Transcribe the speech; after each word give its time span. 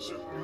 是。 0.00 0.39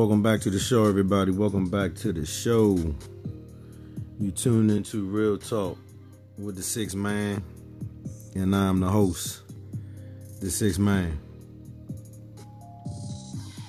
Welcome 0.00 0.22
back 0.22 0.40
to 0.40 0.50
the 0.50 0.58
show, 0.58 0.86
everybody. 0.86 1.30
Welcome 1.30 1.68
back 1.68 1.94
to 1.96 2.10
the 2.10 2.24
show. 2.24 2.74
You 4.18 4.30
tuned 4.30 4.70
into 4.70 5.04
Real 5.04 5.36
Talk 5.36 5.76
with 6.38 6.56
the 6.56 6.62
Six 6.62 6.94
Man, 6.94 7.44
and 8.34 8.56
I'm 8.56 8.80
the 8.80 8.88
host, 8.88 9.42
the 10.40 10.50
Six 10.50 10.78
Man. 10.78 11.20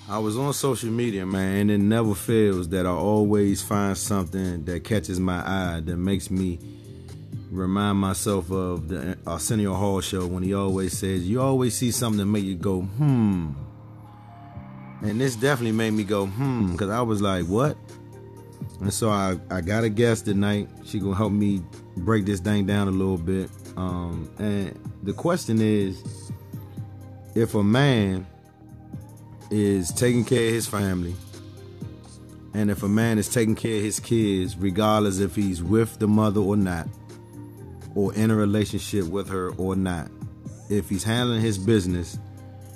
I 0.08 0.19
was 0.19 0.38
on 0.38 0.53
social 0.53 0.89
media, 0.89 1.25
man, 1.25 1.59
and 1.59 1.72
it 1.72 1.80
never 1.80 2.16
fails 2.16 2.69
that 2.69 2.86
I 2.86 2.91
always 2.91 3.61
find 3.61 3.97
something 3.97 4.63
that 4.63 4.86
catches 4.86 5.19
my 5.19 5.39
eye 5.45 5.81
that 5.81 5.97
makes 5.97 6.31
me 6.31 6.59
remind 7.50 7.97
myself 7.97 8.50
of 8.52 8.88
the 8.88 9.17
Arsenio 9.28 9.73
Hall 9.73 10.00
show 10.00 10.28
when 10.28 10.44
he 10.44 10.53
always 10.53 10.97
says, 10.97 11.28
You 11.28 11.41
always 11.41 11.75
see 11.75 11.91
something 11.91 12.19
that 12.19 12.25
make 12.25 12.45
you 12.45 12.56
go, 12.56 12.84
hmm 12.84 13.52
and 15.02 15.19
this 15.19 15.35
definitely 15.35 15.71
made 15.71 15.91
me 15.91 16.03
go, 16.03 16.27
hmm, 16.27 16.71
because 16.71 16.89
I 16.89 17.02
was 17.02 17.21
like, 17.21 17.45
what? 17.45 17.77
And 18.80 18.94
so 18.94 19.09
I, 19.09 19.38
I 19.49 19.61
got 19.61 19.83
a 19.83 19.89
guest 19.89 20.25
tonight. 20.25 20.67
She 20.85 20.99
gonna 20.99 21.16
help 21.16 21.31
me 21.31 21.61
break 21.97 22.25
this 22.25 22.39
thing 22.39 22.66
down 22.66 22.88
a 22.88 22.91
little 22.91 23.17
bit. 23.17 23.49
Um, 23.77 24.29
and 24.39 24.77
the 25.03 25.13
question 25.13 25.61
is, 25.61 26.31
if 27.35 27.55
a 27.55 27.63
man 27.63 28.25
is 29.49 29.91
taking 29.91 30.25
care 30.25 30.47
of 30.47 30.53
his 30.53 30.67
family, 30.67 31.16
and 32.53 32.69
if 32.69 32.83
a 32.83 32.88
man 32.88 33.17
is 33.17 33.29
taking 33.29 33.55
care 33.55 33.77
of 33.77 33.83
his 33.83 33.99
kids, 33.99 34.57
regardless 34.57 35.19
if 35.19 35.35
he's 35.35 35.63
with 35.63 35.99
the 35.99 36.07
mother 36.07 36.41
or 36.41 36.57
not, 36.57 36.88
or 37.95 38.13
in 38.13 38.31
a 38.31 38.35
relationship 38.35 39.05
with 39.05 39.29
her 39.29 39.52
or 39.55 39.75
not, 39.75 40.09
if 40.69 40.89
he's 40.89 41.03
handling 41.03 41.41
his 41.41 41.57
business, 41.57 42.17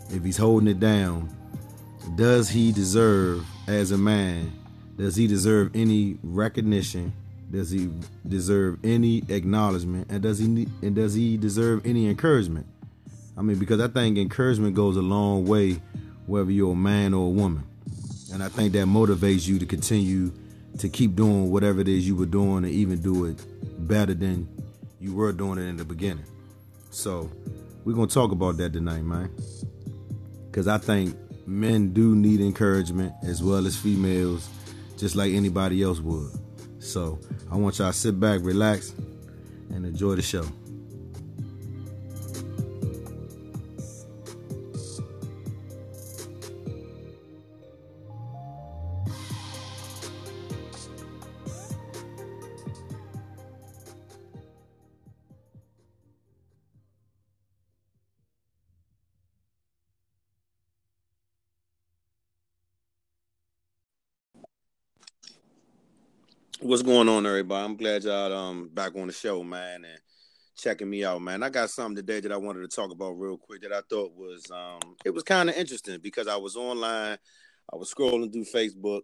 if 0.10 0.24
he's 0.24 0.38
holding 0.38 0.68
it 0.68 0.80
down, 0.80 1.36
does 2.16 2.50
he 2.50 2.72
deserve 2.72 3.46
as 3.68 3.92
a 3.92 3.98
man 3.98 4.52
does 4.98 5.16
he 5.16 5.28
deserve 5.28 5.72
any 5.76 6.18
recognition? 6.24 7.12
Does 7.52 7.70
he 7.70 7.90
deserve 8.28 8.80
any 8.84 9.24
acknowledgement? 9.28 10.10
And 10.10 10.24
does 10.24 10.40
he 10.40 10.68
and 10.82 10.96
does 10.96 11.14
he 11.14 11.38
deserve 11.38 11.86
any 11.86 12.08
encouragement? 12.08 12.66
I 13.38 13.42
mean 13.42 13.60
because 13.60 13.82
i 13.82 13.88
think 13.90 14.18
encouragement 14.18 14.76
goes 14.76 14.96
a 14.96 15.02
long 15.02 15.46
way 15.46 15.82
whether 16.26 16.50
you're 16.50 16.72
a 16.72 16.76
man 16.76 17.14
or 17.14 17.28
a 17.28 17.30
woman. 17.30 17.64
And 18.34 18.42
i 18.42 18.48
think 18.48 18.74
that 18.74 18.88
motivates 18.88 19.48
you 19.48 19.60
to 19.60 19.66
continue 19.66 20.32
to 20.80 20.90
keep 20.90 21.16
doing 21.16 21.52
whatever 21.52 21.82
it 21.82 21.88
is 21.88 22.08
you 22.08 22.16
were 22.16 22.26
doing 22.26 22.64
and 22.64 22.74
even 22.74 23.02
do 23.02 23.26
it 23.26 23.38
better 23.88 24.14
than 24.14 24.48
you 25.00 25.14
were 25.14 25.32
doing 25.32 25.58
it 25.58 25.64
in 25.64 25.78
the 25.78 25.86
beginning. 25.86 26.26
So 26.90 27.30
we're 27.84 27.94
gonna 27.94 28.08
talk 28.08 28.32
about 28.32 28.58
that 28.58 28.72
tonight 28.72 29.04
man. 29.04 29.30
Because 30.50 30.70
i 30.70 30.78
think 30.78 31.18
men 31.46 31.94
do 31.94 32.16
need 32.16 32.42
encouragement 32.42 33.14
as 33.24 33.44
well 33.44 33.66
as 33.66 33.76
females, 33.78 34.50
just 34.98 35.16
like 35.16 35.34
anybody 35.34 35.84
else 35.84 36.00
would. 36.00 36.32
So 36.80 37.20
I 37.52 37.56
want 37.56 37.80
y'all 37.80 37.92
to 37.92 37.98
sit 37.98 38.20
back, 38.20 38.42
relax, 38.44 38.94
and 39.70 39.86
enjoy 39.86 40.16
the 40.16 40.22
show. 40.22 40.46
What's 66.66 66.82
going 66.82 67.08
on, 67.08 67.28
everybody? 67.28 67.64
I'm 67.64 67.78
glad 67.78 68.04
y'all 68.06 68.34
um 68.34 68.72
back 68.74 68.96
on 68.96 69.06
the 69.06 69.14
show, 69.14 69.44
man, 69.44 69.86
and 69.86 70.00
checking 70.58 70.90
me 70.90 71.06
out, 71.06 71.22
man. 71.22 71.44
I 71.44 71.50
got 71.52 71.70
something 71.70 71.96
today 71.96 72.22
that 72.22 72.32
I 72.32 72.38
wanted 72.38 72.62
to 72.62 72.76
talk 72.76 72.92
about 72.92 73.20
real 73.20 73.38
quick 73.38 73.62
that 73.62 73.72
I 73.72 73.82
thought 73.88 74.14
was 74.16 74.50
um 74.50 74.96
it 75.06 75.12
was 75.12 75.22
kind 75.22 75.48
of 75.48 75.56
interesting 75.56 76.00
because 76.02 76.28
I 76.28 76.38
was 76.38 76.56
online, 76.56 77.20
I 77.72 77.76
was 77.76 77.94
scrolling 77.94 78.34
through 78.34 78.46
Facebook, 78.46 79.02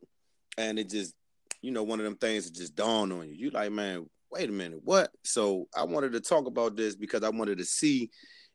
and 0.58 0.80
it 0.80 0.90
just 0.90 1.14
you 1.62 1.70
know 1.70 1.84
one 1.84 2.00
of 2.00 2.06
them 2.06 2.16
things 2.16 2.46
that 2.46 2.56
just 2.56 2.74
dawned 2.74 3.14
on 3.14 3.30
you. 3.30 3.36
You 3.36 3.52
like, 3.52 3.72
man, 3.72 4.10
wait 4.32 4.50
a 4.50 4.52
minute, 4.52 4.80
what? 4.84 5.12
So 5.24 5.68
I 5.78 5.84
wanted 5.84 6.14
to 6.14 6.20
talk 6.20 6.48
about 6.48 6.76
this 6.76 6.96
because 6.96 7.24
I 7.24 7.30
wanted 7.30 7.60
to 7.60 7.66
see 7.66 8.10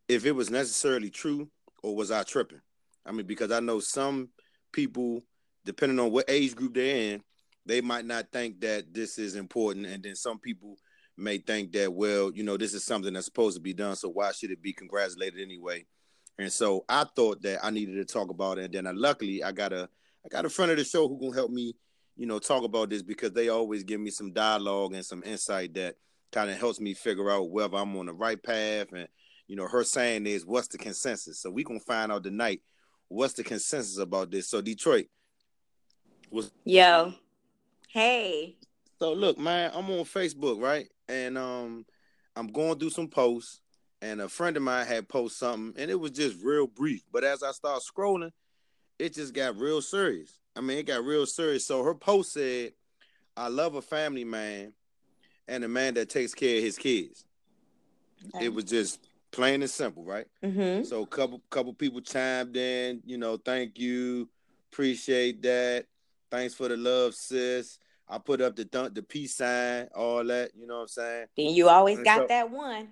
if 0.09 0.27
it 0.27 0.33
was 0.33 0.51
necessarily 0.51 1.11
true 1.11 1.49
or 1.85 1.95
was 1.95 2.11
I 2.11 2.25
tripping. 2.25 2.61
I 3.07 3.13
mean, 3.13 3.27
because 3.27 3.53
I 3.53 3.61
know 3.61 3.79
some 3.79 4.31
people, 4.73 5.23
depending 5.65 6.01
on 6.01 6.11
what 6.11 6.25
age 6.27 6.57
group 6.57 6.75
they're 6.75 7.13
in 7.15 7.23
they 7.67 7.81
might 7.81 8.05
not 8.05 8.31
think 8.33 8.61
that 8.61 8.93
this 8.93 9.19
is 9.19 9.35
important 9.37 9.87
and 9.87 10.03
then 10.03 10.15
some 10.15 10.39
people 10.39 10.77
may 11.17 11.39
think 11.39 11.73
that 11.73 11.93
well 11.93 12.31
you 12.35 12.43
know 12.43 12.57
this 12.57 12.75
is 12.75 12.85
something 12.85 13.13
that's 13.13 13.27
supposed 13.27 13.57
to 13.57 13.63
be 13.63 13.73
done 13.73 13.97
so 13.97 14.09
why 14.09 14.33
should 14.33 14.51
it 14.51 14.63
be 14.63 14.73
congratulated 14.73 15.41
anyway? 15.41 15.85
And 16.39 16.53
so 16.53 16.85
i 16.89 17.05
thought 17.17 17.43
that 17.43 17.65
i 17.65 17.71
needed 17.71 17.95
to 17.95 18.05
talk 18.05 18.31
about 18.31 18.59
it 18.59 18.67
and 18.67 18.75
then 18.75 18.87
I, 18.87 18.91
luckily 18.93 19.43
i 19.43 19.53
got 19.53 19.73
a 19.73 19.89
i 20.25 20.29
got 20.29 20.45
a 20.45 20.51
friend 20.51 20.71
of 20.71 20.77
the 20.77 20.85
show 20.85 21.09
who 21.09 21.19
can 21.19 21.33
help 21.33 21.51
me 21.51 21.75
you 22.17 22.27
know 22.27 22.39
talk 22.39 22.65
about 22.65 22.91
this 22.91 23.03
because 23.03 23.33
they 23.33 23.49
always 23.49 23.85
give 23.85 24.01
me 24.01 24.11
some 24.11 24.33
dialogue 24.33 24.95
and 24.95 25.05
some 25.05 25.23
insight 25.25 25.75
that 25.75 25.97
kind 26.33 26.51
of 26.51 26.59
helps 26.59 26.81
me 26.81 26.93
figure 26.93 27.31
out 27.31 27.51
whether 27.51 27.77
i'm 27.77 27.97
on 27.97 28.07
the 28.07 28.13
right 28.13 28.43
path 28.43 28.89
and 28.93 29.09
you 29.49 29.57
know 29.57 29.67
her 29.67 29.85
saying 29.85 30.27
is 30.27 30.45
what's 30.45 30.69
the 30.69 30.79
consensus? 30.79 31.41
So 31.41 31.51
we 31.51 31.65
gonna 31.65 31.81
find 31.81 32.11
out 32.11 32.25
tonight 32.25 32.63
what's 33.09 33.35
the 33.35 33.45
consensus 33.45 33.99
about 33.99 34.31
this. 34.31 34.49
So 34.49 34.61
detroit 34.61 35.07
was 36.31 36.51
yo 36.65 37.15
Hey. 37.97 38.57
So 38.99 39.15
look, 39.15 39.39
man, 39.39 39.71
I'm 39.75 39.89
on 39.89 40.05
Facebook, 40.05 40.61
right? 40.61 40.87
And 41.09 41.39
um 41.39 41.87
I'm 42.37 42.49
going 42.49 42.79
through 42.79 42.91
some 42.91 43.09
posts 43.09 43.63
and 44.03 44.21
a 44.21 44.29
friend 44.29 44.55
of 44.59 44.63
mine 44.63 44.85
had 44.85 45.09
posted 45.09 45.39
something 45.39 45.81
and 45.81 45.91
it 45.91 45.95
was 45.95 46.11
just 46.11 46.45
real 46.45 46.67
brief. 46.67 47.05
But 47.11 47.25
as 47.25 47.43
I 47.43 47.53
start 47.53 47.81
scrolling, 47.81 48.33
it 48.99 49.15
just 49.15 49.33
got 49.33 49.57
real 49.57 49.81
serious. 49.81 50.39
I 50.55 50.61
mean, 50.61 50.77
it 50.77 50.83
got 50.83 51.05
real 51.05 51.25
serious. 51.25 51.67
So 51.67 51.83
her 51.85 51.95
post 51.95 52.35
said, 52.35 52.73
I 53.35 53.49
love 53.49 53.77
a 53.77 53.83
family 53.83 54.25
man 54.25 54.75
and 55.49 55.65
a 55.65 55.69
man 55.69 55.95
that 55.95 56.11
takes 56.11 56.35
care 56.35 56.59
of 56.59 56.65
his 56.65 56.77
kids. 56.77 57.25
Okay. 58.35 58.45
It 58.45 58.53
was 58.53 58.65
just 58.65 59.09
plain 59.31 59.63
and 59.63 59.71
simple, 59.71 60.05
right? 60.05 60.27
Mm-hmm. 60.45 60.85
So 60.85 61.01
a 61.01 61.07
couple 61.07 61.41
couple 61.49 61.73
people 61.73 62.03
chimed 62.03 62.59
in, 62.59 63.01
you 63.07 63.17
know, 63.17 63.39
thank 63.39 63.79
you, 63.79 64.29
appreciate 64.71 65.41
that. 65.45 65.87
Thanks 66.31 66.53
for 66.53 66.69
the 66.69 66.77
love, 66.77 67.15
sis. 67.15 67.79
I 68.09 68.19
put 68.19 68.41
up 68.41 68.57
the 68.57 68.65
th- 68.65 68.95
the 68.95 69.03
peace 69.03 69.35
sign, 69.35 69.89
all 69.95 70.25
that. 70.25 70.53
You 70.55 70.67
know 70.67 70.77
what 70.77 70.83
I'm 70.83 70.89
saying? 70.89 71.27
Then 71.37 71.55
you 71.55 71.69
always 71.69 71.97
and 71.97 72.05
got 72.05 72.19
so, 72.21 72.27
that 72.29 72.51
one. 72.51 72.89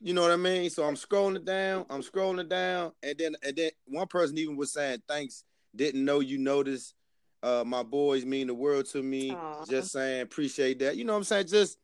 You 0.00 0.12
know 0.12 0.22
what 0.22 0.30
I 0.30 0.36
mean? 0.36 0.70
So 0.70 0.84
I'm 0.84 0.96
scrolling 0.96 1.44
down. 1.44 1.86
I'm 1.90 2.02
scrolling 2.02 2.48
down, 2.48 2.92
and 3.02 3.16
then 3.18 3.34
and 3.42 3.56
then 3.56 3.70
one 3.86 4.06
person 4.06 4.38
even 4.38 4.56
was 4.56 4.72
saying, 4.72 5.02
"Thanks, 5.08 5.44
didn't 5.74 6.04
know 6.04 6.20
you 6.20 6.38
noticed. 6.38 6.94
Uh, 7.42 7.62
my 7.66 7.82
boys 7.82 8.24
mean 8.24 8.46
the 8.46 8.54
world 8.54 8.86
to 8.86 9.02
me. 9.02 9.30
Aww. 9.30 9.68
Just 9.68 9.92
saying, 9.92 10.22
appreciate 10.22 10.78
that. 10.78 10.96
You 10.96 11.04
know 11.04 11.12
what 11.12 11.18
I'm 11.18 11.24
saying? 11.24 11.48
Just 11.48 11.78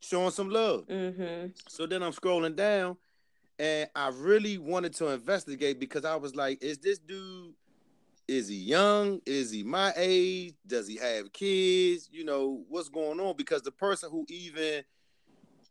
showing 0.00 0.30
some 0.30 0.50
love. 0.50 0.86
Mm-hmm. 0.88 1.48
So 1.68 1.86
then 1.86 2.02
I'm 2.02 2.12
scrolling 2.12 2.54
down, 2.54 2.96
and 3.58 3.88
I 3.94 4.08
really 4.08 4.58
wanted 4.58 4.94
to 4.96 5.08
investigate 5.08 5.80
because 5.80 6.04
I 6.04 6.16
was 6.16 6.34
like, 6.34 6.62
is 6.62 6.78
this 6.78 6.98
dude? 6.98 7.54
Is 8.28 8.48
he 8.48 8.56
young? 8.56 9.20
Is 9.26 9.50
he 9.50 9.62
my 9.62 9.92
age? 9.96 10.54
Does 10.66 10.88
he 10.88 10.96
have 10.96 11.32
kids? 11.32 12.08
You 12.10 12.24
know, 12.24 12.64
what's 12.68 12.88
going 12.88 13.20
on? 13.20 13.36
Because 13.36 13.62
the 13.62 13.70
person 13.70 14.10
who 14.10 14.24
even 14.28 14.82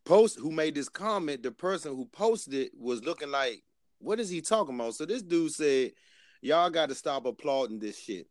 post 0.05 0.39
who 0.39 0.51
made 0.51 0.75
this 0.75 0.89
comment, 0.89 1.43
the 1.43 1.51
person 1.51 1.95
who 1.95 2.05
posted 2.05 2.53
it 2.53 2.71
was 2.77 3.03
looking 3.03 3.31
like, 3.31 3.63
what 3.99 4.19
is 4.19 4.29
he 4.29 4.41
talking 4.41 4.75
about? 4.75 4.95
So 4.95 5.05
this 5.05 5.21
dude 5.21 5.51
said, 5.51 5.91
Y'all 6.45 6.69
got 6.69 6.89
to 6.89 6.95
stop 6.95 7.25
applauding 7.25 7.79
this 7.79 7.97
shit. 7.97 8.27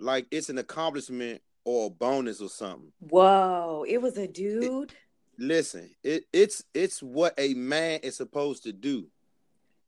Like 0.00 0.26
it's 0.32 0.48
an 0.48 0.58
accomplishment 0.58 1.40
or 1.64 1.86
a 1.86 1.90
bonus 1.90 2.40
or 2.40 2.48
something. 2.48 2.90
Whoa, 2.98 3.84
it 3.86 4.02
was 4.02 4.18
a 4.18 4.26
dude. 4.26 4.90
It, 4.90 4.96
listen, 5.38 5.90
it, 6.02 6.24
it's 6.32 6.64
it's 6.74 7.00
what 7.00 7.34
a 7.38 7.54
man 7.54 8.00
is 8.02 8.16
supposed 8.16 8.64
to 8.64 8.72
do. 8.72 9.06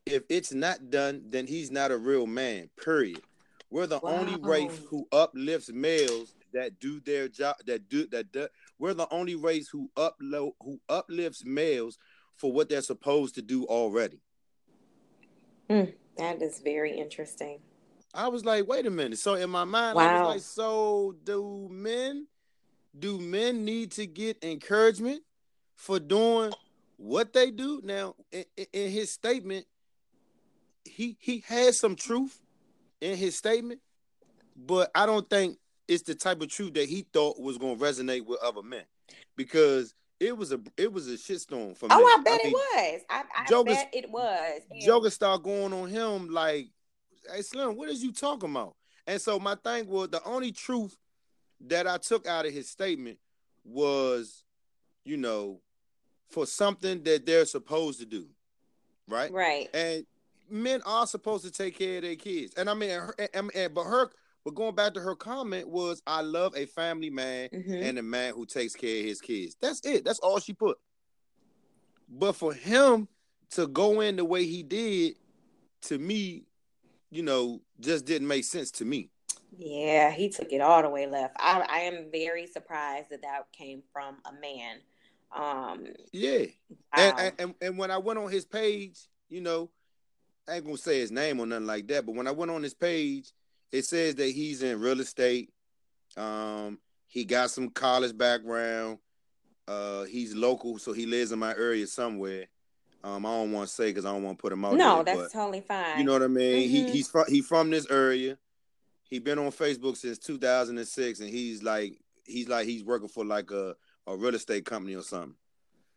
If 0.07 0.23
it's 0.29 0.53
not 0.53 0.91
done, 0.91 1.23
then 1.31 1.49
he's 1.49 1.73
not 1.73 1.91
a 1.91 1.99
real 1.99 2.29
man. 2.29 2.71
Period. 2.81 3.21
We're 3.73 3.87
the 3.87 4.01
wow. 4.01 4.19
only 4.19 4.37
race 4.37 4.83
who 4.91 5.09
uplifts 5.13 5.73
males 5.73 6.35
that 6.53 6.79
do 6.79 7.01
their 7.01 7.27
job. 7.27 7.57
That 7.65 7.89
do 7.89 8.07
that. 8.09 8.31
Do, 8.31 8.47
we're 8.79 8.93
the 8.93 9.09
only 9.11 9.35
race 9.35 9.67
who 9.67 9.91
upload 9.97 10.53
who 10.61 10.79
uplifts 10.91 11.43
males 11.47 11.97
for 12.37 12.53
what 12.53 12.69
they're 12.69 12.83
supposed 12.83 13.35
to 13.37 13.43
do 13.43 13.65
already. 13.65 14.21
Mm, 15.71 15.95
that 16.19 16.43
is 16.43 16.61
very 16.61 16.99
interesting. 16.99 17.61
I 18.13 18.29
was 18.29 18.45
like, 18.45 18.69
wait 18.69 18.85
a 18.85 18.91
minute. 18.91 19.19
So 19.19 19.35
in 19.35 19.49
my 19.49 19.65
mind, 19.65 19.97
wow. 19.97 20.03
I 20.03 20.21
was 20.21 20.29
like, 20.29 20.43
so 20.43 21.17
do 21.25 21.67
men 21.71 22.27
do 22.99 23.19
men 23.19 23.65
need 23.65 23.93
to 23.93 24.07
get 24.07 24.45
encouragement 24.45 25.23
for 25.77 25.99
doing 25.99 26.53
what 26.99 27.33
they 27.33 27.51
do? 27.51 27.81
Now, 27.83 28.17
in, 28.31 28.45
in 28.75 28.91
his 28.91 29.11
statement, 29.11 29.65
he 30.85 31.17
he 31.19 31.43
has 31.47 31.81
some 31.81 31.97
truth 31.97 32.39
in 33.03 33.17
his 33.17 33.37
statement, 33.37 33.81
but 34.57 34.91
I 34.95 35.07
don't 35.07 35.29
think 35.29 35.59
it's 35.89 36.05
the 36.05 36.15
type 36.15 36.41
of 36.41 36.49
truth 36.49 36.75
that 36.75 36.89
he 36.89 37.05
thought 37.13 37.41
was 37.41 37.59
going 37.59 37.77
to 37.77 37.85
resonate 37.85 38.25
with 38.25 38.41
other 38.43 38.63
men 38.63 38.85
because 39.37 39.93
it 40.21 40.37
was 40.37 40.53
a 40.53 40.61
it 40.77 40.93
was 40.93 41.09
a 41.09 41.15
shitstorm 41.15 41.77
for 41.77 41.87
me. 41.87 41.97
Oh, 41.97 42.05
I 42.05 42.23
bet 42.23 42.41
I 42.41 42.45
mean, 42.45 42.47
it 42.47 42.53
was. 42.53 43.01
I, 43.11 43.23
I 43.37 43.47
Joker, 43.49 43.71
bet 43.71 43.91
it 43.93 44.09
was. 44.09 44.61
Joker 44.81 45.11
started 45.11 45.43
going 45.43 45.73
on 45.73 45.89
him 45.89 46.29
like, 46.29 46.69
"Hey 47.31 47.43
Slim, 47.43 47.77
what 47.77 47.89
is 47.89 48.05
you 48.05 48.13
talking 48.13 48.51
about?" 48.51 48.77
And 49.09 49.21
so 49.21 49.41
my 49.41 49.57
thing 49.57 49.89
was 49.89 50.11
the 50.11 50.23
only 50.25 50.53
truth 50.53 50.97
that 51.67 51.89
I 51.89 51.99
took 51.99 52.29
out 52.29 52.47
of 52.47 52.53
his 52.53 52.71
statement 52.71 53.19
was, 53.65 54.45
you 55.05 55.17
know, 55.17 55.61
for 56.31 56.47
something 56.47 57.03
that 57.03 57.27
they're 57.27 57.45
supposed 57.45 57.99
to 57.99 58.07
do, 58.07 58.27
right? 59.09 59.33
Right. 59.33 59.69
And 59.75 60.07
men 60.51 60.83
are 60.85 61.07
supposed 61.07 61.45
to 61.45 61.51
take 61.51 61.79
care 61.79 61.97
of 61.97 62.03
their 62.03 62.17
kids. 62.17 62.55
And 62.57 62.69
I 62.69 62.75
mean, 62.75 62.99
and, 63.35 63.51
and, 63.55 63.75
but 63.75 63.85
her, 63.85 64.11
but 64.45 64.55
going 64.55 64.75
back 64.75 64.95
to 64.95 65.01
her 65.01 65.15
comment 65.15 65.69
was, 65.69 66.03
I 66.07 66.23
love 66.23 66.57
a 66.57 66.67
family 66.67 67.11
man 67.11 67.49
mm-hmm. 67.53 67.75
and 67.75 67.99
a 67.99 68.03
man 68.03 68.35
who 68.35 68.47
takes 68.47 68.75
care 68.75 69.01
of 69.01 69.07
his 69.07 69.21
kids. 69.21 69.57
That's 69.61 69.85
it. 69.87 70.05
That's 70.05 70.19
all 70.19 70.41
she 70.41 70.53
put. 70.53 70.79
But 72.09 72.35
for 72.35 72.53
him 72.53 73.09
to 73.51 73.67
go 73.67 74.01
in 74.01 74.17
the 74.17 74.25
way 74.25 74.45
he 74.47 74.63
did, 74.63 75.17
to 75.83 75.99
me, 75.99 76.45
you 77.11 77.23
know, 77.23 77.61
just 77.81 78.05
didn't 78.05 78.29
make 78.29 78.45
sense 78.45 78.71
to 78.73 78.85
me. 78.85 79.11
Yeah, 79.57 80.11
he 80.11 80.31
took 80.31 80.53
it 80.53 80.61
all 80.61 80.83
the 80.83 80.89
way 80.89 81.07
left. 81.07 81.37
I, 81.39 81.65
I 81.69 81.79
am 81.81 82.07
very 82.11 82.47
surprised 82.47 83.11
that 83.11 83.23
that 83.23 83.53
came 83.53 83.83
from 83.93 84.17
a 84.25 84.33
man. 84.41 84.79
Um, 85.35 85.87
yeah, 86.13 86.47
wow. 86.97 87.17
and, 87.19 87.33
and 87.39 87.55
and 87.61 87.79
when 87.79 87.91
I 87.91 87.99
went 87.99 88.19
on 88.19 88.31
his 88.31 88.45
page, 88.45 88.99
you 89.29 89.41
know, 89.41 89.71
I 90.49 90.57
ain't 90.57 90.65
gonna 90.65 90.77
say 90.77 91.01
his 91.01 91.13
name 91.13 91.41
or 91.41 91.47
nothing 91.47 91.67
like 91.67 91.87
that, 91.89 92.05
but 92.05 92.15
when 92.15 92.27
I 92.27 92.33
went 92.33 92.51
on 92.51 92.63
his 92.63 92.75
page, 92.75 93.33
it 93.71 93.85
says 93.85 94.15
that 94.17 94.31
he's 94.31 94.63
in 94.63 94.81
real 94.81 95.01
estate. 95.01 95.51
Um, 96.17 96.79
he 97.07 97.25
got 97.25 97.51
some 97.51 97.69
college 97.69 98.17
background. 98.17 98.99
Uh, 99.69 100.05
he's 100.05 100.35
local, 100.35 100.79
so 100.79 100.93
he 100.93 101.07
lives 101.07 101.33
in 101.33 101.39
my 101.39 101.53
area 101.53 101.87
somewhere. 101.87 102.47
Um, 103.05 103.27
I 103.27 103.31
don't 103.31 103.53
want 103.53 103.69
to 103.69 103.75
say 103.75 103.87
because 103.87 104.05
I 104.05 104.13
don't 104.13 104.23
want 104.23 104.39
to 104.39 104.43
put 104.43 104.53
him 104.53 104.65
out. 104.65 104.75
No, 104.75 105.03
there, 105.03 105.17
that's 105.17 105.33
totally 105.33 105.61
fine. 105.61 105.99
You 105.99 106.05
know 106.05 106.13
what 106.13 106.23
I 106.23 106.29
mean? 106.29 106.69
Mm-hmm. 106.69 106.87
He 106.87 106.91
he's 106.91 107.09
from 107.09 107.25
he 107.29 107.41
from 107.41 107.71
this 107.71 107.91
area. 107.91 108.39
He 109.05 109.19
been 109.19 109.39
on 109.39 109.51
Facebook 109.51 109.97
since 109.97 110.19
2006, 110.19 111.21
and 111.21 111.29
he's 111.29 111.63
like 111.63 111.99
he's 112.27 112.49
like 112.49 112.67
he's 112.67 112.85
working 112.85 113.09
for 113.09 113.25
like 113.25 113.51
a 113.51 113.77
a 114.07 114.17
real 114.17 114.35
estate 114.35 114.65
company 114.65 114.95
or 114.95 115.03
something. 115.03 115.35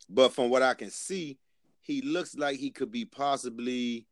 But 0.10 0.34
from 0.34 0.50
what 0.50 0.62
I 0.62 0.74
can 0.74 0.90
see, 0.90 1.38
he 1.82 2.02
looks 2.02 2.36
like 2.36 2.60
he 2.60 2.72
could 2.72 2.92
be 2.92 3.06
possibly 3.06 4.06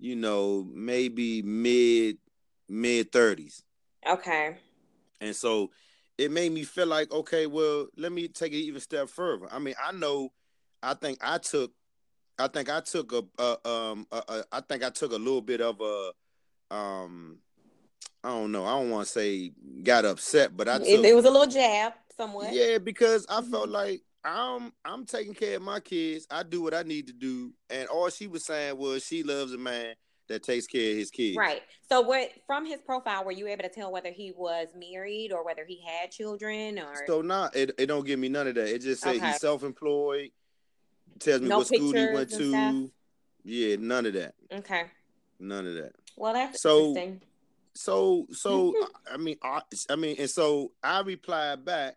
you 0.00 0.16
know, 0.16 0.66
maybe 0.72 1.42
mid 1.42 2.18
mid 2.68 3.12
thirties. 3.12 3.62
Okay. 4.08 4.56
And 5.20 5.36
so 5.36 5.70
it 6.16 6.30
made 6.30 6.52
me 6.52 6.64
feel 6.64 6.86
like, 6.86 7.12
okay, 7.12 7.46
well, 7.46 7.86
let 7.96 8.10
me 8.10 8.28
take 8.28 8.52
it 8.52 8.56
even 8.56 8.80
step 8.80 9.08
further. 9.08 9.46
I 9.50 9.58
mean, 9.58 9.74
I 9.82 9.92
know, 9.92 10.32
I 10.82 10.94
think 10.94 11.18
I 11.20 11.38
took, 11.38 11.72
I 12.38 12.48
think 12.48 12.70
I 12.70 12.80
took 12.80 13.12
a, 13.12 13.22
a 13.38 13.68
um, 13.68 14.06
a, 14.10 14.22
a, 14.28 14.44
I 14.50 14.60
think 14.60 14.82
I 14.82 14.90
took 14.90 15.12
a 15.12 15.16
little 15.16 15.42
bit 15.42 15.60
of 15.60 15.80
a, 15.80 16.74
um, 16.74 17.38
I 18.24 18.28
don't 18.28 18.52
know, 18.52 18.64
I 18.64 18.70
don't 18.70 18.90
want 18.90 19.06
to 19.06 19.12
say 19.12 19.52
got 19.82 20.06
upset, 20.06 20.56
but 20.56 20.68
I 20.68 20.78
took, 20.78 20.88
it, 20.88 21.04
it, 21.04 21.14
was 21.14 21.26
a 21.26 21.30
little 21.30 21.46
jab 21.46 21.92
somewhat. 22.16 22.52
Yeah, 22.52 22.78
because 22.78 23.26
I 23.28 23.40
mm-hmm. 23.40 23.50
felt 23.50 23.68
like 23.68 24.00
I'm 24.24 24.72
I'm 24.84 25.06
taking 25.06 25.34
care 25.34 25.56
of 25.56 25.62
my 25.62 25.80
kids. 25.80 26.26
I 26.30 26.42
do 26.42 26.62
what 26.62 26.74
I 26.74 26.82
need 26.82 27.06
to 27.06 27.12
do, 27.12 27.52
and 27.70 27.88
all 27.88 28.10
she 28.10 28.26
was 28.26 28.44
saying 28.44 28.76
was 28.76 29.04
she 29.04 29.22
loves 29.22 29.52
a 29.52 29.58
man 29.58 29.94
that 30.28 30.42
takes 30.42 30.66
care 30.66 30.92
of 30.92 30.96
his 30.96 31.10
kids. 31.10 31.36
Right. 31.36 31.62
So, 31.88 32.00
what 32.00 32.30
from 32.46 32.64
his 32.64 32.80
profile 32.80 33.24
were 33.24 33.32
you 33.32 33.48
able 33.48 33.64
to 33.64 33.68
tell 33.68 33.92
whether 33.92 34.10
he 34.10 34.32
was 34.36 34.68
married 34.76 35.32
or 35.32 35.44
whether 35.44 35.64
he 35.66 35.82
had 35.84 36.10
children 36.10 36.78
or? 36.78 36.94
So 37.06 37.20
nah, 37.20 37.50
it, 37.52 37.72
it 37.78 37.86
don't 37.86 38.06
give 38.06 38.18
me 38.18 38.28
none 38.28 38.46
of 38.46 38.54
that. 38.54 38.68
It 38.68 38.82
just 38.82 39.02
says 39.02 39.16
okay. 39.16 39.26
he's 39.26 39.40
self 39.40 39.62
employed. 39.62 40.30
Tells 41.18 41.42
me 41.42 41.48
no 41.48 41.58
what 41.58 41.66
school 41.66 41.92
he 41.92 42.06
went 42.12 42.30
to. 42.30 42.50
Stuff? 42.50 42.90
Yeah, 43.44 43.76
none 43.78 44.06
of 44.06 44.14
that. 44.14 44.34
Okay. 44.52 44.84
None 45.38 45.66
of 45.66 45.74
that. 45.74 45.92
Well, 46.16 46.34
that's 46.34 46.62
so, 46.62 46.88
interesting. 46.88 47.22
So 47.74 48.26
so 48.30 48.74
I 49.12 49.16
mean 49.16 49.36
I, 49.42 49.62
I 49.88 49.96
mean 49.96 50.16
and 50.18 50.30
so 50.30 50.72
I 50.82 51.00
replied 51.00 51.64
back 51.64 51.96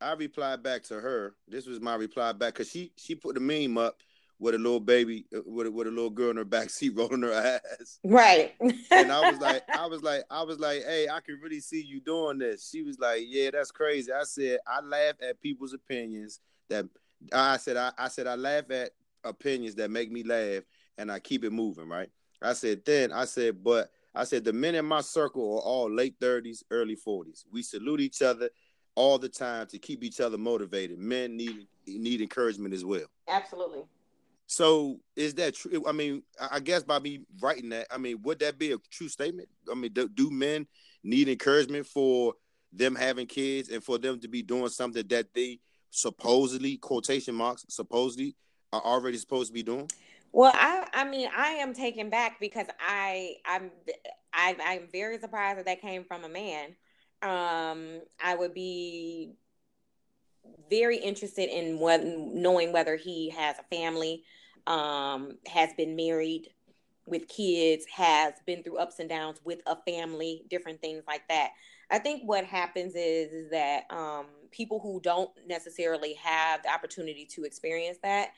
I 0.00 0.12
replied 0.12 0.62
back 0.62 0.82
to 0.84 1.00
her. 1.00 1.34
This 1.48 1.66
was 1.66 1.80
my 1.80 1.94
reply 1.94 2.32
back 2.32 2.54
because 2.54 2.70
she 2.70 2.92
she 2.96 3.14
put 3.14 3.34
the 3.34 3.40
meme 3.40 3.78
up 3.78 4.00
with 4.38 4.54
a 4.54 4.58
little 4.58 4.80
baby 4.80 5.26
uh, 5.34 5.40
with 5.46 5.66
a, 5.66 5.70
with 5.70 5.86
a 5.86 5.90
little 5.90 6.10
girl 6.10 6.30
in 6.30 6.36
her 6.36 6.44
back 6.44 6.70
seat 6.70 6.90
rolling 6.96 7.22
her 7.22 7.32
ass. 7.32 7.98
Right. 8.04 8.54
and 8.60 9.10
I 9.10 9.30
was 9.30 9.40
like, 9.40 9.62
I 9.74 9.86
was 9.86 10.02
like, 10.02 10.24
I 10.30 10.42
was 10.42 10.58
like, 10.58 10.82
hey, 10.84 11.08
I 11.08 11.20
can 11.20 11.38
really 11.42 11.60
see 11.60 11.82
you 11.82 12.00
doing 12.00 12.38
this. 12.38 12.68
She 12.70 12.82
was 12.82 12.98
like, 12.98 13.22
yeah, 13.26 13.50
that's 13.50 13.70
crazy. 13.70 14.12
I 14.12 14.24
said, 14.24 14.58
I 14.66 14.80
laugh 14.80 15.14
at 15.26 15.40
people's 15.40 15.72
opinions 15.72 16.40
that 16.68 16.86
I 17.32 17.56
said, 17.56 17.76
I, 17.76 17.92
I 17.96 18.08
said, 18.08 18.26
I 18.26 18.34
laugh 18.34 18.70
at 18.70 18.90
opinions 19.24 19.74
that 19.76 19.90
make 19.90 20.10
me 20.10 20.22
laugh 20.22 20.64
and 20.98 21.10
I 21.10 21.18
keep 21.18 21.44
it 21.44 21.52
moving. 21.52 21.88
Right. 21.88 22.10
I 22.42 22.52
said, 22.52 22.82
then 22.84 23.12
I 23.12 23.24
said, 23.24 23.64
but 23.64 23.90
I 24.14 24.24
said, 24.24 24.44
the 24.44 24.52
men 24.52 24.74
in 24.74 24.84
my 24.84 25.00
circle 25.00 25.58
are 25.58 25.62
all 25.62 25.90
late 25.90 26.18
30s, 26.20 26.62
early 26.70 26.96
40s. 26.96 27.44
We 27.50 27.62
salute 27.62 28.00
each 28.00 28.22
other 28.22 28.50
all 28.96 29.18
the 29.18 29.28
time 29.28 29.66
to 29.68 29.78
keep 29.78 30.02
each 30.02 30.20
other 30.20 30.38
motivated. 30.38 30.98
Men 30.98 31.36
need 31.36 31.66
need 31.86 32.20
encouragement 32.20 32.74
as 32.74 32.84
well. 32.84 33.04
Absolutely. 33.28 33.84
So 34.48 35.00
is 35.14 35.34
that 35.34 35.54
true? 35.54 35.84
I 35.86 35.92
mean, 35.92 36.22
I 36.50 36.60
guess 36.60 36.82
by 36.82 36.98
me 36.98 37.20
writing 37.40 37.68
that, 37.70 37.86
I 37.90 37.98
mean, 37.98 38.22
would 38.22 38.38
that 38.40 38.58
be 38.58 38.72
a 38.72 38.78
true 38.90 39.08
statement? 39.08 39.48
I 39.70 39.74
mean, 39.74 39.92
do, 39.92 40.08
do 40.08 40.30
men 40.30 40.66
need 41.02 41.28
encouragement 41.28 41.86
for 41.86 42.34
them 42.72 42.94
having 42.94 43.26
kids 43.26 43.70
and 43.70 43.82
for 43.82 43.98
them 43.98 44.20
to 44.20 44.28
be 44.28 44.42
doing 44.42 44.68
something 44.68 45.06
that 45.08 45.34
they 45.34 45.58
supposedly 45.90 46.76
quotation 46.76 47.34
marks 47.34 47.64
supposedly 47.68 48.36
are 48.72 48.82
already 48.82 49.18
supposed 49.18 49.48
to 49.48 49.54
be 49.54 49.62
doing? 49.62 49.88
Well, 50.32 50.52
I 50.54 50.86
I 50.92 51.04
mean 51.04 51.28
I 51.34 51.52
am 51.52 51.74
taken 51.74 52.10
back 52.10 52.38
because 52.38 52.66
I 52.78 53.36
I'm 53.44 53.70
I, 54.32 54.56
I'm 54.64 54.88
very 54.92 55.18
surprised 55.18 55.58
that 55.58 55.66
that 55.66 55.80
came 55.80 56.04
from 56.04 56.24
a 56.24 56.28
man 56.28 56.76
um, 57.22 58.00
I 58.22 58.34
would 58.34 58.54
be 58.54 59.32
very 60.70 60.98
interested 60.98 61.48
in 61.48 61.78
what 61.78 62.04
knowing 62.04 62.72
whether 62.72 62.96
he 62.96 63.30
has 63.30 63.56
a 63.58 63.74
family, 63.74 64.24
um, 64.66 65.38
has 65.46 65.72
been 65.74 65.96
married 65.96 66.48
with 67.06 67.28
kids, 67.28 67.86
has 67.86 68.34
been 68.46 68.62
through 68.62 68.78
ups 68.78 68.98
and 68.98 69.08
downs 69.08 69.40
with 69.44 69.60
a 69.66 69.76
family, 69.86 70.44
different 70.50 70.80
things 70.80 71.04
like 71.06 71.26
that. 71.28 71.50
I 71.90 71.98
think 71.98 72.22
what 72.24 72.44
happens 72.44 72.94
is 72.96 73.32
is 73.32 73.50
that 73.50 73.84
um, 73.90 74.26
people 74.50 74.80
who 74.80 75.00
don't 75.00 75.30
necessarily 75.46 76.14
have 76.14 76.62
the 76.64 76.72
opportunity 76.72 77.24
to 77.26 77.44
experience 77.44 77.98
that 78.02 78.30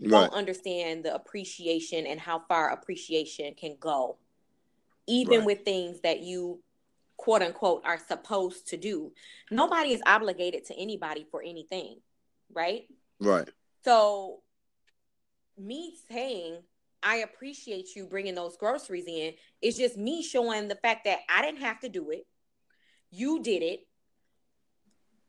right. 0.00 0.10
don't 0.10 0.32
understand 0.32 1.04
the 1.04 1.14
appreciation 1.14 2.06
and 2.06 2.20
how 2.20 2.42
far 2.48 2.70
appreciation 2.70 3.54
can 3.54 3.76
go, 3.80 4.18
even 5.08 5.38
right. 5.38 5.46
with 5.46 5.64
things 5.64 6.00
that 6.02 6.20
you 6.20 6.60
quote 7.22 7.40
unquote 7.40 7.82
are 7.84 8.00
supposed 8.08 8.66
to 8.66 8.76
do. 8.76 9.12
Nobody 9.48 9.92
is 9.92 10.02
obligated 10.04 10.64
to 10.66 10.74
anybody 10.74 11.24
for 11.30 11.40
anything, 11.40 12.00
right? 12.52 12.82
Right. 13.20 13.48
So, 13.84 14.40
me 15.56 15.94
saying 16.10 16.58
I 17.00 17.18
appreciate 17.18 17.94
you 17.94 18.06
bringing 18.06 18.34
those 18.34 18.56
groceries 18.56 19.04
in 19.06 19.34
is 19.60 19.76
just 19.76 19.96
me 19.96 20.24
showing 20.24 20.66
the 20.66 20.74
fact 20.74 21.04
that 21.04 21.20
I 21.32 21.42
didn't 21.42 21.60
have 21.60 21.78
to 21.80 21.88
do 21.88 22.10
it. 22.10 22.26
You 23.12 23.40
did 23.40 23.62
it. 23.62 23.86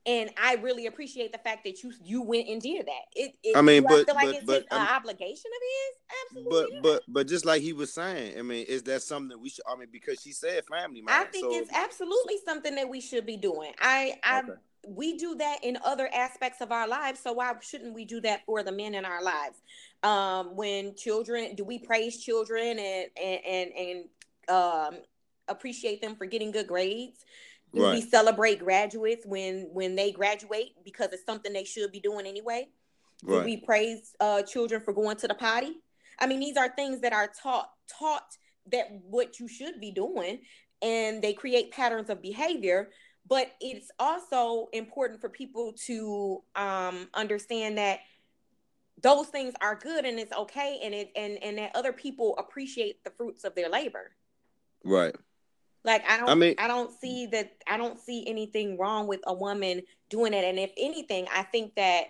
And 0.06 0.32
I 0.42 0.56
really 0.56 0.86
appreciate 0.88 1.32
the 1.32 1.38
fact 1.38 1.64
that 1.64 1.82
you 1.84 1.94
you 2.04 2.22
went 2.22 2.48
and 2.50 2.62
did 2.62 2.86
that. 2.86 3.06
It, 3.16 3.36
it 3.44 3.56
I 3.56 3.62
mean, 3.62 3.84
but 3.84 4.02
I 4.02 4.04
feel 4.04 4.16
like 4.16 4.26
but, 4.26 4.36
it's 4.36 4.46
but 4.46 4.66
an 4.72 4.88
obligation 4.88 5.52
of 5.56 5.62
his. 5.62 6.48
Absolutely, 6.48 6.80
but 6.82 6.84
but 6.84 7.04
but 7.08 7.28
just 7.28 7.46
like 7.46 7.62
he 7.62 7.74
was 7.74 7.94
saying, 7.94 8.38
I 8.38 8.42
mean, 8.42 8.66
is 8.68 8.84
that 8.84 9.02
something 9.02 9.30
that 9.30 9.40
we 9.40 9.50
should? 9.50 9.64
I 9.70 9.78
mean, 9.78 9.88
because 9.92 10.22
she 10.22 10.32
said 10.32 10.64
family, 10.66 11.02
man. 11.02 11.16
I 11.16 11.26
think 11.26 11.46
so, 11.46 11.58
it's 11.58 11.72
absolutely 11.74 12.36
something 12.44 12.76
that 12.76 12.90
we 12.90 13.00
should 13.00 13.26
be 13.26 13.38
doing. 13.38 13.72
I 13.80 14.20
I 14.24 14.40
Okay. 14.40 14.54
we 14.86 15.18
do 15.18 15.36
that 15.36 15.64
in 15.64 15.78
other 15.86 16.10
aspects 16.14 16.60
of 16.60 16.72
our 16.74 16.88
lives, 16.88 17.22
so 17.22 17.32
why 17.34 17.54
shouldn't 17.62 17.94
we 17.94 18.04
do 18.04 18.20
that 18.22 18.46
for 18.46 18.64
the 18.64 18.72
men 18.72 18.96
in 18.96 19.06
our 19.06 19.24
lives? 19.24 19.62
Um, 20.04 20.58
when 20.58 20.96
children, 20.96 21.56
do 21.56 21.64
we 21.64 21.80
praise 21.80 22.22
children 22.22 22.78
and 22.78 23.10
and 23.22 23.46
and, 23.46 23.72
and 23.78 24.06
um, 24.50 25.02
appreciate 25.48 26.02
them 26.02 26.16
for 26.18 26.26
getting 26.26 26.52
good 26.52 26.68
grades? 26.68 27.24
Do 27.74 27.90
we 27.90 28.02
celebrate 28.02 28.60
graduates 28.60 29.26
when 29.26 29.70
when 29.72 29.96
they 29.96 30.12
graduate 30.12 30.74
because 30.86 31.12
it's 31.12 31.26
something 31.26 31.52
they 31.54 31.64
should 31.64 31.92
be 31.92 32.00
doing 32.00 32.28
anyway? 32.28 32.68
Do 33.26 33.38
right, 33.38 33.46
we 33.46 33.58
praise 33.58 34.16
uh, 34.20 34.44
children 34.44 34.82
for 34.82 34.94
going 34.94 35.18
to 35.18 35.28
the 35.28 35.34
potty? 35.34 35.78
I 36.20 36.28
mean, 36.28 36.40
these 36.40 36.58
are 36.58 36.70
things 36.70 37.02
that 37.02 37.14
are 37.14 37.32
taught 37.42 37.72
taught 37.88 38.38
that 38.72 38.88
what 39.10 39.40
you 39.40 39.48
should 39.48 39.80
be 39.80 39.92
doing, 39.92 40.42
and 40.82 41.22
they 41.22 41.34
create 41.34 41.72
patterns 41.72 42.10
of 42.10 42.22
behavior. 42.22 42.90
But 43.28 43.54
it's 43.62 43.90
also 44.00 44.68
important 44.74 45.22
for 45.22 45.30
people 45.30 45.74
to 45.86 46.44
um, 46.56 47.08
understand 47.14 47.78
that 47.78 48.02
those 49.02 49.28
things 49.28 49.54
are 49.62 49.76
good 49.76 50.06
and 50.06 50.20
it's 50.20 50.34
okay, 50.34 50.80
and 50.84 50.94
it 50.94 51.12
and 51.16 51.42
and 51.42 51.58
that 51.58 51.76
other 51.76 51.94
people 51.94 52.36
appreciate 52.38 53.04
the 53.04 53.12
fruits 53.12 53.44
of 53.44 53.56
their 53.56 53.70
labor. 53.70 54.12
right. 54.84 55.16
Like 55.86 56.10
I 56.10 56.18
don't 56.18 56.30
I 56.30 56.36
mean, 56.36 56.56
I, 56.58 56.68
don't 56.68 56.92
see 57.00 57.28
that 57.28 57.58
I 57.68 57.78
don't 57.78 58.00
see 58.00 58.24
anything 58.28 58.78
wrong 58.78 59.08
with 59.08 59.20
a 59.26 59.34
woman 59.34 59.82
doing 60.10 60.34
it. 60.34 60.46
And 60.46 60.58
if 60.58 60.72
anything, 60.78 61.28
I 61.34 61.44
think 61.44 61.76
that 61.76 62.06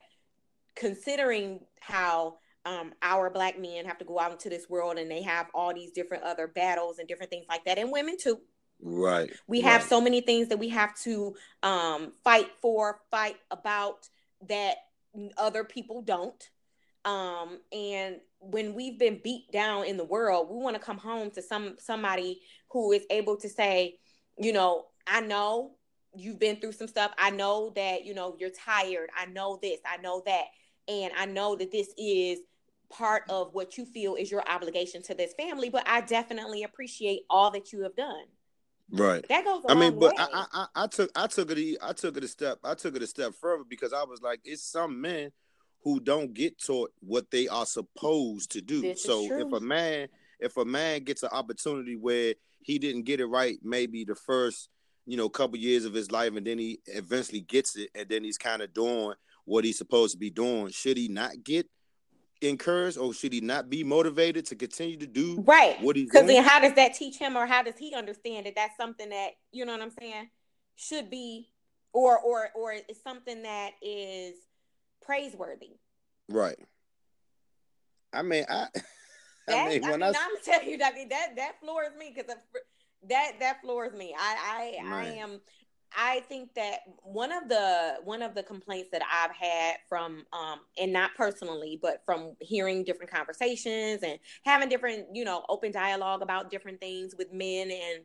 considering 0.76 1.62
how 1.80 2.38
um, 2.66 2.94
our 3.02 3.30
black 3.30 3.60
men 3.60 3.86
have 3.86 3.98
to 3.98 4.06
go 4.06 4.20
out 4.20 4.32
into 4.32 4.50
this 4.50 4.70
world 4.70 4.98
and 4.98 5.10
they 5.10 5.22
have 5.24 5.48
all 5.54 5.74
these 5.74 5.92
different 5.92 6.24
other 6.24 6.48
battles 6.48 7.00
and 7.00 7.08
different 7.08 7.32
things 7.32 7.46
like 7.50 7.66
that, 7.66 7.78
and 7.78 7.92
women 7.92 8.16
too. 8.18 8.40
Right. 8.82 9.32
We 9.48 9.62
have 9.62 9.82
right. 9.82 9.90
so 9.90 10.02
many 10.02 10.22
things 10.22 10.50
that 10.50 10.60
we 10.60 10.70
have 10.70 10.94
to 11.02 11.36
um, 11.62 12.14
fight 12.24 12.50
for, 12.62 13.00
fight 13.10 13.38
about 13.50 14.10
that 14.50 14.76
other 15.38 15.64
people 15.64 16.02
don't. 16.02 16.50
Um, 17.06 17.60
and 17.72 18.18
when 18.40 18.74
we've 18.74 18.98
been 18.98 19.20
beat 19.24 19.52
down 19.52 19.86
in 19.86 19.98
the 19.98 20.04
world, 20.04 20.50
we 20.50 20.58
want 20.58 20.76
to 20.76 20.82
come 20.82 20.98
home 20.98 21.32
to 21.32 21.42
some 21.42 21.76
somebody 21.80 22.42
who 22.72 22.92
is 22.92 23.06
able 23.10 23.38
to 23.38 23.50
say, 23.50 23.98
you 24.38 24.54
know, 24.54 24.86
I 25.08 25.22
know 25.22 25.76
you've 26.16 26.40
been 26.40 26.58
through 26.58 26.74
some 26.74 26.88
stuff. 26.88 27.12
I 27.18 27.30
know 27.30 27.72
that 27.76 28.06
you 28.06 28.14
know 28.14 28.36
you're 28.40 28.52
tired. 28.52 29.10
I 29.18 29.26
know 29.26 29.60
this. 29.62 29.80
I 29.86 29.98
know 29.98 30.22
that, 30.26 30.46
and 30.88 31.12
I 31.18 31.26
know 31.26 31.56
that 31.56 31.72
this 31.72 31.90
is 31.98 32.40
part 32.90 33.24
of 33.30 33.54
what 33.54 33.78
you 33.78 33.86
feel 33.86 34.16
is 34.16 34.30
your 34.30 34.48
obligation 34.48 35.02
to 35.04 35.16
this 35.16 35.34
family. 35.34 35.70
But 35.70 35.88
I 35.88 36.02
definitely 36.02 36.64
appreciate 36.64 37.22
all 37.30 37.52
that 37.52 37.74
you 37.74 37.82
have 37.84 37.96
done. 37.96 38.26
Right. 38.92 39.28
That 39.28 39.44
goes. 39.44 39.64
I 39.68 39.72
I 39.74 39.76
mean, 39.76 39.98
but 40.00 40.14
I, 40.18 40.28
I 40.32 40.46
I- 40.54 40.84
I 40.84 40.88
took 40.88 41.12
I 41.16 41.28
took 41.28 41.52
it 41.52 41.78
I 41.82 41.94
took 41.94 42.18
it 42.18 42.24
a 42.24 42.28
step 42.28 42.60
I 42.64 42.76
took 42.76 42.96
it 42.96 43.02
a 43.02 43.08
step 43.08 43.34
further 43.40 43.64
because 43.68 43.94
I 43.94 44.04
was 44.04 44.22
like, 44.22 44.42
it's 44.46 44.64
some 44.64 45.02
men 45.02 45.32
who 45.84 46.00
don't 46.00 46.34
get 46.34 46.62
taught 46.62 46.92
what 47.02 47.30
they 47.30 47.48
are 47.48 47.66
supposed 47.66 48.52
to 48.52 48.62
do. 48.62 48.82
This 48.82 49.04
so 49.04 49.28
if 49.32 49.52
a 49.52 49.60
man 49.60 50.08
if 50.40 50.58
a 50.58 50.66
man 50.66 51.04
gets 51.04 51.24
an 51.24 51.30
opportunity 51.32 51.96
where 51.96 52.36
he 52.62 52.80
didn't 52.80 53.04
get 53.04 53.20
it 53.20 53.26
right, 53.26 53.58
maybe 53.64 54.04
the 54.04 54.16
first 54.16 54.70
you 55.06 55.18
know 55.18 55.30
couple 55.30 55.58
years 55.58 55.86
of 55.86 55.94
his 55.94 56.12
life, 56.12 56.36
and 56.36 56.48
then 56.48 56.58
he 56.58 56.80
eventually 56.88 57.42
gets 57.42 57.76
it, 57.76 57.90
and 57.96 58.08
then 58.10 58.24
he's 58.24 58.38
kind 58.38 58.62
of 58.62 58.74
doing 58.74 59.14
what 59.46 59.66
he's 59.66 59.78
supposed 59.78 60.14
to 60.14 60.18
be 60.18 60.30
doing. 60.30 60.70
Should 60.70 60.98
he 60.98 61.10
not 61.10 61.44
get 61.44 61.70
encouraged, 62.42 62.98
or 62.98 63.14
should 63.14 63.34
he 63.34 63.42
not 63.42 63.70
be 63.70 63.84
motivated 63.84 64.46
to 64.48 64.56
continue 64.56 64.98
to 64.98 65.08
do 65.08 65.44
right. 65.46 65.82
what 65.82 65.96
he's 65.96 66.06
Because 66.06 66.24
doing? 66.24 66.36
then, 66.36 66.44
how 66.46 66.60
does 66.62 66.74
that 66.76 66.94
teach 66.94 67.18
him, 67.18 67.36
or 67.36 67.46
how 67.46 67.62
does 67.64 67.78
he 67.78 67.94
understand 67.94 68.46
that 68.46 68.56
that's 68.56 68.78
something 68.78 69.10
that 69.10 69.32
you 69.52 69.66
know 69.66 69.74
what 69.74 69.82
I'm 69.82 69.92
saying 69.92 70.30
should 70.76 71.10
be, 71.10 71.50
or 71.92 72.18
or 72.20 72.50
or 72.56 72.72
is 72.72 73.02
something 73.04 73.44
that 73.44 73.72
is 73.82 74.36
praiseworthy? 75.04 75.78
Right. 76.30 76.60
I 78.12 78.22
mean, 78.22 78.46
I. 78.50 78.68
That, 79.46 79.66
I 79.66 79.70
mean, 79.72 79.82
when 79.82 80.02
I, 80.02 80.08
I'm 80.08 80.16
telling 80.46 80.70
you, 80.70 80.78
mean, 80.96 81.10
that 81.10 81.36
that 81.36 81.60
floors 81.60 81.90
me 82.00 82.14
because 82.16 82.34
that 83.10 83.32
that 83.42 83.62
floors 83.62 83.94
me. 83.94 84.16
I 84.18 84.78
I, 84.82 84.96
I 84.96 85.06
am. 85.18 85.42
I 85.96 86.22
think 86.22 86.54
that 86.56 86.80
one 87.04 87.32
of 87.32 87.50
the 87.50 87.96
one 88.04 88.22
of 88.22 88.36
the 88.36 88.44
complaints 88.44 88.90
that 88.92 89.02
I've 89.02 89.36
had 89.36 89.76
from 89.88 90.26
um 90.34 90.62
and 90.78 90.94
not 90.94 91.12
personally, 91.16 91.78
but 91.82 92.02
from 92.06 92.38
hearing 92.40 92.84
different 92.84 93.12
conversations 93.12 94.02
and 94.02 94.18
having 94.46 94.70
different 94.70 95.08
you 95.14 95.26
know 95.26 95.44
open 95.50 95.72
dialogue 95.72 96.22
about 96.22 96.50
different 96.50 96.80
things 96.80 97.14
with 97.18 97.34
men 97.34 97.70
and 97.70 98.04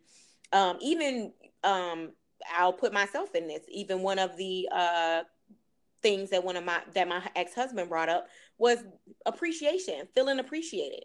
um 0.53 0.79
even 0.81 1.33
um 1.65 2.11
I'll 2.57 2.73
put 2.73 2.93
myself 2.93 3.35
in 3.35 3.47
this. 3.47 3.63
Even 3.71 4.03
one 4.03 4.19
of 4.19 4.37
the 4.37 4.69
uh 4.73 5.23
things 6.03 6.31
that 6.31 6.45
one 6.45 6.57
of 6.57 6.65
my 6.65 6.81
that 6.95 7.09
my 7.09 7.23
ex 7.35 7.55
husband 7.55 7.89
brought 7.89 8.09
up 8.09 8.29
was 8.59 8.79
appreciation, 9.27 10.09
feeling 10.15 10.39
appreciated. 10.39 11.05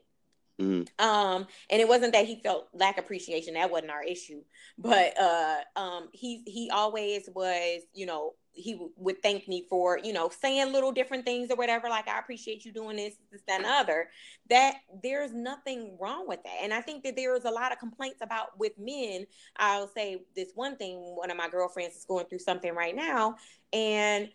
Mhm. 0.62 0.88
Um, 1.00 1.48
and 1.70 1.82
it 1.82 1.88
wasn't 1.88 2.14
that 2.14 2.28
he 2.28 2.40
felt 2.42 2.68
lack 2.74 3.00
appreciation, 3.00 3.56
that 3.56 3.72
wasn't 3.72 3.92
our 3.92 4.04
issue. 4.04 4.44
But 4.78 5.18
uh 5.20 5.62
um 5.76 6.10
he 6.14 6.44
he 6.46 6.70
always 6.70 7.28
was, 7.34 7.82
you 7.94 8.06
know, 8.06 8.36
he 8.52 8.74
w- 8.74 8.92
would 8.98 9.22
thank 9.24 9.48
me 9.48 9.66
for, 9.68 9.98
you 9.98 10.14
know, 10.14 10.30
saying 10.30 10.72
little 10.72 10.92
different 10.92 11.26
things 11.26 11.50
or 11.50 11.56
whatever, 11.56 11.90
like 11.90 12.08
I 12.08 12.20
appreciate 12.20 12.66
you 12.66 12.72
doing 12.72 12.98
this, 12.98 13.16
this, 13.32 13.42
that, 13.48 13.62
and 13.62 13.66
other. 13.66 14.10
That 14.50 14.76
there's 15.02 15.34
nothing 15.34 15.98
wrong 16.00 16.28
with 16.28 16.44
that. 16.44 16.60
And 16.62 16.72
I 16.72 16.82
think 16.82 17.04
that 17.04 17.16
there 17.16 17.36
is 17.36 17.46
a 17.46 17.52
lot 17.52 17.72
of 17.72 17.80
complaints 17.80 18.20
about 18.22 18.58
with 18.60 18.74
men. 18.78 19.26
I'll 19.58 19.88
say 19.88 20.24
this 20.36 20.52
one 20.54 20.76
thing, 20.78 20.98
one 21.00 21.32
of 21.32 21.38
my 21.38 21.50
girlfriends 21.50 21.96
is 21.96 22.06
going 22.06 22.28
through 22.28 22.40
something 22.40 22.76
right 22.76 22.96
now, 22.96 23.38
and 23.72 24.30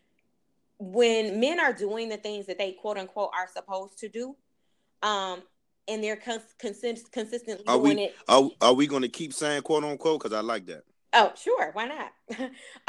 when 0.78 1.40
men 1.40 1.58
are 1.60 1.72
doing 1.72 2.08
the 2.08 2.16
things 2.16 2.46
that 2.46 2.58
they 2.58 2.72
quote 2.72 2.98
unquote 2.98 3.30
are 3.36 3.48
supposed 3.52 3.98
to 3.98 4.08
do, 4.08 4.36
um, 5.02 5.42
and 5.88 6.02
they're 6.04 6.16
cons- 6.16 6.54
consist- 6.58 7.10
consistently 7.12 7.64
Are 7.66 7.78
doing 7.78 7.96
we- 7.96 8.02
it. 8.04 8.16
are 8.28 8.48
are 8.60 8.74
we 8.74 8.86
going 8.86 9.02
to 9.02 9.08
keep 9.08 9.32
saying 9.32 9.62
quote 9.62 9.84
unquote? 9.84 10.22
Because 10.22 10.36
I 10.36 10.40
like 10.40 10.66
that. 10.66 10.82
Oh, 11.14 11.32
sure, 11.42 11.70
why 11.72 11.86
not? 11.86 12.12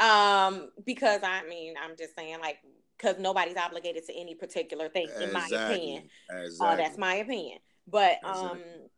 um, 0.00 0.70
because 0.84 1.22
I 1.22 1.42
mean, 1.48 1.74
I'm 1.82 1.96
just 1.96 2.14
saying, 2.14 2.38
like, 2.40 2.58
because 2.96 3.18
nobody's 3.18 3.56
obligated 3.56 4.04
to 4.06 4.14
any 4.14 4.34
particular 4.34 4.88
thing, 4.90 5.08
in 5.20 5.32
my 5.32 5.46
opinion. 5.46 6.04
Exactly. 6.28 6.66
Uh, 6.66 6.76
that's 6.76 6.98
my 6.98 7.14
opinion. 7.14 7.58
But 7.88 8.18
um, 8.22 8.58
Exactly. 8.58 8.90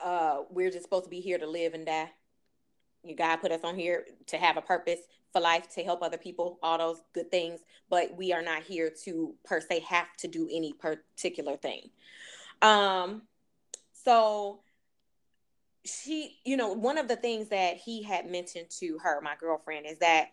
uh, 0.00 0.36
we're 0.50 0.70
just 0.70 0.84
supposed 0.84 1.04
to 1.04 1.10
be 1.10 1.20
here 1.20 1.38
to 1.38 1.46
live 1.46 1.72
and 1.74 1.86
die. 1.86 2.10
You 3.02 3.16
God 3.16 3.36
put 3.36 3.50
us 3.50 3.62
on 3.64 3.76
here 3.76 4.04
to 4.26 4.36
have 4.36 4.56
a 4.58 4.62
purpose 4.62 5.00
for 5.32 5.40
life, 5.40 5.68
to 5.74 5.82
help 5.82 6.02
other 6.02 6.18
people, 6.18 6.58
all 6.62 6.78
those 6.78 7.02
good 7.12 7.30
things. 7.30 7.60
But 7.90 8.16
we 8.16 8.32
are 8.32 8.42
not 8.42 8.62
here 8.62 8.92
to 9.04 9.34
per 9.44 9.60
se 9.60 9.80
have 9.80 10.14
to 10.18 10.28
do 10.28 10.48
any 10.50 10.72
particular 10.72 11.56
thing. 11.56 11.90
Um, 12.62 13.22
so 13.92 14.60
she, 15.84 16.38
you 16.44 16.56
know, 16.56 16.72
one 16.72 16.98
of 16.98 17.08
the 17.08 17.16
things 17.16 17.48
that 17.48 17.76
he 17.76 18.02
had 18.02 18.30
mentioned 18.30 18.70
to 18.80 18.98
her, 19.02 19.20
my 19.20 19.34
girlfriend, 19.38 19.86
is 19.86 19.98
that 19.98 20.28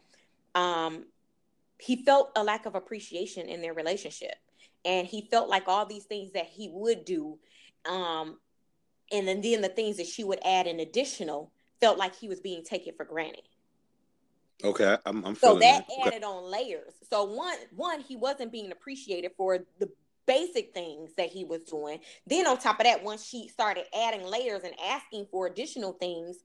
um 0.54 1.06
he 1.78 2.04
felt 2.04 2.32
a 2.36 2.44
lack 2.44 2.66
of 2.66 2.76
appreciation 2.76 3.48
in 3.50 3.62
their 3.62 3.74
relationship. 3.74 4.36
And 4.86 5.08
he 5.08 5.28
felt 5.32 5.50
like 5.50 5.68
all 5.68 5.86
these 5.86 6.06
things 6.06 6.32
that 6.34 6.46
he 6.46 6.70
would 6.72 7.06
do, 7.06 7.38
um, 7.86 8.38
and 9.12 9.28
then, 9.28 9.42
then 9.42 9.62
the 9.62 9.70
things 9.70 9.98
that 9.98 10.08
she 10.08 10.24
would 10.24 10.40
add 10.46 10.68
in 10.68 10.80
additional 10.80 11.52
felt 11.82 11.98
like 11.98 12.16
he 12.16 12.28
was 12.28 12.40
being 12.40 12.64
taken 12.64 12.94
for 12.96 13.04
granted. 13.04 13.44
Okay, 14.64 14.98
I'm, 15.06 15.26
I'm 15.26 15.36
So 15.36 15.54
that 15.56 15.60
that. 15.60 15.86
Okay. 15.90 16.10
added 16.10 16.24
on 16.24 16.50
layers. 16.50 16.94
So 17.10 17.24
one, 17.24 17.58
one, 17.76 18.00
he 18.00 18.16
wasn't 18.16 18.52
being 18.52 18.72
appreciated 18.72 19.32
for 19.38 19.60
the 19.80 19.90
basic 20.26 20.74
things 20.74 21.12
that 21.18 21.30
he 21.30 21.44
was 21.46 21.62
doing. 21.62 22.00
Then 22.26 22.48
on 22.48 22.58
top 22.58 22.80
of 22.80 22.86
that, 22.86 23.04
once 23.04 23.26
she 23.26 23.48
started 23.48 23.86
adding 23.96 24.26
layers 24.26 24.64
and 24.64 24.74
asking 24.84 25.28
for 25.30 25.48
additional 25.48 25.94
things, 25.94 26.38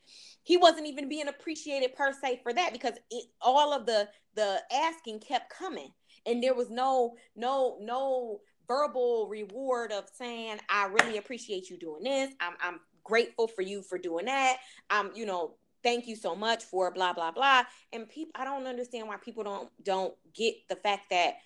he 0.43 0.57
wasn't 0.57 0.87
even 0.87 1.09
being 1.09 1.29
appreciated 1.29 1.95
per 1.95 2.13
se 2.13 2.41
for 2.43 2.53
that 2.53 2.73
because 2.73 2.95
it, 3.11 3.25
all 3.41 3.73
of 3.73 3.87
the 3.87 4.09
the 4.35 4.61
asking 4.73 5.21
kept 5.21 5.51
coming, 5.51 5.93
and 6.27 6.43
there 6.43 6.55
was 6.55 6.71
no 6.71 7.15
no 7.37 7.79
no 7.81 8.41
verbal 8.69 9.29
reward 9.29 9.93
of 9.93 10.05
saying, 10.13 10.59
"I 10.69 10.87
really 10.87 11.19
appreciate 11.19 11.71
you 11.71 11.79
doing 11.79 12.05
this. 12.05 12.35
I'm 12.41 12.55
I'm 12.61 12.81
grateful 13.03 13.49
for 13.49 13.63
you 13.63 13.83
for 13.83 13.99
doing 13.99 14.27
that. 14.27 14.59
I'm 14.91 15.11
you 15.15 15.27
know." 15.27 15.57
Thank 15.83 16.07
you 16.07 16.17
so 16.17 16.35
much 16.35 16.65
for 16.65 16.91
blah 16.91 17.13
blah 17.13 17.31
blah. 17.31 17.65
And 17.93 18.09
people, 18.09 18.33
I 18.35 18.45
don't 18.45 18.67
understand 18.67 19.09
why 19.09 19.17
people 19.17 19.45
don't 19.45 19.71
don't 19.83 20.15
get 20.35 20.55
the 20.69 20.77
fact 20.77 21.11
that 21.11 21.37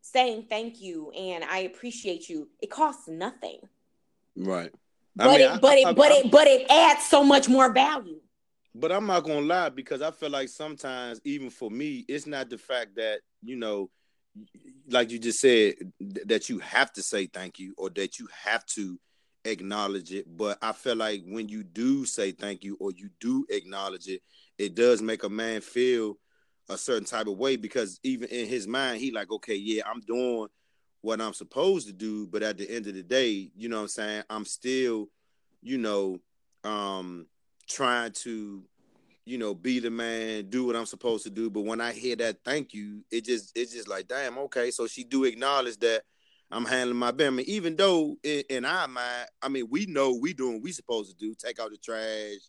saying 0.00 0.46
thank 0.48 0.80
you 0.80 1.10
and 1.12 1.44
I 1.44 1.58
appreciate 1.60 2.28
you, 2.28 2.48
it 2.60 2.70
costs 2.70 3.08
nothing. 3.08 3.60
Right. 4.36 4.72
But 5.14 5.40
it 5.40 5.60
but 5.60 5.78
it 5.78 5.96
but 5.96 6.10
it 6.10 6.30
but 6.30 6.46
it 6.46 6.70
adds 6.70 7.04
so 7.04 7.22
much 7.22 7.48
more 7.48 7.72
value. 7.72 8.20
But 8.74 8.90
I'm 8.90 9.06
not 9.06 9.24
gonna 9.24 9.40
lie 9.40 9.68
because 9.68 10.00
I 10.00 10.10
feel 10.10 10.30
like 10.30 10.48
sometimes, 10.48 11.20
even 11.24 11.50
for 11.50 11.70
me, 11.70 12.04
it's 12.08 12.26
not 12.26 12.48
the 12.48 12.58
fact 12.58 12.96
that 12.96 13.20
you 13.42 13.56
know, 13.56 13.90
like 14.88 15.10
you 15.10 15.18
just 15.18 15.40
said, 15.40 15.74
that 16.00 16.48
you 16.48 16.58
have 16.60 16.92
to 16.94 17.02
say 17.02 17.26
thank 17.26 17.58
you 17.58 17.74
or 17.76 17.90
that 17.90 18.18
you 18.18 18.28
have 18.44 18.64
to 18.66 18.98
acknowledge 19.44 20.12
it. 20.12 20.26
But 20.36 20.58
I 20.62 20.72
feel 20.72 20.96
like 20.96 21.22
when 21.26 21.48
you 21.48 21.62
do 21.62 22.04
say 22.04 22.32
thank 22.32 22.64
you 22.64 22.76
or 22.80 22.92
you 22.92 23.10
do 23.20 23.46
acknowledge 23.50 24.08
it, 24.08 24.22
it 24.58 24.74
does 24.74 25.02
make 25.02 25.24
a 25.24 25.28
man 25.28 25.60
feel 25.60 26.18
a 26.68 26.78
certain 26.78 27.04
type 27.04 27.26
of 27.26 27.38
way 27.38 27.56
because 27.56 27.98
even 28.02 28.28
in 28.28 28.46
his 28.46 28.66
mind, 28.66 29.00
he 29.00 29.10
like, 29.10 29.30
okay, 29.30 29.56
yeah, 29.56 29.82
I'm 29.86 30.00
doing 30.00 30.48
what 31.00 31.20
I'm 31.20 31.32
supposed 31.32 31.86
to 31.88 31.92
do, 31.92 32.26
but 32.28 32.42
at 32.42 32.58
the 32.58 32.70
end 32.70 32.86
of 32.86 32.94
the 32.94 33.02
day, 33.02 33.50
you 33.56 33.68
know 33.68 33.76
what 33.76 33.82
I'm 33.82 33.88
saying, 33.88 34.22
I'm 34.30 34.44
still, 34.44 35.08
you 35.60 35.78
know, 35.78 36.18
um 36.64 37.26
trying 37.68 38.12
to, 38.12 38.62
you 39.24 39.38
know, 39.38 39.54
be 39.54 39.80
the 39.80 39.90
man, 39.90 40.48
do 40.48 40.64
what 40.64 40.76
I'm 40.76 40.86
supposed 40.86 41.24
to 41.24 41.30
do. 41.30 41.50
But 41.50 41.62
when 41.62 41.80
I 41.80 41.92
hear 41.92 42.14
that 42.16 42.44
thank 42.44 42.72
you, 42.72 43.04
it 43.10 43.24
just 43.24 43.52
it's 43.56 43.72
just 43.72 43.88
like, 43.88 44.06
damn, 44.06 44.38
okay. 44.38 44.70
So 44.70 44.86
she 44.86 45.02
do 45.02 45.24
acknowledge 45.24 45.78
that 45.78 46.02
I'm 46.52 46.66
handling 46.66 46.98
my 46.98 47.10
business. 47.10 47.48
Even 47.48 47.76
though 47.76 48.16
in, 48.22 48.42
in, 48.50 48.64
our 48.66 48.86
mind, 48.86 49.26
I 49.40 49.48
mean, 49.48 49.68
we 49.70 49.86
know 49.86 50.12
we 50.12 50.34
doing 50.34 50.60
we 50.62 50.70
supposed 50.70 51.10
to 51.10 51.16
do, 51.16 51.34
take 51.34 51.58
out 51.58 51.70
the 51.70 51.78
trash, 51.78 52.40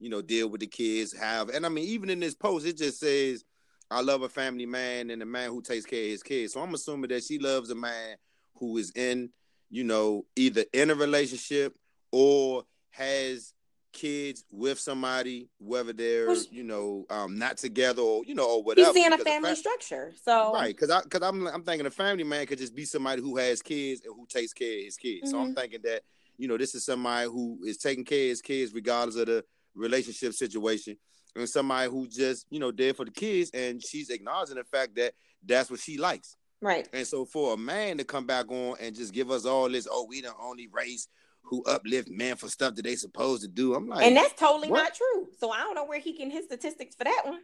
you 0.00 0.08
know, 0.08 0.22
deal 0.22 0.48
with 0.48 0.62
the 0.62 0.66
kids, 0.66 1.16
have 1.16 1.50
and 1.50 1.66
I 1.66 1.68
mean, 1.68 1.84
even 1.84 2.08
in 2.08 2.18
this 2.18 2.34
post, 2.34 2.66
it 2.66 2.78
just 2.78 2.98
says, 2.98 3.44
I 3.90 4.00
love 4.00 4.22
a 4.22 4.28
family 4.28 4.64
man 4.64 5.10
and 5.10 5.20
a 5.20 5.26
man 5.26 5.50
who 5.50 5.60
takes 5.60 5.84
care 5.84 6.02
of 6.02 6.10
his 6.10 6.22
kids. 6.22 6.54
So 6.54 6.60
I'm 6.60 6.72
assuming 6.72 7.10
that 7.10 7.24
she 7.24 7.38
loves 7.38 7.68
a 7.68 7.74
man 7.74 8.16
who 8.56 8.78
is 8.78 8.90
in, 8.96 9.28
you 9.68 9.84
know, 9.84 10.24
either 10.34 10.64
in 10.72 10.90
a 10.90 10.94
relationship 10.94 11.74
or 12.10 12.64
has 12.90 13.51
kids 13.92 14.44
with 14.50 14.78
somebody, 14.78 15.48
whether 15.58 15.92
they're 15.92 16.32
you 16.50 16.64
know 16.64 17.04
um, 17.10 17.38
not 17.38 17.56
together 17.58 18.02
or 18.02 18.22
you 18.24 18.34
know 18.34 18.48
or 18.48 18.62
whatever. 18.62 18.86
He's 18.88 18.94
seeing 18.94 19.12
a 19.12 19.18
family 19.18 19.54
structure, 19.54 20.12
so 20.22 20.52
right 20.52 20.74
because 20.74 20.90
I 20.90 21.02
because 21.02 21.22
I'm 21.22 21.46
I'm 21.46 21.62
thinking 21.62 21.86
a 21.86 21.90
family 21.90 22.24
man 22.24 22.46
could 22.46 22.58
just 22.58 22.74
be 22.74 22.84
somebody 22.84 23.22
who 23.22 23.36
has 23.36 23.62
kids 23.62 24.02
and 24.04 24.14
who 24.14 24.26
takes 24.26 24.52
care 24.52 24.78
of 24.78 24.84
his 24.84 24.96
kids. 24.96 25.24
Mm-hmm. 25.24 25.30
So 25.30 25.38
I'm 25.38 25.46
mm-hmm. 25.48 25.60
thinking 25.60 25.80
that 25.84 26.02
you 26.36 26.48
know 26.48 26.56
this 26.56 26.74
is 26.74 26.84
somebody 26.84 27.28
who 27.28 27.60
is 27.64 27.76
taking 27.78 28.04
care 28.04 28.24
of 28.24 28.30
his 28.30 28.42
kids 28.42 28.74
regardless 28.74 29.16
of 29.16 29.26
the 29.26 29.44
relationship 29.74 30.32
situation, 30.32 30.96
and 31.36 31.48
somebody 31.48 31.90
who 31.90 32.08
just 32.08 32.46
you 32.50 32.58
know 32.58 32.70
there 32.70 32.94
for 32.94 33.04
the 33.04 33.10
kids 33.10 33.50
and 33.54 33.82
she's 33.82 34.10
acknowledging 34.10 34.56
the 34.56 34.64
fact 34.64 34.96
that 34.96 35.12
that's 35.44 35.70
what 35.70 35.80
she 35.80 35.98
likes. 35.98 36.36
Right. 36.62 36.88
And 36.92 37.04
so 37.04 37.24
for 37.24 37.54
a 37.54 37.56
man 37.56 37.98
to 37.98 38.04
come 38.04 38.24
back 38.24 38.48
on 38.50 38.76
and 38.80 38.94
just 38.94 39.12
give 39.12 39.32
us 39.32 39.44
all 39.44 39.68
this, 39.68 39.88
oh, 39.90 40.06
we 40.08 40.20
the 40.20 40.32
only 40.40 40.68
race 40.68 41.08
who 41.42 41.62
uplift 41.64 42.08
men 42.10 42.36
for 42.36 42.48
stuff 42.48 42.74
that 42.74 42.82
they 42.82 42.96
supposed 42.96 43.42
to 43.42 43.48
do. 43.48 43.74
I'm 43.74 43.88
like, 43.88 44.04
and 44.04 44.16
that's 44.16 44.34
totally 44.34 44.70
what? 44.70 44.82
not 44.82 44.94
true. 44.94 45.28
So 45.38 45.50
I 45.50 45.58
don't 45.58 45.74
know 45.74 45.84
where 45.84 46.00
he 46.00 46.16
can 46.16 46.30
his 46.30 46.46
statistics 46.46 46.94
for 46.94 47.04
that 47.04 47.22
one. 47.24 47.40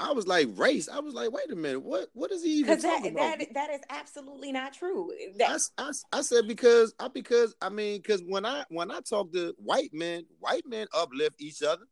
I 0.00 0.12
was 0.12 0.26
like 0.26 0.48
race. 0.56 0.88
I 0.88 1.00
was 1.00 1.12
like, 1.12 1.30
wait 1.30 1.52
a 1.52 1.56
minute, 1.56 1.82
what 1.82 2.08
what 2.14 2.32
is 2.32 2.42
he 2.42 2.52
even 2.54 2.80
talking 2.80 3.14
that, 3.14 3.34
about? 3.34 3.38
That, 3.38 3.54
that 3.54 3.70
is 3.70 3.80
absolutely 3.90 4.50
not 4.50 4.72
true. 4.72 5.12
That, 5.36 5.60
I, 5.76 5.82
I, 5.82 6.18
I 6.18 6.22
said 6.22 6.48
because 6.48 6.94
I 6.98 7.08
because 7.08 7.54
I 7.60 7.68
mean 7.68 7.98
because 7.98 8.22
when 8.26 8.46
I 8.46 8.64
when 8.70 8.90
I 8.90 9.00
talk 9.00 9.32
to 9.34 9.54
white 9.58 9.90
men, 9.92 10.24
white 10.38 10.64
men 10.66 10.86
uplift 10.94 11.40
each 11.40 11.62
other. 11.62 11.84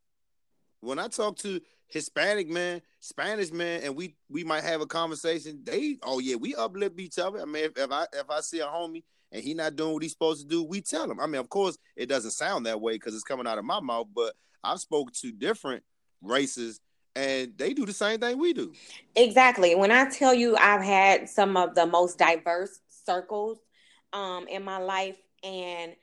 When 0.81 1.01
I 1.01 1.09
talk 1.09 1.37
to 1.39 1.61
Hispanic 1.89 2.49
men, 2.49 2.83
Spanish 3.01 3.51
men, 3.51 3.83
and 3.83 3.97
we 3.97 4.15
we 4.31 4.45
might 4.45 4.63
have 4.63 4.81
a 4.81 4.87
conversation. 4.87 5.61
They 5.65 5.97
oh 6.03 6.19
yeah, 6.19 6.37
we 6.37 6.55
uplift 6.55 7.01
each 7.01 7.19
other. 7.19 7.43
I 7.43 7.45
mean, 7.47 7.65
if, 7.65 7.77
if 7.77 7.91
I 7.91 8.07
if 8.13 8.31
I 8.31 8.41
see 8.41 8.61
a 8.61 8.67
homie 8.67 9.03
and 9.33 9.43
he 9.43 9.55
not 9.55 9.77
doing 9.77 9.93
what 9.93 10.03
he's 10.03 10.13
supposed 10.13 10.43
to 10.43 10.49
do, 10.49 10.63
we 10.63 10.81
tell 10.81 11.11
him. 11.11 11.21
I 11.21 11.27
mean, 11.27 11.41
of 11.41 11.49
course, 11.49 11.79
it 11.97 12.07
doesn't 12.07 12.31
sound 12.33 12.67
that 12.67 12.81
way 12.81 12.95
because 12.95 13.15
it's 13.15 13.25
coming 13.25 13.47
out 13.47 13.59
of 13.59 13.65
my 13.65 13.81
mouth, 13.81 14.07
but 14.15 14.35
I've 14.65 14.81
spoke 14.81 15.13
to 15.13 15.33
different 15.33 15.83
races 16.23 16.81
and 17.15 17.53
they 17.57 17.75
do 17.75 17.85
the 17.85 17.93
same 17.93 18.21
thing 18.21 18.39
we 18.39 18.53
do. 18.53 18.73
Exactly. 19.17 19.75
When 19.75 19.91
I 19.91 20.09
tell 20.09 20.33
you 20.33 20.57
I've 20.57 20.83
had 20.83 21.29
some 21.29 21.57
of 21.57 21.75
the 21.75 21.87
most 21.87 22.19
diverse 22.19 22.79
circles 22.89 23.59
um, 24.13 24.47
in 24.49 24.65
my 24.65 24.79
life, 24.79 25.17
and 25.43 25.95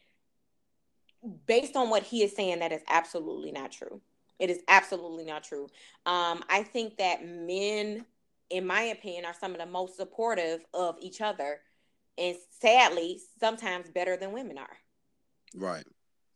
based 1.46 1.76
on 1.76 1.90
what 1.90 2.04
he 2.04 2.24
is 2.24 2.36
saying, 2.36 2.60
that 2.60 2.72
is 2.72 2.82
absolutely 2.90 3.52
not 3.52 3.72
true. 3.72 4.02
It 4.40 4.50
is 4.50 4.60
absolutely 4.68 5.24
not 5.24 5.44
true. 5.44 5.70
Um, 6.06 6.44
I 6.50 6.64
think 6.64 6.98
that 6.98 7.26
men, 7.26 8.06
in 8.50 8.68
my 8.68 8.82
opinion, 8.82 9.26
are 9.26 9.34
some 9.34 9.54
of 9.54 9.60
the 9.60 9.66
most 9.66 9.96
supportive 9.96 10.66
of 10.74 10.98
each 11.00 11.22
other 11.22 11.62
and 12.18 12.36
sadly 12.62 13.20
sometimes 13.40 13.90
better 13.90 14.18
than 14.18 14.32
women 14.32 14.58
are. 14.58 14.78
Right. 15.56 15.86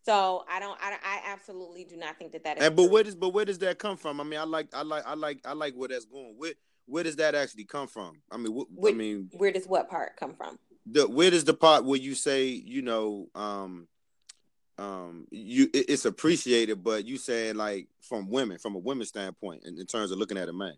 So 0.05 0.43
i 0.49 0.59
don't 0.59 0.77
i, 0.81 0.97
I 1.03 1.31
absolutely 1.31 1.83
do 1.83 1.97
not 1.97 2.17
think 2.17 2.31
that 2.31 2.43
that 2.43 2.57
is 2.57 2.63
and, 2.63 2.75
but 2.75 2.89
where 2.89 3.03
does 3.03 3.15
but 3.15 3.29
where 3.29 3.45
does 3.45 3.59
that 3.59 3.77
come 3.79 3.97
from? 3.97 4.19
I 4.19 4.23
mean 4.23 4.39
i 4.39 4.43
like 4.43 4.67
i 4.73 4.81
like 4.81 5.05
i 5.05 5.13
like 5.13 5.39
i 5.45 5.53
like 5.53 5.73
where 5.75 5.89
that's 5.89 6.05
going. 6.05 6.35
Where 6.37 6.53
where 6.85 7.03
does 7.03 7.17
that 7.17 7.35
actually 7.35 7.65
come 7.65 7.87
from? 7.87 8.21
I 8.31 8.37
mean 8.37 8.53
wh- 8.53 8.79
where, 8.79 8.93
i 8.93 8.95
mean 8.95 9.29
where 9.33 9.51
does 9.51 9.67
what 9.67 9.89
part 9.89 10.15
come 10.17 10.33
from? 10.35 10.57
The 10.91 11.07
where 11.07 11.29
does 11.29 11.43
the 11.43 11.53
part 11.53 11.85
where 11.85 11.99
you 11.99 12.15
say 12.15 12.45
you 12.47 12.81
know 12.81 13.27
um 13.35 13.87
um 14.77 15.27
you 15.29 15.69
it, 15.73 15.89
it's 15.89 16.05
appreciated 16.05 16.83
but 16.83 17.05
you 17.05 17.17
saying 17.17 17.55
like 17.55 17.87
from 18.01 18.29
women 18.29 18.57
from 18.57 18.75
a 18.75 18.79
women's 18.79 19.09
standpoint 19.09 19.63
in, 19.65 19.77
in 19.77 19.85
terms 19.85 20.11
of 20.11 20.17
looking 20.17 20.37
at 20.37 20.49
a 20.49 20.53
man 20.53 20.75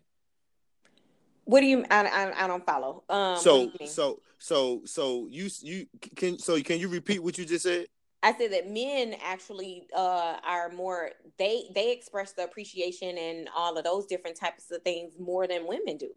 what 1.44 1.60
do 1.60 1.66
you? 1.66 1.84
I, 1.90 2.06
I, 2.06 2.44
I 2.44 2.46
don't 2.46 2.64
follow. 2.64 3.04
Um, 3.08 3.36
so 3.38 3.70
so 3.86 4.20
so 4.38 4.82
so 4.84 5.26
you 5.30 5.48
you 5.60 5.86
can 6.16 6.38
so 6.38 6.60
can 6.62 6.78
you 6.78 6.88
repeat 6.88 7.22
what 7.22 7.38
you 7.38 7.44
just 7.44 7.64
said? 7.64 7.86
I 8.22 8.32
said 8.34 8.52
that 8.52 8.70
men 8.70 9.16
actually 9.24 9.88
uh, 9.94 10.36
are 10.46 10.70
more 10.70 11.10
they 11.38 11.64
they 11.74 11.92
express 11.92 12.32
the 12.32 12.44
appreciation 12.44 13.18
and 13.18 13.48
all 13.56 13.76
of 13.76 13.84
those 13.84 14.06
different 14.06 14.36
types 14.36 14.70
of 14.70 14.82
things 14.82 15.14
more 15.18 15.46
than 15.46 15.66
women 15.66 15.96
do. 15.96 16.10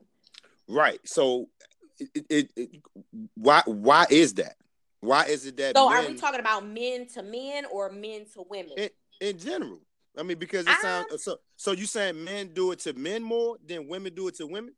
Right. 0.67 0.99
So 1.07 1.49
it, 1.99 2.25
it, 2.29 2.51
it 2.55 2.81
why 3.33 3.63
why 3.65 4.05
is 4.09 4.35
that? 4.35 4.55
Why 4.99 5.25
is 5.25 5.45
it 5.45 5.57
that? 5.57 5.75
So 5.75 5.89
men, 5.89 6.05
are 6.05 6.07
we 6.07 6.15
talking 6.15 6.39
about 6.39 6.67
men 6.67 7.07
to 7.09 7.23
men 7.23 7.65
or 7.71 7.91
men 7.91 8.25
to 8.33 8.43
women? 8.49 8.73
In, 8.77 8.89
in 9.21 9.39
general. 9.39 9.79
I 10.17 10.23
mean, 10.23 10.38
because 10.38 10.65
it 10.67 10.77
sounds 10.81 11.23
so. 11.23 11.38
So 11.57 11.71
you 11.71 11.85
saying 11.85 12.23
men 12.23 12.49
do 12.53 12.71
it 12.71 12.79
to 12.79 12.93
men 12.93 13.21
more 13.21 13.57
than 13.65 13.88
women 13.88 14.13
do 14.13 14.27
it 14.27 14.35
to 14.35 14.47
women? 14.47 14.73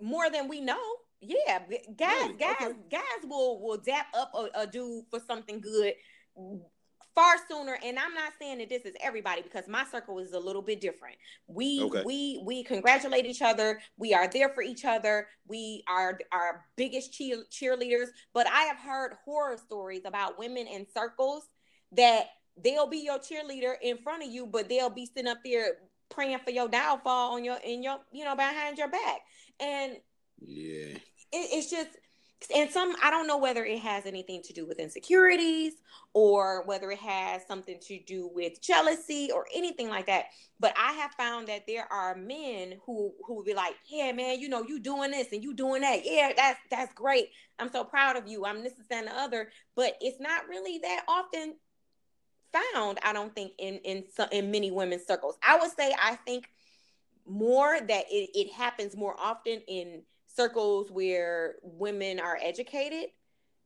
More 0.00 0.30
than 0.30 0.48
we 0.48 0.60
know. 0.60 0.80
Yeah, 1.20 1.60
guys, 1.96 2.22
really? 2.22 2.34
guys, 2.34 2.54
okay. 2.60 2.72
guys 2.90 3.22
will 3.24 3.62
will 3.62 3.78
dap 3.78 4.06
up 4.14 4.32
a, 4.34 4.62
a 4.62 4.66
dude 4.66 5.04
for 5.10 5.20
something 5.20 5.60
good 5.60 5.94
far 7.14 7.34
sooner 7.48 7.78
and 7.84 7.98
i'm 7.98 8.14
not 8.14 8.32
saying 8.40 8.58
that 8.58 8.68
this 8.68 8.84
is 8.84 8.94
everybody 9.00 9.42
because 9.42 9.68
my 9.68 9.84
circle 9.90 10.18
is 10.18 10.32
a 10.32 10.38
little 10.38 10.62
bit 10.62 10.80
different 10.80 11.16
we 11.46 11.82
okay. 11.82 12.02
we 12.04 12.42
we 12.44 12.64
congratulate 12.64 13.26
each 13.26 13.42
other 13.42 13.80
we 13.98 14.14
are 14.14 14.28
there 14.28 14.48
for 14.48 14.62
each 14.62 14.84
other 14.84 15.26
we 15.46 15.82
are 15.88 16.18
our 16.32 16.64
biggest 16.76 17.12
cheer, 17.12 17.44
cheerleaders 17.50 18.06
but 18.32 18.46
i 18.48 18.62
have 18.62 18.78
heard 18.78 19.12
horror 19.24 19.56
stories 19.58 20.02
about 20.06 20.38
women 20.38 20.66
in 20.66 20.86
circles 20.96 21.44
that 21.92 22.26
they'll 22.62 22.88
be 22.88 22.98
your 22.98 23.18
cheerleader 23.18 23.74
in 23.82 23.98
front 23.98 24.22
of 24.22 24.30
you 24.30 24.46
but 24.46 24.68
they'll 24.68 24.90
be 24.90 25.06
sitting 25.06 25.30
up 25.30 25.38
there 25.44 25.74
praying 26.08 26.38
for 26.44 26.50
your 26.50 26.68
downfall 26.68 27.34
on 27.34 27.44
your 27.44 27.58
in 27.64 27.82
your 27.82 27.98
you 28.12 28.24
know 28.24 28.36
behind 28.36 28.78
your 28.78 28.88
back 28.88 29.20
and 29.60 29.96
yeah, 30.40 30.96
it, 30.96 31.00
it's 31.32 31.70
just 31.70 31.88
and 32.54 32.70
some 32.70 32.94
I 33.02 33.10
don't 33.10 33.26
know 33.26 33.38
whether 33.38 33.64
it 33.64 33.78
has 33.80 34.06
anything 34.06 34.42
to 34.42 34.52
do 34.52 34.66
with 34.66 34.78
insecurities 34.78 35.74
or 36.12 36.64
whether 36.64 36.90
it 36.90 36.98
has 36.98 37.46
something 37.46 37.78
to 37.80 38.00
do 38.00 38.30
with 38.34 38.60
jealousy 38.60 39.30
or 39.32 39.46
anything 39.54 39.88
like 39.88 40.06
that. 40.06 40.26
But 40.58 40.74
I 40.76 40.92
have 40.92 41.12
found 41.12 41.48
that 41.48 41.66
there 41.66 41.90
are 41.92 42.16
men 42.16 42.74
who 42.84 43.12
who 43.24 43.34
will 43.34 43.44
be 43.44 43.54
like, 43.54 43.74
"Yeah, 43.86 44.12
man, 44.12 44.40
you 44.40 44.48
know, 44.48 44.62
you 44.62 44.80
doing 44.80 45.12
this 45.12 45.28
and 45.32 45.42
you 45.42 45.54
doing 45.54 45.82
that. 45.82 46.00
Yeah, 46.04 46.32
that's 46.36 46.58
that's 46.70 46.92
great. 46.94 47.28
I'm 47.58 47.70
so 47.70 47.84
proud 47.84 48.16
of 48.16 48.26
you. 48.26 48.44
I'm 48.44 48.62
this 48.62 48.74
and 48.90 49.06
the 49.06 49.14
other." 49.14 49.50
But 49.76 49.96
it's 50.00 50.20
not 50.20 50.48
really 50.48 50.78
that 50.78 51.04
often 51.08 51.54
found. 52.52 52.98
I 53.02 53.12
don't 53.12 53.34
think 53.34 53.52
in 53.58 53.76
in 53.78 54.04
in 54.30 54.50
many 54.50 54.70
women's 54.70 55.06
circles. 55.06 55.36
I 55.42 55.58
would 55.58 55.70
say 55.72 55.94
I 56.00 56.16
think 56.16 56.48
more 57.26 57.78
that 57.80 58.04
it, 58.10 58.30
it 58.34 58.52
happens 58.52 58.96
more 58.96 59.14
often 59.18 59.60
in 59.68 60.02
circles 60.26 60.90
where 60.90 61.56
women 61.62 62.20
are 62.20 62.38
educated. 62.42 63.10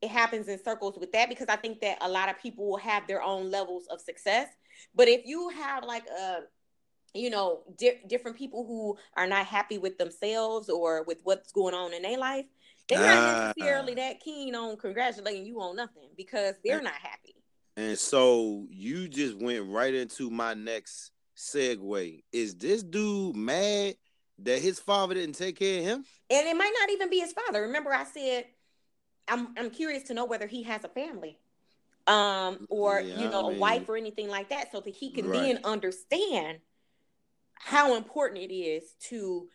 It 0.02 0.10
happens 0.10 0.48
in 0.48 0.62
circles 0.62 0.98
with 0.98 1.10
that 1.12 1.28
because 1.28 1.46
i 1.48 1.56
think 1.56 1.80
that 1.80 1.98
a 2.02 2.08
lot 2.08 2.28
of 2.28 2.38
people 2.38 2.68
will 2.68 2.76
have 2.76 3.06
their 3.06 3.22
own 3.22 3.50
levels 3.50 3.86
of 3.88 4.00
success. 4.00 4.48
But 4.94 5.08
if 5.08 5.24
you 5.24 5.48
have 5.50 5.84
like 5.84 6.06
a 6.06 6.40
you 7.14 7.30
know 7.30 7.62
di- 7.78 8.02
different 8.06 8.36
people 8.36 8.66
who 8.66 8.96
are 9.16 9.26
not 9.26 9.46
happy 9.46 9.78
with 9.78 9.98
themselves 9.98 10.68
or 10.68 11.02
with 11.04 11.18
what's 11.24 11.52
going 11.52 11.74
on 11.74 11.94
in 11.94 12.02
their 12.02 12.18
life 12.18 12.44
they're 12.88 13.00
not 13.00 13.16
ah. 13.16 13.52
necessarily 13.56 13.94
that 13.94 14.20
keen 14.20 14.54
on 14.54 14.76
congratulating 14.76 15.44
you 15.44 15.60
on 15.60 15.76
nothing 15.76 16.08
because 16.16 16.54
they're 16.64 16.82
not 16.82 16.94
happy. 16.94 17.34
and 17.76 17.98
so 17.98 18.66
you 18.70 19.08
just 19.08 19.36
went 19.38 19.64
right 19.66 19.94
into 19.94 20.30
my 20.30 20.54
next 20.54 21.10
segue. 21.36 22.22
Is 22.32 22.54
this 22.56 22.82
dude 22.82 23.36
mad 23.36 23.96
that 24.38 24.60
his 24.60 24.78
father 24.78 25.14
didn't 25.14 25.34
take 25.34 25.58
care 25.58 25.78
of 25.80 25.84
him? 25.84 26.04
And 26.30 26.48
it 26.48 26.56
might 26.56 26.72
not 26.80 26.90
even 26.90 27.10
be 27.10 27.20
his 27.20 27.32
father. 27.32 27.62
Remember, 27.62 27.92
I 27.92 28.04
said 28.04 28.46
I'm 29.28 29.48
I'm 29.58 29.70
curious 29.70 30.04
to 30.04 30.14
know 30.14 30.24
whether 30.24 30.46
he 30.46 30.62
has 30.64 30.84
a 30.84 30.88
family, 30.88 31.38
um, 32.06 32.66
or 32.68 33.00
yeah, 33.00 33.20
you 33.20 33.28
know, 33.30 33.46
I 33.46 33.48
mean, 33.50 33.56
a 33.56 33.60
wife 33.60 33.88
or 33.88 33.96
anything 33.96 34.28
like 34.28 34.50
that, 34.50 34.72
so 34.72 34.80
that 34.80 34.94
he 34.94 35.10
can 35.10 35.28
right. 35.28 35.40
then 35.40 35.60
understand 35.64 36.58
how 37.54 37.96
important 37.96 38.40
it 38.40 38.54
is 38.54 38.94
to 39.08 39.48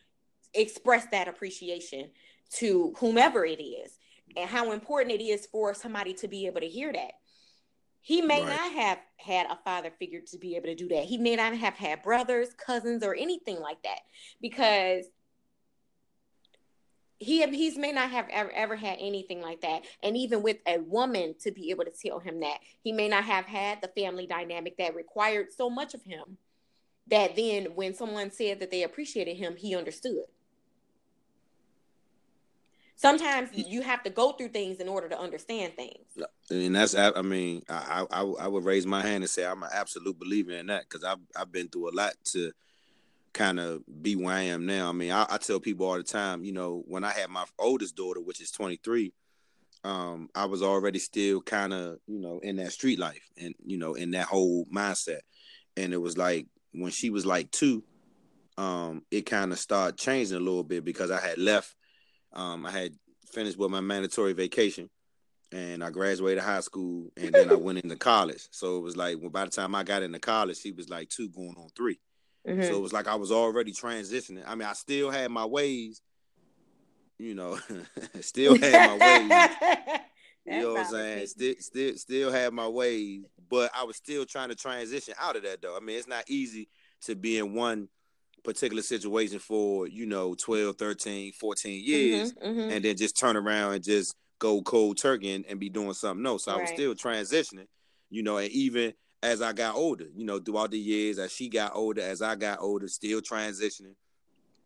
express 0.54 1.06
that 1.12 1.28
appreciation 1.28 2.10
to 2.50 2.92
whomever 2.98 3.44
it 3.44 3.62
is 3.62 3.98
and 4.36 4.50
how 4.50 4.72
important 4.72 5.12
it 5.12 5.22
is 5.22 5.46
for 5.46 5.72
somebody 5.72 6.12
to 6.12 6.28
be 6.28 6.46
able 6.46 6.60
to 6.60 6.68
hear 6.68 6.92
that 6.92 7.12
he 8.02 8.20
may 8.20 8.42
right. 8.42 8.48
not 8.48 8.72
have 8.72 8.98
had 9.16 9.46
a 9.46 9.58
father 9.64 9.92
figure 9.98 10.20
to 10.20 10.38
be 10.38 10.56
able 10.56 10.66
to 10.66 10.74
do 10.74 10.88
that. 10.88 11.04
He 11.04 11.18
may 11.18 11.36
not 11.36 11.56
have 11.56 11.74
had 11.74 12.02
brothers 12.02 12.48
cousins 12.54 13.04
or 13.04 13.14
anything 13.14 13.60
like 13.60 13.80
that 13.84 14.00
because 14.40 15.06
he 17.18 17.46
he's 17.46 17.78
may 17.78 17.92
not 17.92 18.10
have 18.10 18.26
ever 18.28 18.50
ever 18.50 18.74
had 18.74 18.98
anything 19.00 19.40
like 19.40 19.60
that. 19.60 19.84
And 20.02 20.16
even 20.16 20.42
with 20.42 20.56
a 20.66 20.78
woman 20.78 21.36
to 21.42 21.52
be 21.52 21.70
able 21.70 21.84
to 21.84 21.92
tell 21.92 22.18
him 22.18 22.40
that 22.40 22.58
he 22.82 22.90
may 22.90 23.06
not 23.06 23.22
have 23.22 23.44
had 23.44 23.80
the 23.80 23.88
family 23.88 24.26
dynamic 24.26 24.76
that 24.78 24.96
required 24.96 25.52
so 25.56 25.70
much 25.70 25.94
of 25.94 26.02
him 26.02 26.38
that 27.06 27.36
then 27.36 27.66
when 27.76 27.94
someone 27.94 28.32
said 28.32 28.58
that 28.58 28.72
they 28.72 28.82
appreciated 28.82 29.36
him 29.36 29.54
he 29.56 29.76
understood 29.76 30.24
sometimes 33.02 33.50
you 33.52 33.82
have 33.82 34.02
to 34.02 34.10
go 34.10 34.32
through 34.32 34.48
things 34.48 34.78
in 34.78 34.88
order 34.88 35.08
to 35.08 35.18
understand 35.18 35.74
things 35.74 36.06
and 36.50 36.74
that's 36.74 36.94
i 36.94 37.20
mean 37.22 37.62
i 37.68 38.06
i, 38.10 38.22
I 38.22 38.48
would 38.48 38.64
raise 38.64 38.86
my 38.86 39.02
hand 39.02 39.22
and 39.22 39.30
say 39.30 39.44
i'm 39.44 39.62
an 39.62 39.70
absolute 39.74 40.18
believer 40.18 40.52
in 40.52 40.66
that 40.68 40.84
because 40.88 41.04
i've, 41.04 41.18
I've 41.36 41.52
been 41.52 41.68
through 41.68 41.90
a 41.90 41.94
lot 41.94 42.14
to 42.32 42.52
kind 43.32 43.58
of 43.58 43.82
be 44.02 44.14
where 44.16 44.34
I 44.34 44.42
am 44.42 44.66
now. 44.66 44.88
I 44.88 44.92
mean, 44.92 45.10
I, 45.10 45.26
I, 45.28 45.38
tell 45.38 45.60
people 45.60 45.86
all 45.86 45.96
the 45.96 46.02
time, 46.02 46.44
you 46.44 46.52
know, 46.52 46.84
when 46.86 47.04
I 47.04 47.10
had 47.10 47.30
my 47.30 47.44
oldest 47.58 47.96
daughter, 47.96 48.20
which 48.20 48.40
is 48.40 48.50
23, 48.50 49.12
um, 49.84 50.28
I 50.34 50.44
was 50.44 50.62
already 50.62 50.98
still 50.98 51.40
kind 51.40 51.72
of, 51.72 51.98
you 52.06 52.20
know, 52.20 52.40
in 52.40 52.56
that 52.56 52.72
street 52.72 52.98
life 52.98 53.30
and, 53.40 53.54
you 53.64 53.78
know, 53.78 53.94
in 53.94 54.10
that 54.12 54.26
whole 54.26 54.66
mindset. 54.66 55.20
And 55.76 55.92
it 55.92 56.00
was 56.00 56.18
like 56.18 56.46
when 56.72 56.92
she 56.92 57.10
was 57.10 57.26
like 57.26 57.50
two, 57.50 57.82
um, 58.58 59.02
it 59.10 59.22
kind 59.22 59.52
of 59.52 59.58
started 59.58 59.98
changing 59.98 60.36
a 60.36 60.40
little 60.40 60.62
bit 60.62 60.84
because 60.84 61.10
I 61.10 61.20
had 61.20 61.38
left. 61.38 61.74
Um, 62.32 62.66
I 62.66 62.70
had 62.70 62.94
finished 63.30 63.58
with 63.58 63.70
my 63.70 63.80
mandatory 63.80 64.32
vacation 64.32 64.88
and 65.52 65.84
I 65.84 65.90
graduated 65.90 66.42
high 66.42 66.60
school 66.60 67.10
and 67.16 67.32
then 67.32 67.50
I 67.50 67.54
went 67.54 67.78
into 67.78 67.96
college. 67.96 68.48
So 68.50 68.78
it 68.78 68.80
was 68.80 68.96
like 68.96 69.18
well, 69.20 69.30
by 69.30 69.44
the 69.44 69.50
time 69.50 69.74
I 69.74 69.82
got 69.82 70.02
into 70.02 70.18
college, 70.18 70.60
he 70.60 70.72
was 70.72 70.88
like 70.88 71.08
two 71.08 71.28
going 71.28 71.54
on 71.56 71.68
three. 71.76 71.98
Mm-hmm. 72.46 72.62
So 72.62 72.76
it 72.76 72.80
was 72.80 72.92
like 72.92 73.06
I 73.06 73.14
was 73.14 73.30
already 73.30 73.72
transitioning. 73.72 74.42
I 74.46 74.54
mean, 74.54 74.66
I 74.66 74.72
still 74.72 75.10
had 75.10 75.30
my 75.30 75.44
ways, 75.44 76.00
you 77.18 77.34
know, 77.34 77.58
still 78.20 78.58
had 78.58 78.98
my 78.98 79.28
ways. 79.28 80.00
you 80.46 80.60
know 80.60 80.72
what 80.72 80.86
I'm 80.86 80.90
saying? 80.90 81.26
Still, 81.28 81.54
still, 81.58 81.96
still 81.96 82.32
had 82.32 82.52
my 82.52 82.66
ways, 82.66 83.24
but 83.48 83.70
I 83.74 83.84
was 83.84 83.96
still 83.96 84.24
trying 84.24 84.48
to 84.48 84.56
transition 84.56 85.14
out 85.20 85.36
of 85.36 85.44
that 85.44 85.62
though. 85.62 85.76
I 85.76 85.80
mean, 85.80 85.98
it's 85.98 86.08
not 86.08 86.24
easy 86.28 86.68
to 87.02 87.14
be 87.14 87.38
in 87.38 87.54
one 87.54 87.88
particular 88.42 88.82
situation 88.82 89.38
for, 89.38 89.86
you 89.86 90.06
know, 90.06 90.34
12, 90.34 90.76
13, 90.76 91.32
14 91.32 91.84
years 91.84 92.32
mm-hmm, 92.32 92.46
mm-hmm. 92.46 92.70
and 92.70 92.84
then 92.84 92.96
just 92.96 93.18
turn 93.18 93.36
around 93.36 93.74
and 93.74 93.84
just 93.84 94.16
go 94.38 94.60
cold 94.62 94.98
turkey 94.98 95.32
and, 95.32 95.44
and 95.46 95.60
be 95.60 95.68
doing 95.68 95.94
something 95.94 96.26
else. 96.26 96.44
So 96.44 96.52
right. 96.52 96.58
I 96.58 96.62
was 96.62 96.70
still 96.70 96.94
transitioning, 96.94 97.66
you 98.10 98.22
know, 98.22 98.38
and 98.38 98.50
even 98.50 98.92
as 99.22 99.40
I 99.40 99.52
got 99.52 99.76
older, 99.76 100.06
you 100.14 100.24
know, 100.24 100.40
throughout 100.40 100.72
the 100.72 100.78
years, 100.78 101.18
as 101.18 101.32
she 101.32 101.48
got 101.48 101.72
older, 101.74 102.02
as 102.02 102.22
I 102.22 102.34
got 102.34 102.60
older, 102.60 102.88
still 102.88 103.20
transitioning. 103.20 103.94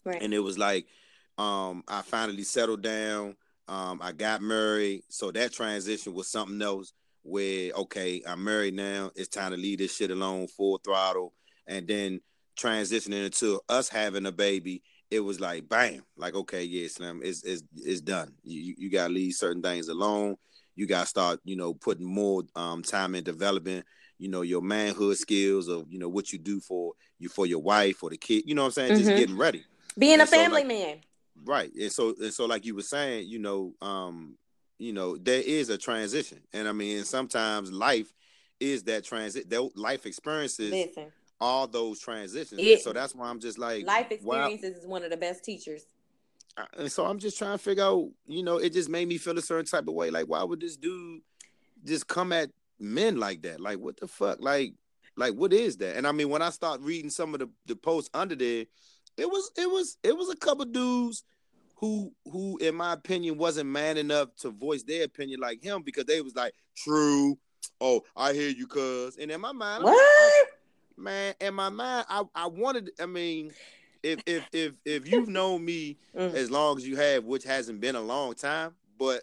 Right. 0.04 0.22
And 0.22 0.32
it 0.32 0.38
was 0.38 0.56
like, 0.56 0.86
um, 1.36 1.84
I 1.86 2.02
finally 2.02 2.44
settled 2.44 2.82
down. 2.82 3.36
Um, 3.68 4.00
I 4.02 4.12
got 4.12 4.40
married. 4.40 5.02
So 5.08 5.30
that 5.32 5.52
transition 5.52 6.14
was 6.14 6.28
something 6.28 6.62
else 6.62 6.92
where, 7.22 7.72
okay, 7.72 8.22
I'm 8.26 8.42
married 8.44 8.74
now. 8.74 9.10
It's 9.14 9.28
time 9.28 9.50
to 9.50 9.58
leave 9.58 9.78
this 9.78 9.94
shit 9.94 10.10
alone, 10.10 10.46
full 10.46 10.78
throttle. 10.78 11.34
And 11.66 11.86
then 11.86 12.20
transitioning 12.56 13.24
into 13.26 13.60
us 13.68 13.88
having 13.88 14.26
a 14.26 14.32
baby, 14.32 14.82
it 15.10 15.20
was 15.20 15.40
like, 15.40 15.68
bam, 15.68 16.02
like, 16.16 16.34
okay, 16.34 16.64
yeah, 16.64 16.88
Slim, 16.88 17.20
it's, 17.22 17.44
it's, 17.44 17.62
it's 17.76 18.00
done. 18.00 18.32
You, 18.42 18.74
you 18.76 18.90
got 18.90 19.08
to 19.08 19.12
leave 19.12 19.34
certain 19.34 19.62
things 19.62 19.88
alone. 19.88 20.36
You 20.74 20.86
got 20.86 21.02
to 21.02 21.06
start, 21.06 21.40
you 21.44 21.56
know, 21.56 21.74
putting 21.74 22.06
more 22.06 22.42
um, 22.54 22.82
time 22.82 23.14
in 23.14 23.24
developing, 23.24 23.82
you 24.18 24.28
know 24.28 24.42
your 24.42 24.62
manhood 24.62 25.16
skills 25.16 25.68
of 25.68 25.86
you 25.90 25.98
know 25.98 26.08
what 26.08 26.32
you 26.32 26.38
do 26.38 26.60
for 26.60 26.92
you 27.18 27.28
for 27.28 27.46
your 27.46 27.60
wife 27.60 28.02
or 28.02 28.10
the 28.10 28.16
kid 28.16 28.44
you 28.46 28.54
know 28.54 28.62
what 28.62 28.68
i'm 28.68 28.72
saying 28.72 28.92
mm-hmm. 28.92 29.00
just 29.00 29.16
getting 29.16 29.36
ready 29.36 29.64
being 29.98 30.14
and 30.14 30.22
a 30.22 30.26
family 30.26 30.62
like, 30.62 30.66
man 30.66 30.96
right 31.44 31.70
and 31.74 31.92
so 31.92 32.14
and 32.20 32.32
so 32.32 32.46
like 32.46 32.64
you 32.64 32.74
were 32.74 32.82
saying 32.82 33.28
you 33.28 33.38
know 33.38 33.72
um 33.82 34.36
you 34.78 34.92
know 34.92 35.16
there 35.16 35.42
is 35.42 35.68
a 35.68 35.78
transition 35.78 36.40
and 36.52 36.68
i 36.68 36.72
mean 36.72 37.04
sometimes 37.04 37.70
life 37.72 38.12
is 38.58 38.84
that 38.84 39.04
transit 39.04 39.48
that 39.50 39.70
life 39.76 40.06
experiences 40.06 40.70
Listen, 40.70 41.12
all 41.40 41.66
those 41.66 42.00
transitions 42.00 42.60
it, 42.60 42.80
so 42.80 42.92
that's 42.92 43.14
why 43.14 43.28
i'm 43.28 43.40
just 43.40 43.58
like 43.58 43.84
life 43.84 44.10
experiences 44.10 44.72
wow. 44.72 44.80
is 44.80 44.86
one 44.86 45.02
of 45.04 45.10
the 45.10 45.16
best 45.16 45.44
teachers 45.44 45.86
and 46.78 46.90
so 46.90 47.04
i'm 47.04 47.18
just 47.18 47.36
trying 47.36 47.52
to 47.52 47.58
figure 47.58 47.84
out 47.84 48.08
you 48.26 48.42
know 48.42 48.56
it 48.56 48.72
just 48.72 48.88
made 48.88 49.06
me 49.06 49.18
feel 49.18 49.36
a 49.36 49.42
certain 49.42 49.66
type 49.66 49.86
of 49.86 49.94
way 49.94 50.10
like 50.10 50.26
why 50.26 50.42
would 50.42 50.60
this 50.60 50.76
dude 50.76 51.20
just 51.84 52.06
come 52.06 52.32
at 52.32 52.50
men 52.78 53.18
like 53.18 53.42
that. 53.42 53.60
Like, 53.60 53.78
what 53.78 53.98
the 53.98 54.08
fuck? 54.08 54.38
Like, 54.40 54.74
like 55.16 55.34
what 55.34 55.52
is 55.52 55.76
that? 55.78 55.96
And 55.96 56.06
I 56.06 56.12
mean, 56.12 56.28
when 56.28 56.42
I 56.42 56.50
start 56.50 56.80
reading 56.80 57.10
some 57.10 57.34
of 57.34 57.40
the, 57.40 57.48
the 57.66 57.76
posts 57.76 58.10
under 58.12 58.34
there, 58.34 58.66
it 59.16 59.30
was 59.30 59.50
it 59.56 59.70
was 59.70 59.96
it 60.02 60.16
was 60.16 60.28
a 60.28 60.36
couple 60.36 60.66
dudes 60.66 61.24
who 61.76 62.12
who 62.30 62.58
in 62.58 62.74
my 62.74 62.92
opinion 62.92 63.38
wasn't 63.38 63.70
man 63.70 63.96
enough 63.96 64.28
to 64.36 64.50
voice 64.50 64.82
their 64.82 65.04
opinion 65.04 65.40
like 65.40 65.62
him 65.62 65.82
because 65.82 66.04
they 66.04 66.20
was 66.20 66.34
like, 66.34 66.52
true. 66.76 67.38
Oh, 67.80 68.02
I 68.14 68.32
hear 68.32 68.50
you, 68.50 68.66
cuz. 68.66 69.16
And 69.16 69.30
in 69.30 69.40
my 69.40 69.52
mind, 69.52 69.84
what? 69.84 69.94
I, 69.94 70.44
man, 70.96 71.34
in 71.40 71.54
my 71.54 71.68
mind, 71.68 72.06
I, 72.08 72.22
I 72.34 72.46
wanted, 72.46 72.90
I 73.00 73.06
mean, 73.06 73.52
if 74.02 74.20
if 74.26 74.46
if 74.52 74.72
if 74.84 75.10
you've 75.10 75.28
known 75.28 75.64
me 75.64 75.96
mm. 76.16 76.34
as 76.34 76.50
long 76.50 76.76
as 76.76 76.86
you 76.86 76.96
have, 76.96 77.24
which 77.24 77.44
hasn't 77.44 77.80
been 77.80 77.96
a 77.96 78.00
long 78.00 78.34
time, 78.34 78.74
but 78.98 79.22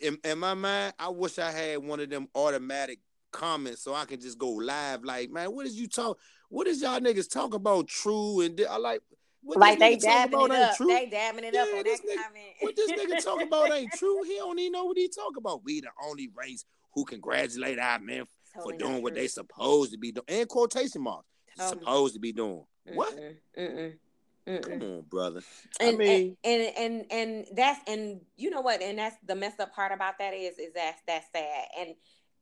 in, 0.00 0.18
in 0.24 0.38
my 0.38 0.54
mind, 0.54 0.94
I 0.98 1.08
wish 1.08 1.38
I 1.38 1.50
had 1.50 1.78
one 1.78 2.00
of 2.00 2.10
them 2.10 2.28
automatic 2.34 2.98
comments 3.30 3.82
so 3.82 3.94
I 3.94 4.04
can 4.04 4.20
just 4.20 4.38
go 4.38 4.50
live. 4.50 5.04
Like, 5.04 5.30
man, 5.30 5.54
what 5.54 5.66
is 5.66 5.78
you 5.78 5.86
talk? 5.86 6.18
What 6.48 6.66
is 6.66 6.82
y'all 6.82 7.00
niggas 7.00 7.30
talk 7.30 7.54
about? 7.54 7.88
True 7.88 8.40
and 8.40 8.60
I 8.68 8.76
like. 8.76 9.00
What 9.44 9.58
like 9.58 9.80
they 9.80 9.96
dabbing 9.96 10.40
it 10.40 10.50
up. 10.52 10.76
True. 10.76 10.86
They 10.86 11.06
dabbing 11.06 11.42
it 11.42 11.52
yeah, 11.52 11.62
up 11.62 11.68
on 11.76 11.82
this 11.82 11.98
that 11.98 12.06
nigga, 12.06 12.22
comment. 12.22 12.54
what 12.60 12.76
this 12.76 12.92
nigga 12.92 13.24
talk 13.24 13.42
about 13.42 13.72
ain't 13.72 13.92
true. 13.98 14.22
He 14.22 14.36
don't 14.36 14.56
even 14.58 14.72
know 14.72 14.84
what 14.84 14.96
he 14.96 15.08
talk 15.08 15.36
about. 15.36 15.64
We 15.64 15.80
the 15.80 15.88
only 16.06 16.30
race 16.32 16.64
who 16.94 17.04
congratulate 17.04 17.78
our 17.80 17.98
men 17.98 18.26
totally 18.54 18.74
for 18.74 18.78
doing 18.78 19.02
what 19.02 19.14
they 19.14 19.28
supposed 19.28 19.92
to 19.92 19.98
be 19.98 20.12
doing. 20.12 20.24
And 20.28 20.48
quotation 20.48 21.02
marks. 21.02 21.26
Totally. 21.58 21.80
Supposed 21.80 22.14
to 22.14 22.20
be 22.20 22.32
doing. 22.32 22.64
Mm-mm. 22.88 22.94
What? 22.94 23.16
Mm-mm. 23.58 23.92
Mm-mm. 24.46 24.62
Come 24.62 24.82
on, 24.82 25.00
brother. 25.02 25.40
And, 25.78 25.94
I 25.94 25.98
mean, 25.98 26.36
and, 26.42 26.62
and 26.62 26.76
and 26.76 27.04
and 27.10 27.46
that's 27.54 27.80
and 27.86 28.20
you 28.36 28.50
know 28.50 28.60
what? 28.60 28.82
And 28.82 28.98
that's 28.98 29.16
the 29.26 29.36
messed 29.36 29.60
up 29.60 29.72
part 29.72 29.92
about 29.92 30.18
that 30.18 30.34
is 30.34 30.58
is 30.58 30.72
that 30.74 30.96
that's 31.06 31.26
sad. 31.32 31.66
And 31.78 31.94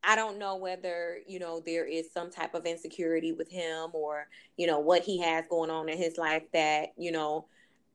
I 0.03 0.17
don't 0.17 0.39
know 0.39 0.57
whether 0.57 1.19
you 1.27 1.39
know 1.39 1.61
there 1.61 1.85
is 1.85 2.11
some 2.13 2.31
type 2.31 2.55
of 2.55 2.65
insecurity 2.65 3.33
with 3.33 3.51
him 3.51 3.91
or 3.93 4.29
you 4.57 4.67
know 4.67 4.79
what 4.79 5.03
he 5.03 5.21
has 5.21 5.45
going 5.51 5.69
on 5.69 5.91
in 5.91 5.99
his 5.99 6.17
life 6.17 6.45
that 6.55 6.93
you 6.97 7.13
know 7.13 7.47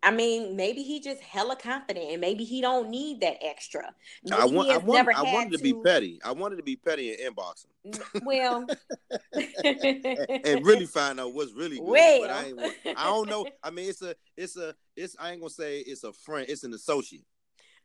I 0.06 0.12
mean, 0.12 0.56
maybe 0.56 0.84
he 0.84 1.00
just 1.00 1.20
hella 1.20 1.56
confident, 1.56 2.12
and 2.12 2.22
maybe 2.22 2.44
he 2.44 2.62
don't 2.62 2.92
need 2.92 3.22
that 3.22 3.38
extra. 3.42 3.92
Maybe 4.24 4.40
I 4.40 4.46
want, 4.46 4.70
I, 4.70 4.78
want, 4.78 5.10
I 5.16 5.24
wanted 5.24 5.54
to, 5.54 5.58
to, 5.58 5.64
be 5.64 5.74
petty. 5.74 6.20
I 6.24 6.32
wanted 6.32 6.58
to 6.58 6.64
be 6.64 6.76
petty 6.76 7.12
and 7.12 7.36
inbox 7.36 7.66
him. 7.66 8.22
Well, 8.24 8.68
and, 9.34 10.06
and, 10.46 10.64
really 10.64 10.86
find 10.86 11.20
out 11.20 11.34
what's 11.34 11.54
really 11.54 11.80
good. 11.80 11.88
Well. 11.88 12.22
But 12.22 12.30
I, 12.30 12.46
ain't, 12.46 12.60
I 12.96 13.06
don't 13.06 13.28
know. 13.28 13.48
I 13.64 13.72
mean, 13.72 13.90
it's 13.90 14.04
a, 14.04 14.14
it's 14.38 14.56
a, 14.58 14.76
it's. 14.96 15.16
I 15.20 15.32
ain't 15.32 15.42
gonna 15.42 15.50
say 15.50 15.80
it's 15.80 16.04
a 16.04 16.14
friend. 16.14 16.46
It's 16.48 16.64
an 16.64 16.74
associate. 16.76 17.26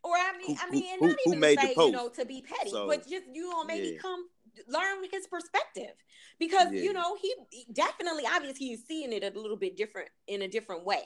Or 0.05 0.13
I 0.13 0.33
mean, 0.37 0.57
who, 0.57 0.63
I 0.63 0.71
mean, 0.71 0.99
who, 0.99 1.07
not 1.09 1.17
who, 1.25 1.33
even 1.35 1.57
to 1.57 1.63
say, 1.63 1.75
you 1.79 1.91
know, 1.91 2.09
to 2.11 2.27
be 2.27 2.43
petty, 2.43 2.71
so, 2.71 2.87
but 2.87 3.09
just 3.09 3.25
you 3.33 3.49
know, 3.49 3.65
maybe 3.65 3.89
yeah. 3.95 3.99
come 4.01 4.27
learn 4.69 5.05
his 5.11 5.27
perspective 5.27 5.95
because 6.39 6.73
yeah. 6.73 6.83
you 6.83 6.93
know 6.93 7.17
he, 7.21 7.35
definitely 7.73 8.25
obviously 8.27 8.67
he's 8.67 8.87
seeing 8.87 9.13
it 9.13 9.23
a 9.23 9.39
little 9.39 9.57
bit 9.57 9.77
different 9.77 10.09
in 10.27 10.43
a 10.43 10.49
different 10.49 10.85
way 10.85 11.03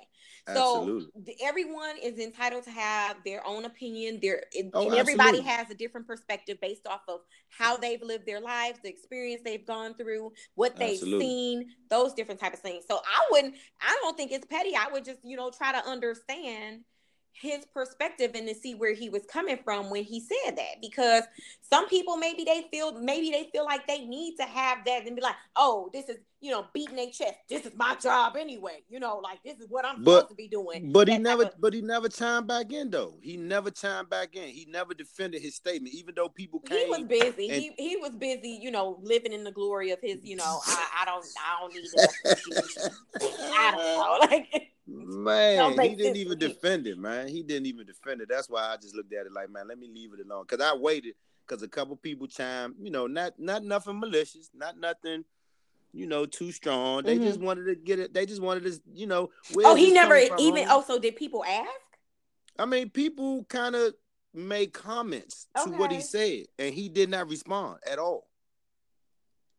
absolutely. 0.49 1.07
so 1.27 1.33
everyone 1.47 1.97
is 2.03 2.19
entitled 2.19 2.65
to 2.65 2.71
have 2.71 3.17
their 3.25 3.47
own 3.47 3.65
opinion 3.65 4.19
there 4.23 4.43
oh, 4.75 4.87
and 4.87 4.95
everybody 4.95 5.39
absolutely. 5.39 5.43
has 5.43 5.71
a 5.71 5.75
different 5.75 6.07
perspective 6.07 6.59
based 6.61 6.87
off 6.87 7.03
of 7.09 7.21
how 7.49 7.77
they've 7.77 8.03
lived 8.03 8.27
their 8.27 8.41
lives 8.41 8.79
the 8.83 8.89
experience 8.89 9.43
they've 9.45 9.67
gone 9.67 9.95
through 9.95 10.33
what 10.55 10.77
they've 10.77 10.95
absolutely. 10.95 11.25
seen 11.25 11.67
those 11.91 12.15
different 12.15 12.41
type 12.41 12.53
of 12.53 12.61
things 12.61 12.85
so 12.89 12.97
i 12.97 13.27
wouldn't 13.31 13.55
i 13.81 13.99
don't 14.03 14.17
think 14.17 14.33
it's 14.33 14.47
petty 14.47 14.75
i 14.77 14.89
would 14.93 15.05
just 15.05 15.19
you 15.23 15.37
know 15.37 15.51
try 15.51 15.73
to 15.73 15.87
understand 15.89 16.81
his 17.40 17.64
perspective 17.66 18.31
and 18.35 18.47
to 18.49 18.55
see 18.55 18.75
where 18.75 18.94
he 18.94 19.09
was 19.09 19.23
coming 19.27 19.59
from 19.64 19.90
when 19.90 20.05
he 20.05 20.20
said 20.20 20.57
that 20.57 20.81
because 20.81 21.25
some 21.62 21.88
people 21.88 22.16
maybe 22.16 22.44
they 22.44 22.66
feel 22.70 22.99
maybe 23.01 23.31
they 23.31 23.49
feel 23.53 23.64
like 23.64 23.87
they 23.87 24.05
need 24.05 24.37
to 24.37 24.44
have 24.44 24.79
that 24.87 25.07
and 25.07 25.16
be 25.16 25.23
like 25.23 25.35
oh 25.57 25.90
this 25.92 26.09
is 26.09 26.16
you 26.40 26.51
know 26.51 26.66
beating 26.73 26.97
their 26.97 27.11
chest. 27.11 27.35
This 27.49 27.64
is 27.64 27.73
my 27.75 27.97
job 27.97 28.37
anyway. 28.37 28.83
You 28.88 29.01
know 29.01 29.18
like 29.23 29.42
this 29.42 29.59
is 29.59 29.66
what 29.68 29.85
i'm 29.85 30.05
but, 30.05 30.12
supposed 30.12 30.29
to 30.29 30.35
be 30.37 30.49
doing. 30.49 30.92
but 30.92 31.09
he 31.09 31.18
never 31.18 31.44
of, 31.44 31.55
but 31.59 31.73
he 31.73 31.81
never 31.81 32.09
chimed 32.09 32.47
back 32.47 32.73
in 32.73 32.90
though. 32.90 33.16
He 33.20 33.37
never 33.37 33.70
chimed 33.70 34.11
back 34.11 34.37
in. 34.37 34.49
He 34.49 34.66
never 34.70 34.94
defended 34.94 35.42
his 35.42 35.57
statement 35.57 35.94
even 35.94 36.14
though 36.14 36.29
people 36.29 36.61
came 36.61 36.87
he 36.87 36.90
was 36.90 37.03
busy. 37.05 37.51
and, 37.51 37.62
he, 37.62 37.73
he 37.79 37.97
was 37.97 38.11
busy 38.11 38.61
you 38.62 38.70
know 38.70 38.99
living 39.03 39.33
in 39.33 39.42
the 39.42 39.53
glory 39.53 39.90
of 39.90 39.99
his 40.01 40.18
you 40.23 40.37
know 40.37 40.61
i, 40.66 41.03
I 41.03 41.05
don't 41.05 41.25
i 41.38 41.61
don't 41.61 41.75
need 41.75 41.88
that 41.94 42.90
i 43.55 43.70
don't 43.70 43.81
know 43.81 44.18
like 44.31 44.74
Man, 44.95 45.79
he 45.79 45.95
didn't 45.95 46.17
even 46.17 46.39
defend 46.39 46.87
it, 46.87 46.99
man. 46.99 47.29
He 47.29 47.43
didn't 47.43 47.67
even 47.67 47.87
defend 47.87 48.21
it. 48.21 48.29
That's 48.29 48.49
why 48.49 48.73
I 48.73 48.77
just 48.77 48.95
looked 48.95 49.13
at 49.13 49.27
it 49.27 49.33
like, 49.33 49.51
man, 49.51 49.69
let 49.69 49.79
me 49.79 49.89
leave 49.93 50.13
it 50.13 50.25
alone. 50.25 50.45
Cause 50.47 50.61
I 50.61 50.75
waited 50.75 51.15
because 51.47 51.63
a 51.63 51.69
couple 51.69 51.97
people 51.97 52.27
chimed, 52.27 52.75
you 52.81 52.91
know, 52.91 53.07
not 53.07 53.39
not 53.39 53.65
nothing 53.65 53.99
malicious, 53.99 54.51
not 54.55 54.79
nothing, 54.79 55.25
you 55.93 56.07
know, 56.07 56.27
too 56.27 56.53
strong. 56.53 57.03
They 57.03 57.17
mm-hmm. 57.17 57.27
just 57.27 57.41
wanted 57.41 57.65
to 57.67 57.75
get 57.75 57.99
it. 57.99 58.15
They 58.15 58.27
just 58.27 58.43
wanted 58.43 58.65
to, 58.65 58.81
you 58.93 59.07
know. 59.07 59.31
Oh, 59.59 59.75
he 59.75 59.93
never 59.93 60.17
even. 60.17 60.67
Oh, 60.69 60.85
so 60.87 60.99
did 60.99 61.17
people 61.17 61.45
ask? 61.45 61.69
I 62.59 62.67
mean, 62.67 62.91
people 62.91 63.45
kind 63.45 63.75
of 63.75 63.95
made 64.33 64.73
comments 64.73 65.47
okay. 65.59 65.71
to 65.71 65.77
what 65.77 65.93
he 65.93 66.01
said, 66.01 66.45
and 66.59 66.75
he 66.75 66.89
did 66.89 67.11
not 67.11 67.29
respond 67.29 67.79
at 67.91 67.99
all. 67.99 68.27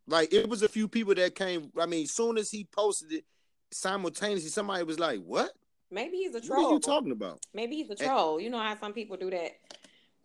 Like 0.07 0.33
it 0.33 0.47
was 0.47 0.61
a 0.61 0.69
few 0.69 0.87
people 0.87 1.15
that 1.15 1.35
came. 1.35 1.71
I 1.79 1.85
mean, 1.85 2.07
soon 2.07 2.37
as 2.37 2.51
he 2.51 2.67
posted 2.71 3.11
it, 3.11 3.25
simultaneously 3.71 4.49
somebody 4.49 4.83
was 4.83 4.99
like, 4.99 5.19
"What?" 5.19 5.51
Maybe 5.91 6.17
he's 6.17 6.35
a 6.35 6.41
troll. 6.41 6.63
What 6.63 6.69
are 6.69 6.73
you 6.73 6.79
talking 6.79 7.11
about? 7.11 7.39
Maybe 7.53 7.75
he's 7.77 7.89
a 7.89 7.95
troll. 7.95 8.35
And, 8.35 8.43
you 8.43 8.49
know 8.49 8.59
how 8.59 8.77
some 8.77 8.93
people 8.93 9.17
do 9.17 9.29
that 9.29 9.51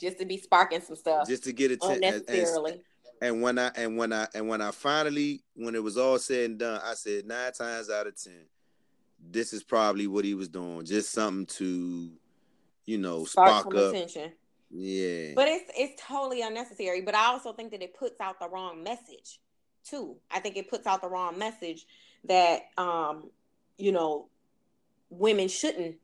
just 0.00 0.18
to 0.18 0.24
be 0.24 0.38
sparking 0.38 0.80
some 0.80 0.96
stuff, 0.96 1.28
just 1.28 1.44
to 1.44 1.52
get 1.52 1.70
attention 1.70 2.04
unnecessarily. 2.04 2.72
And, 2.72 2.80
and 3.22 3.42
when 3.42 3.58
I 3.58 3.70
and 3.76 3.96
when 3.96 4.12
I 4.12 4.26
and 4.34 4.48
when 4.48 4.60
I 4.62 4.70
finally 4.70 5.42
when 5.54 5.74
it 5.74 5.82
was 5.82 5.96
all 5.96 6.18
said 6.18 6.50
and 6.50 6.58
done, 6.58 6.80
I 6.84 6.94
said 6.94 7.26
nine 7.26 7.52
times 7.52 7.90
out 7.90 8.06
of 8.06 8.20
ten, 8.20 8.46
this 9.30 9.52
is 9.52 9.62
probably 9.62 10.06
what 10.06 10.24
he 10.24 10.34
was 10.34 10.48
doing, 10.48 10.84
just 10.84 11.12
something 11.12 11.46
to, 11.46 12.10
you 12.86 12.98
know, 12.98 13.24
spark, 13.24 13.60
spark 13.60 13.76
up 13.76 13.94
attention. 13.94 14.32
Yeah, 14.70 15.32
but 15.34 15.48
it's 15.48 15.70
it's 15.76 16.02
totally 16.02 16.42
unnecessary. 16.42 17.02
But 17.02 17.14
I 17.14 17.26
also 17.26 17.52
think 17.52 17.72
that 17.72 17.82
it 17.82 17.94
puts 17.94 18.20
out 18.20 18.40
the 18.40 18.48
wrong 18.48 18.82
message 18.82 19.40
too. 19.84 20.16
I 20.30 20.40
think 20.40 20.56
it 20.56 20.70
puts 20.70 20.86
out 20.86 21.02
the 21.02 21.08
wrong 21.08 21.38
message 21.38 21.86
that 22.24 22.62
um, 22.76 23.30
you 23.78 23.92
know, 23.92 24.28
women 25.10 25.48
shouldn't 25.48 25.96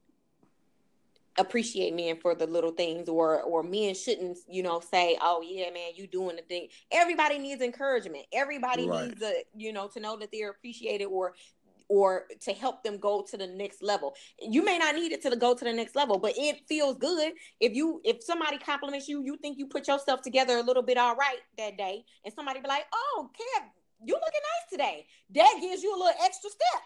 appreciate 1.39 1.95
men 1.95 2.17
for 2.17 2.35
the 2.35 2.47
little 2.47 2.71
things 2.71 3.09
or 3.09 3.43
or 3.43 3.63
men 3.63 3.95
shouldn't 3.95 4.39
you 4.49 4.63
know 4.63 4.81
say 4.81 5.19
oh 5.21 5.43
yeah 5.47 5.71
man 5.71 5.91
you 5.95 6.07
doing 6.07 6.37
the 6.37 6.43
thing. 6.43 6.69
Everybody 6.91 7.39
needs 7.39 7.63
encouragement. 7.63 8.25
Everybody 8.33 8.89
right. 8.89 9.09
needs 9.09 9.23
a 9.23 9.45
you 9.55 9.73
know 9.73 9.89
to 9.89 10.01
know 10.01 10.17
that 10.17 10.31
they're 10.33 10.51
appreciated 10.51 11.07
or 11.07 11.35
or 11.89 12.25
to 12.41 12.53
help 12.53 12.83
them 12.83 12.99
go 12.99 13.23
to 13.23 13.37
the 13.37 13.47
next 13.47 13.81
level. 13.81 14.15
You 14.41 14.65
may 14.65 14.77
not 14.77 14.97
need 14.97 15.13
it 15.13 15.23
to 15.23 15.37
go 15.37 15.55
to 15.55 15.65
the 15.65 15.73
next 15.73 15.95
level 15.95 16.19
but 16.19 16.33
it 16.37 16.61
feels 16.69 16.97
good. 16.97 17.33
If 17.61 17.75
you 17.75 18.01
if 18.05 18.23
somebody 18.23 18.59
compliments 18.59 19.09
you 19.09 19.23
you 19.23 19.37
think 19.37 19.59
you 19.59 19.67
put 19.67 19.89
yourself 19.89 20.23
together 20.23 20.57
a 20.57 20.63
little 20.63 20.83
bit 20.83 20.97
all 20.97 21.17
right 21.17 21.39
that 21.59 21.77
day 21.77 22.05
and 22.25 22.33
somebody 22.33 22.61
be 22.61 22.69
like 22.69 22.87
oh 22.95 23.31
kev 23.35 23.65
you 24.05 24.15
looking 24.15 24.21
nice 24.23 24.71
today. 24.71 25.07
That 25.35 25.59
gives 25.61 25.83
you 25.83 25.95
a 25.95 25.99
little 25.99 26.15
extra 26.23 26.51
step. 26.51 26.83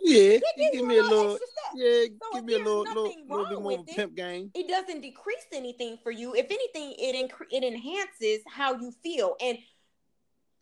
Yeah, 0.00 0.38
give 0.72 0.86
me 0.86 0.98
a 0.98 1.02
little. 1.02 1.38
Yeah, 1.74 2.04
so 2.20 2.34
give 2.34 2.44
me 2.44 2.54
a 2.54 2.58
little, 2.58 2.80
little, 2.80 3.12
little 3.28 3.46
bit 3.46 3.60
more 3.60 3.84
pimp 3.84 4.14
game. 4.14 4.50
It 4.54 4.68
doesn't 4.68 5.02
decrease 5.02 5.46
anything 5.52 5.98
for 6.02 6.10
you. 6.10 6.34
If 6.34 6.46
anything, 6.46 6.94
it 6.98 7.30
inc- 7.30 7.46
it 7.50 7.62
enhances 7.62 8.40
how 8.46 8.74
you 8.74 8.92
feel, 9.02 9.36
and 9.40 9.58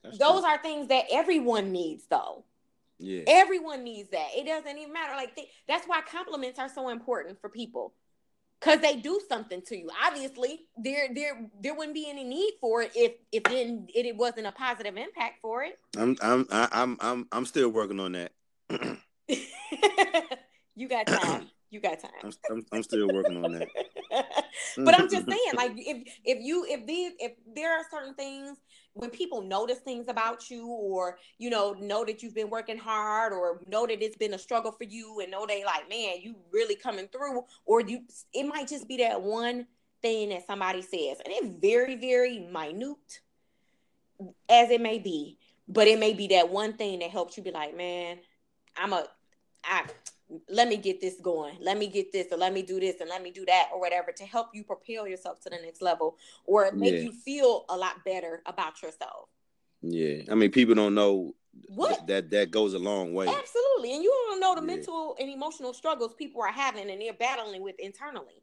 That's 0.03 0.19
those 0.19 0.41
true. 0.41 0.51
are 0.51 0.59
things 0.63 0.89
that 0.89 1.05
everyone 1.13 1.71
needs, 1.71 2.05
though. 2.11 2.45
Yeah, 2.99 3.23
everyone 3.29 3.85
needs 3.85 4.11
that. 4.11 4.29
It 4.37 4.47
doesn't 4.47 4.79
even 4.79 4.93
matter. 4.93 5.15
Like 5.15 5.35
th- 5.35 5.49
that's 5.69 5.87
why 5.87 6.01
compliments 6.03 6.59
are 6.59 6.69
so 6.69 6.89
important 6.89 7.41
for 7.41 7.49
people 7.49 7.95
because 8.61 8.81
they 8.81 8.97
do 8.97 9.21
something 9.29 9.63
to 9.63 9.77
you. 9.77 9.91
Obviously, 10.07 10.67
there 10.77 11.09
there 11.15 11.49
there 11.61 11.75
wouldn't 11.75 11.95
be 11.95 12.09
any 12.09 12.25
need 12.25 12.53
for 12.61 12.83
it 12.83 12.93
if 12.95 13.13
if 13.33 13.45
then 13.45 13.87
it, 13.95 14.07
it 14.07 14.17
wasn't 14.17 14.47
a 14.47 14.53
positive 14.53 14.97
impact 14.97 15.41
for 15.41 15.65
it. 15.65 15.79
I'm 15.97 16.17
I'm 16.23 16.47
I'm 16.51 16.97
I'm 17.01 17.29
I'm 17.33 17.47
still 17.47 17.71
working 17.71 18.01
on 18.01 18.13
that. 18.13 18.33
you 20.77 20.89
got 20.89 21.07
time. 21.07 21.49
You 21.71 21.81
got 21.81 22.01
time. 22.01 22.11
I'm, 22.23 22.33
I'm, 22.51 22.67
I'm 22.73 22.83
still 22.83 23.09
working 23.09 23.45
on 23.45 23.53
that. 23.53 23.69
but 24.77 24.99
I'm 24.99 25.09
just 25.09 25.27
saying, 25.31 25.55
like, 25.57 25.73
if 25.77 26.19
if 26.25 26.39
you 26.41 26.67
if 26.69 26.87
these 26.87 27.13
if 27.19 27.33
there 27.55 27.73
are 27.73 27.85
certain 27.91 28.15
things 28.15 28.59
when 28.95 29.11
people 29.11 29.43
notice 29.43 29.79
things 29.79 30.09
about 30.09 30.51
you 30.51 30.67
or 30.67 31.19
you 31.39 31.49
know 31.51 31.75
know 31.75 32.05
that 32.05 32.23
you've 32.23 32.35
been 32.35 32.51
working 32.51 32.79
hard 32.79 33.33
or 33.33 33.61
know 33.69 33.87
that 33.87 34.03
it's 34.03 34.17
been 34.17 34.35
a 34.35 34.39
struggle 34.39 34.73
for 34.73 34.85
you 34.85 35.21
and 35.21 35.31
know 35.31 35.47
they 35.47 35.65
like 35.65 35.89
man 35.89 36.17
you 36.21 36.35
really 36.53 36.75
coming 36.75 37.09
through 37.09 37.43
or 37.67 37.81
you 37.81 38.03
it 38.33 38.45
might 38.45 38.69
just 38.69 38.89
be 38.89 38.97
that 38.97 39.21
one 39.21 39.67
thing 40.03 40.31
that 40.31 40.47
somebody 40.47 40.83
says 40.83 41.19
and 41.25 41.29
it's 41.29 41.55
very 41.61 41.95
very 41.95 42.41
minute 42.41 43.21
as 44.49 44.71
it 44.71 44.81
may 44.81 44.99
be 44.99 45.39
but 45.69 45.87
it 45.87 45.99
may 45.99 46.13
be 46.13 46.27
that 46.27 46.51
one 46.51 46.73
thing 46.73 46.99
that 46.99 47.11
helps 47.11 47.37
you 47.37 47.43
be 47.43 47.51
like 47.51 47.77
man 47.77 48.19
i'm 48.77 48.93
a 48.93 49.05
i 49.65 49.85
let 50.49 50.69
me 50.69 50.77
get 50.77 51.01
this 51.01 51.17
going. 51.21 51.57
Let 51.61 51.79
me 51.79 51.87
get 51.87 52.13
this 52.13 52.29
or 52.31 52.39
let 52.39 52.53
me 52.53 52.63
do 52.63 52.81
this 52.81 53.01
and 53.01 53.09
let 53.09 53.23
me 53.23 53.31
do 53.31 53.45
that 53.47 53.69
or 53.73 53.81
whatever 53.81 54.13
to 54.13 54.25
help 54.25 54.49
you 54.55 54.65
propel 54.65 55.07
yourself 55.07 55.41
to 55.41 55.51
the 55.51 55.57
next 55.57 55.83
level 55.83 56.17
or 56.45 56.71
make 56.73 56.95
yeah. 56.95 57.01
you 57.01 57.13
feel 57.13 57.65
a 57.69 57.77
lot 57.77 58.05
better 58.05 58.43
about 58.47 58.83
yourself. 58.83 59.29
Yeah. 59.83 60.23
I 60.31 60.35
mean 60.35 60.51
people 60.51 60.75
don't 60.75 60.95
know 60.95 61.35
what? 61.69 62.07
that 62.07 62.31
that 62.31 62.51
goes 62.51 62.75
a 62.75 62.79
long 62.79 63.15
way. 63.15 63.27
Absolutely. 63.27 63.95
And 63.95 64.03
you 64.03 64.15
don't 64.29 64.41
know 64.41 64.55
the 64.55 64.61
yeah. 64.61 64.77
mental 64.77 65.17
and 65.19 65.29
emotional 65.29 65.73
struggles 65.73 66.15
people 66.15 66.43
are 66.43 66.53
having 66.53 66.91
and 66.91 67.01
they're 67.01 67.13
battling 67.13 67.63
with 67.63 67.79
internally. 67.79 68.43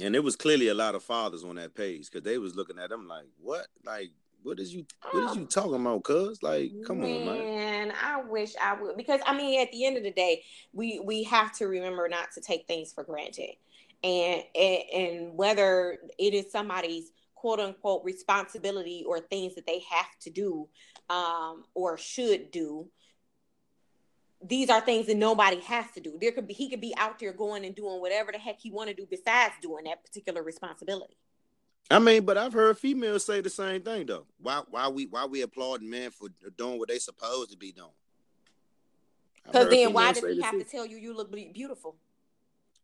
And 0.00 0.14
there 0.14 0.22
was 0.22 0.36
clearly 0.36 0.68
a 0.68 0.74
lot 0.74 0.94
of 0.94 1.02
fathers 1.02 1.42
on 1.42 1.56
that 1.56 1.74
page 1.74 2.10
because 2.10 2.22
they 2.22 2.36
was 2.38 2.54
looking 2.54 2.78
at 2.78 2.90
them 2.90 3.08
like 3.08 3.26
what? 3.40 3.66
Like 3.84 4.10
what 4.42 4.60
is 4.60 4.72
you 4.74 4.86
what 5.10 5.30
is 5.30 5.36
you 5.36 5.46
talking 5.46 5.74
about, 5.74 6.04
cuz? 6.04 6.42
Like, 6.42 6.72
come 6.86 7.00
man, 7.00 7.28
on, 7.28 7.38
man. 7.38 7.92
I 8.02 8.22
wish 8.22 8.52
I 8.62 8.80
would 8.80 8.96
because 8.96 9.20
I 9.26 9.36
mean 9.36 9.60
at 9.60 9.72
the 9.72 9.84
end 9.84 9.96
of 9.96 10.02
the 10.02 10.12
day, 10.12 10.44
we 10.72 11.00
we 11.04 11.24
have 11.24 11.52
to 11.58 11.66
remember 11.66 12.08
not 12.08 12.32
to 12.32 12.40
take 12.40 12.66
things 12.66 12.92
for 12.92 13.04
granted. 13.04 13.56
And 14.04 14.42
and, 14.54 14.82
and 14.94 15.36
whether 15.36 15.98
it 16.18 16.34
is 16.34 16.50
somebody's 16.52 17.12
quote 17.34 17.60
unquote 17.60 18.04
responsibility 18.04 19.04
or 19.06 19.20
things 19.20 19.54
that 19.54 19.66
they 19.66 19.80
have 19.90 20.18
to 20.20 20.30
do 20.30 20.68
um, 21.08 21.64
or 21.74 21.96
should 21.96 22.50
do 22.50 22.88
these 24.42 24.68
are 24.68 24.80
things 24.80 25.06
that 25.06 25.16
nobody 25.16 25.60
has 25.60 25.86
to 25.94 26.00
do 26.00 26.18
there 26.20 26.32
could 26.32 26.46
be 26.46 26.54
he 26.54 26.68
could 26.68 26.80
be 26.80 26.94
out 26.98 27.18
there 27.18 27.32
going 27.32 27.64
and 27.64 27.74
doing 27.74 28.00
whatever 28.00 28.32
the 28.32 28.38
heck 28.38 28.58
he 28.60 28.70
want 28.70 28.88
to 28.88 28.94
do 28.94 29.06
besides 29.10 29.54
doing 29.62 29.84
that 29.84 30.04
particular 30.04 30.42
responsibility 30.42 31.16
I 31.90 31.98
mean, 31.98 32.24
but 32.24 32.36
I've 32.36 32.52
heard 32.52 32.78
females 32.78 33.24
say 33.24 33.40
the 33.40 33.50
same 33.50 33.82
thing 33.82 34.06
though. 34.06 34.26
Why 34.40 34.62
why 34.70 34.88
we 34.88 35.06
why 35.06 35.24
we 35.26 35.42
applaud 35.42 35.82
men 35.82 36.10
for 36.10 36.28
doing 36.56 36.78
what 36.78 36.88
they 36.88 36.98
supposed 36.98 37.50
to 37.52 37.56
be 37.56 37.72
doing? 37.72 37.90
Because 39.44 39.70
then 39.70 39.92
why 39.92 40.12
did 40.12 40.24
he 40.24 40.42
have 40.42 40.52
too. 40.52 40.64
to 40.64 40.64
tell 40.64 40.86
you 40.86 40.96
you 40.96 41.16
look 41.16 41.30
beautiful? 41.30 41.96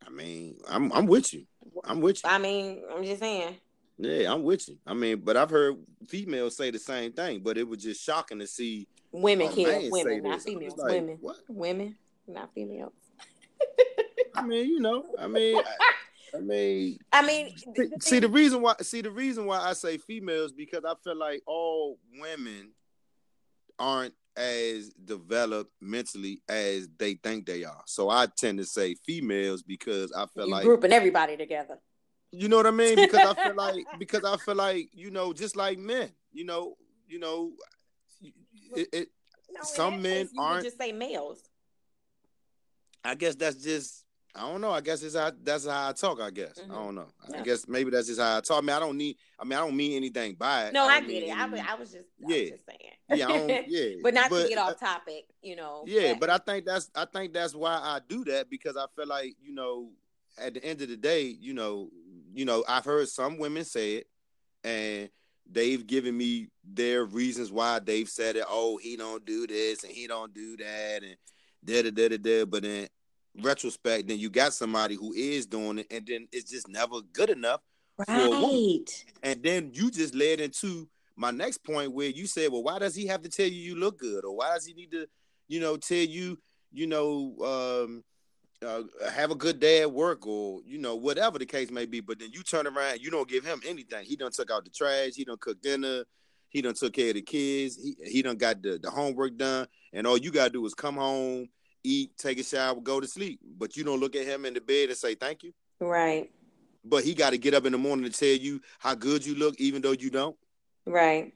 I 0.07 0.11
mean, 0.11 0.57
I'm 0.69 0.93
I'm 0.93 1.07
with 1.07 1.35
you. 1.35 1.47
I'm 1.85 2.01
with 2.01 2.23
you. 2.23 2.31
I 2.31 2.39
mean, 2.39 2.83
I'm 2.95 3.05
just 3.05 3.21
saying. 3.21 3.57
Yeah, 3.99 4.33
I'm 4.33 4.43
with 4.43 4.69
you. 4.69 4.79
I 4.87 4.95
mean, 4.95 5.19
but 5.19 5.37
I've 5.37 5.51
heard 5.51 5.77
females 6.09 6.57
say 6.57 6.71
the 6.71 6.79
same 6.79 7.13
thing, 7.13 7.41
but 7.41 7.59
it 7.59 7.67
was 7.67 7.83
just 7.83 8.03
shocking 8.03 8.39
to 8.39 8.47
see 8.47 8.89
women 9.11 9.49
kill 9.49 9.91
women, 9.91 10.23
not 10.23 10.43
females. 10.43 10.77
Like, 10.77 10.93
women, 10.93 11.19
what? 11.21 11.37
women, 11.49 11.97
not 12.27 12.53
females. 12.55 12.93
I 14.35 14.43
mean, 14.43 14.67
you 14.67 14.81
know, 14.81 15.05
I 15.19 15.29
mean, 15.29 15.61
I 16.35 16.41
mean, 16.41 16.99
I 17.13 17.27
mean, 17.27 17.55
the 17.75 17.91
see 18.01 18.19
the 18.19 18.29
reason 18.29 18.63
why. 18.63 18.75
See 18.81 19.03
the 19.03 19.11
reason 19.11 19.47
why 19.47 19.61
I 19.61 19.75
say 19.75 19.99
females 19.99 20.53
because 20.53 20.85
I 20.85 20.95
feel 21.05 21.17
like 21.17 21.43
all 21.47 21.99
women 22.19 22.73
aren't 23.79 24.15
as 24.37 24.89
developed 24.91 25.73
mentally 25.81 26.41
as 26.49 26.89
they 26.99 27.15
think 27.15 27.47
they 27.47 27.65
are. 27.65 27.83
So 27.87 28.09
I 28.09 28.27
tend 28.37 28.59
to 28.59 28.65
say 28.65 28.95
females 28.95 29.63
because 29.63 30.13
I 30.13 30.27
feel 30.27 30.47
you 30.47 30.53
like 30.53 30.65
grouping 30.65 30.93
everybody 30.93 31.37
together. 31.37 31.79
You 32.31 32.49
know 32.49 32.57
what 32.57 32.67
I 32.67 32.71
mean? 32.71 32.97
Because 32.97 33.37
I 33.37 33.45
feel 33.45 33.55
like 33.55 33.85
because 33.99 34.25
I 34.25 34.37
feel 34.39 34.55
like 34.55 34.89
you 34.93 35.11
know 35.11 35.33
just 35.33 35.57
like 35.57 35.79
men, 35.79 36.11
you 36.33 36.45
know, 36.45 36.77
you 37.07 37.19
know, 37.19 37.53
it. 38.75 38.89
it 38.93 39.09
no, 39.53 39.61
some 39.63 40.01
men 40.01 40.29
aren't 40.39 40.65
just 40.65 40.79
say 40.79 40.93
males. 40.93 41.43
I 43.05 43.15
guess 43.17 43.35
that's 43.35 43.63
just 43.63 44.02
I 44.35 44.41
don't 44.43 44.63
know. 44.63 44.71
I 44.71 44.81
guess 44.81 45.03
it's 45.03 45.15
how 45.15 45.31
that's 45.43 45.67
how 45.67 45.91
I 45.91 45.93
talk. 45.93 46.21
I 46.21 46.31
guess 46.31 46.59
mm-hmm. 46.59 46.73
I 46.73 46.75
don't 46.75 46.95
know. 46.95 47.07
Yeah. 47.29 47.41
I 47.41 47.43
guess 47.43 47.69
maybe 47.69 47.91
that's 47.91 48.07
just 48.07 48.21
how 48.21 48.39
I 48.39 48.41
talk. 48.41 48.59
I 48.59 48.61
mean, 48.63 48.71
I 48.71 48.79
don't 48.79 48.97
need. 48.97 49.17
I 49.39 49.45
mean, 49.45 49.59
I 49.59 49.61
don't 49.61 49.77
mean 49.77 49.93
anything 49.93 50.35
by 50.35 50.67
it. 50.67 50.73
No, 50.73 50.89
I, 50.89 50.95
I 50.95 51.01
get 51.03 51.23
it. 51.25 51.31
I, 51.31 51.43
I, 51.43 51.75
was 51.75 51.93
just. 51.93 52.07
Yeah. 52.19 52.41
Was 52.41 52.51
just 52.51 52.67
saying. 52.67 53.19
yeah. 53.49 53.63
yeah. 53.69 53.97
but 54.03 54.15
not 54.15 54.31
but, 54.31 54.45
to 54.45 54.49
get 54.49 54.59
off 54.59 54.81
topic. 54.81 55.27
You 55.43 55.57
know. 55.57 55.85
Yeah, 55.87 56.15
but, 56.15 56.21
but 56.21 56.31
I 56.31 56.39
think 56.39 56.65
that's. 56.65 56.91
I 56.95 57.05
think 57.05 57.35
that's 57.35 57.55
why 57.55 57.75
I 57.75 58.01
do 58.09 58.25
that 58.25 58.49
because 58.49 58.77
I 58.77 58.87
feel 58.97 59.07
like 59.07 59.35
you 59.43 59.53
know, 59.55 59.91
at 60.39 60.55
the 60.55 60.65
end 60.65 60.81
of 60.81 60.89
the 60.89 60.97
day, 60.97 61.37
you 61.39 61.53
know, 61.53 61.91
you 62.33 62.47
know, 62.47 62.65
I've 62.67 62.87
heard 62.87 63.09
some 63.09 63.37
women 63.37 63.65
say 63.65 63.97
it, 63.97 64.07
and 64.65 65.11
they've 65.51 65.87
given 65.87 66.17
me 66.17 66.49
their 66.65 67.05
reasons 67.05 67.53
why 67.53 67.81
they've 67.81 68.09
said 68.09 68.37
it. 68.37 68.45
Oh, 68.49 68.79
he 68.79 68.97
don't 68.97 69.27
do 69.27 69.47
this 69.47 69.85
and 69.85 69.93
he 69.93 70.07
don't 70.07 70.33
do 70.33 70.57
that, 70.57 71.03
and 71.03 71.17
da 71.63 71.83
da 71.83 71.91
da 71.91 72.09
da 72.09 72.17
da. 72.17 72.45
But 72.47 72.65
in 72.65 72.89
retrospect, 73.41 74.09
then 74.09 74.19
you 74.19 74.31
got 74.31 74.53
somebody 74.53 74.95
who 74.95 75.13
is 75.13 75.47
doing 75.47 75.79
it, 75.79 75.87
and 75.91 76.07
then 76.07 76.29
it's 76.33 76.51
just 76.51 76.69
never 76.69 77.01
good 77.13 77.31
enough 77.31 77.61
right. 77.99 79.05
And 79.23 79.43
then 79.43 79.71
you 79.73 79.91
just 79.91 80.15
led 80.15 80.41
into 80.41 80.89
my 81.17 81.31
next 81.31 81.59
point 81.59 81.93
where 81.93 82.09
you 82.09 82.27
said, 82.27 82.51
well, 82.51 82.63
why 82.63 82.79
does 82.79 82.95
he 82.95 83.07
have 83.07 83.23
to 83.23 83.29
tell 83.29 83.47
you 83.47 83.61
you 83.61 83.77
look 83.77 83.99
good, 83.99 84.25
or 84.25 84.37
why 84.37 84.55
does 84.55 84.67
he 84.67 84.75
need 84.75 84.91
to, 84.93 85.07
you 85.49 85.61
know, 85.61 85.77
tell 85.77 85.99
you, 85.99 86.39
you 86.73 86.87
know, 86.87 87.35
um, 87.45 88.05
uh, 88.67 88.83
have 89.11 89.31
a 89.31 89.35
good 89.35 89.59
day 89.61 89.83
at 89.83 89.93
work, 89.93 90.27
or 90.27 90.61
you 90.65 90.79
know, 90.79 90.95
whatever 90.97 91.39
the 91.39 91.47
case 91.47 91.71
may 91.71 91.87
be. 91.87 92.01
But 92.01 92.19
then 92.19 92.31
you 92.33 92.43
turn 92.43 92.67
around, 92.67 93.01
you 93.01 93.11
don't 93.11 93.29
give 93.29 93.45
him 93.45 93.61
anything. 93.67 94.05
He 94.05 94.17
done 94.17 94.33
took 94.33 94.51
out 94.51 94.65
the 94.65 94.71
trash. 94.71 95.13
He 95.15 95.25
done 95.25 95.39
cook 95.41 95.61
dinner. 95.61 96.05
He 96.49 96.63
done 96.63 96.75
took 96.75 96.93
care 96.93 97.09
of 97.09 97.15
the 97.15 97.23
kids. 97.23 97.77
He 97.77 97.97
he 98.05 98.23
done 98.23 98.37
got 98.37 98.63
the, 98.63 98.79
the 98.81 98.91
homework 98.91 99.37
done, 99.37 99.67
and 99.93 100.07
all 100.07 100.19
you 100.19 100.31
gotta 100.31 100.51
do 100.51 100.65
is 100.65 100.75
come 100.75 100.97
home, 100.97 101.49
eat, 101.85 102.17
take 102.17 102.39
a 102.39 102.45
shower, 102.45 102.75
go 102.77 103.01
to 103.01 103.07
sleep. 103.07 103.41
But 103.59 103.77
you 103.77 103.85
don't 103.85 104.01
look 104.01 104.17
at 104.17 104.27
him 104.27 104.45
in 104.45 104.55
the 104.55 104.61
bed 104.61 104.89
and 104.89 104.99
say 104.99 105.15
thank 105.15 105.43
you. 105.43 105.53
Right. 105.81 106.31
But 106.85 107.05
he 107.05 107.15
got 107.15 107.31
to 107.31 107.39
get 107.39 107.55
up 107.55 107.65
in 107.67 107.73
the 107.73 107.79
morning 107.79 108.11
to 108.11 108.19
tell 108.19 108.37
you 108.37 108.61
how 108.79 108.95
good 108.95 109.25
you 109.25 109.35
look, 109.35 109.61
even 109.61 109.83
though 109.83 109.93
you 109.93 110.11
don't. 110.11 110.37
Right. 110.87 111.33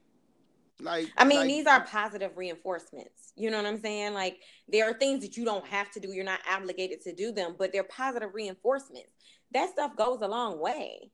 Like 0.79 1.11
I 1.17 1.25
mean, 1.25 1.39
like, 1.39 1.47
these 1.47 1.65
are 1.65 1.81
positive 1.85 2.37
reinforcements. 2.37 3.33
You 3.35 3.49
know 3.49 3.57
what 3.57 3.65
I'm 3.65 3.81
saying? 3.81 4.13
Like 4.13 4.37
there 4.67 4.89
are 4.89 4.93
things 4.93 5.21
that 5.21 5.35
you 5.35 5.43
don't 5.43 5.65
have 5.65 5.89
to 5.91 5.99
do. 5.99 6.09
You're 6.09 6.23
not 6.23 6.39
obligated 6.49 7.01
to 7.03 7.13
do 7.13 7.31
them, 7.31 7.55
but 7.57 7.71
they're 7.71 7.83
positive 7.83 8.29
reinforcements. 8.33 9.09
That 9.53 9.71
stuff 9.71 9.95
goes 9.95 10.21
a 10.21 10.27
long 10.27 10.59
way. 10.59 11.11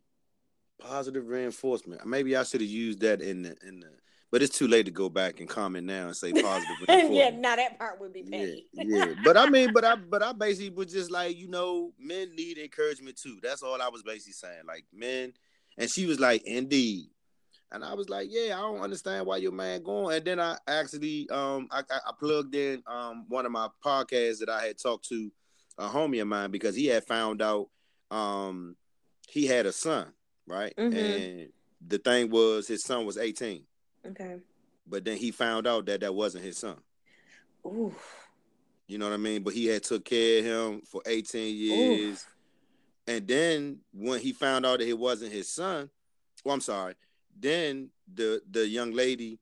Positive 0.79 1.27
reinforcement. 1.27 2.05
Maybe 2.05 2.35
I 2.35 2.43
should 2.43 2.61
have 2.61 2.69
used 2.69 2.99
that 3.01 3.21
in 3.21 3.43
the 3.43 3.55
in 3.65 3.79
the 3.79 3.91
but 4.33 4.41
it's 4.41 4.57
too 4.57 4.67
late 4.67 4.87
to 4.87 4.91
go 4.91 5.09
back 5.09 5.39
and 5.39 5.47
comment 5.47 5.85
now 5.85 6.07
and 6.07 6.15
say 6.17 6.31
positive 6.41 7.11
yeah, 7.11 7.29
now 7.29 7.55
that 7.55 7.77
part 7.77 8.01
would 8.01 8.11
be 8.11 8.23
petty. 8.23 8.65
Yeah, 8.73 8.83
yeah. 8.87 9.13
But 9.23 9.37
I 9.37 9.47
mean, 9.47 9.71
but 9.71 9.85
I 9.85 9.95
but 9.95 10.23
I 10.23 10.33
basically 10.33 10.71
was 10.71 10.91
just 10.91 11.11
like, 11.11 11.37
you 11.37 11.47
know, 11.47 11.93
men 11.99 12.35
need 12.35 12.57
encouragement 12.57 13.15
too. 13.15 13.37
That's 13.43 13.61
all 13.61 13.79
I 13.79 13.89
was 13.89 14.01
basically 14.01 14.33
saying. 14.33 14.63
Like 14.67 14.85
men, 14.91 15.33
and 15.77 15.87
she 15.87 16.07
was 16.07 16.19
like, 16.19 16.41
indeed. 16.47 17.09
And 17.71 17.85
I 17.85 17.93
was 17.93 18.09
like, 18.09 18.27
yeah, 18.31 18.57
I 18.57 18.61
don't 18.61 18.81
understand 18.81 19.27
why 19.27 19.37
your 19.37 19.51
man 19.51 19.83
going. 19.83 20.17
And 20.17 20.25
then 20.25 20.39
I 20.39 20.57
actually, 20.67 21.29
um, 21.29 21.67
I, 21.69 21.83
I 21.91 22.11
plugged 22.19 22.55
in 22.55 22.81
um 22.87 23.25
one 23.27 23.45
of 23.45 23.51
my 23.51 23.67
podcasts 23.85 24.39
that 24.39 24.49
I 24.49 24.65
had 24.65 24.79
talked 24.79 25.07
to 25.09 25.31
a 25.77 25.87
homie 25.87 26.23
of 26.23 26.27
mine 26.27 26.49
because 26.49 26.75
he 26.75 26.87
had 26.87 27.05
found 27.05 27.43
out 27.43 27.69
um 28.09 28.77
he 29.29 29.45
had 29.45 29.67
a 29.67 29.71
son, 29.71 30.11
right? 30.47 30.73
Mhm. 30.75 30.95
And 30.95 31.49
the 31.85 31.99
thing 31.99 32.31
was 32.31 32.67
his 32.67 32.83
son 32.83 33.05
was 33.05 33.19
18. 33.19 33.63
Okay. 34.05 34.37
But 34.87 35.05
then 35.05 35.17
he 35.17 35.31
found 35.31 35.67
out 35.67 35.85
that 35.85 36.01
that 36.01 36.13
wasn't 36.13 36.43
his 36.43 36.57
son. 36.57 36.77
Ooh. 37.65 37.93
You 38.87 38.97
know 38.97 39.07
what 39.07 39.13
I 39.13 39.17
mean? 39.17 39.43
But 39.43 39.53
he 39.53 39.65
had 39.67 39.83
took 39.83 40.03
care 40.03 40.39
of 40.39 40.45
him 40.45 40.81
for 40.81 41.01
18 41.05 41.55
years. 41.55 42.25
And 43.07 43.27
then 43.27 43.79
when 43.93 44.19
he 44.19 44.33
found 44.33 44.65
out 44.65 44.79
that 44.79 44.87
it 44.87 44.97
wasn't 44.97 45.31
his 45.31 45.49
son, 45.49 45.89
well, 46.43 46.53
I'm 46.53 46.61
sorry. 46.61 46.95
Then 47.37 47.89
the 48.13 48.41
the 48.49 48.67
young 48.67 48.91
lady 48.91 49.39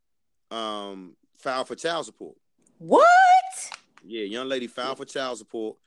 um 0.50 1.16
filed 1.38 1.68
for 1.68 1.76
child 1.76 2.06
support. 2.06 2.36
What? 2.78 3.06
Yeah, 4.04 4.24
young 4.24 4.48
lady 4.48 4.68
filed 4.68 4.98
for 4.98 5.06
child 5.06 5.38
support 5.38 5.78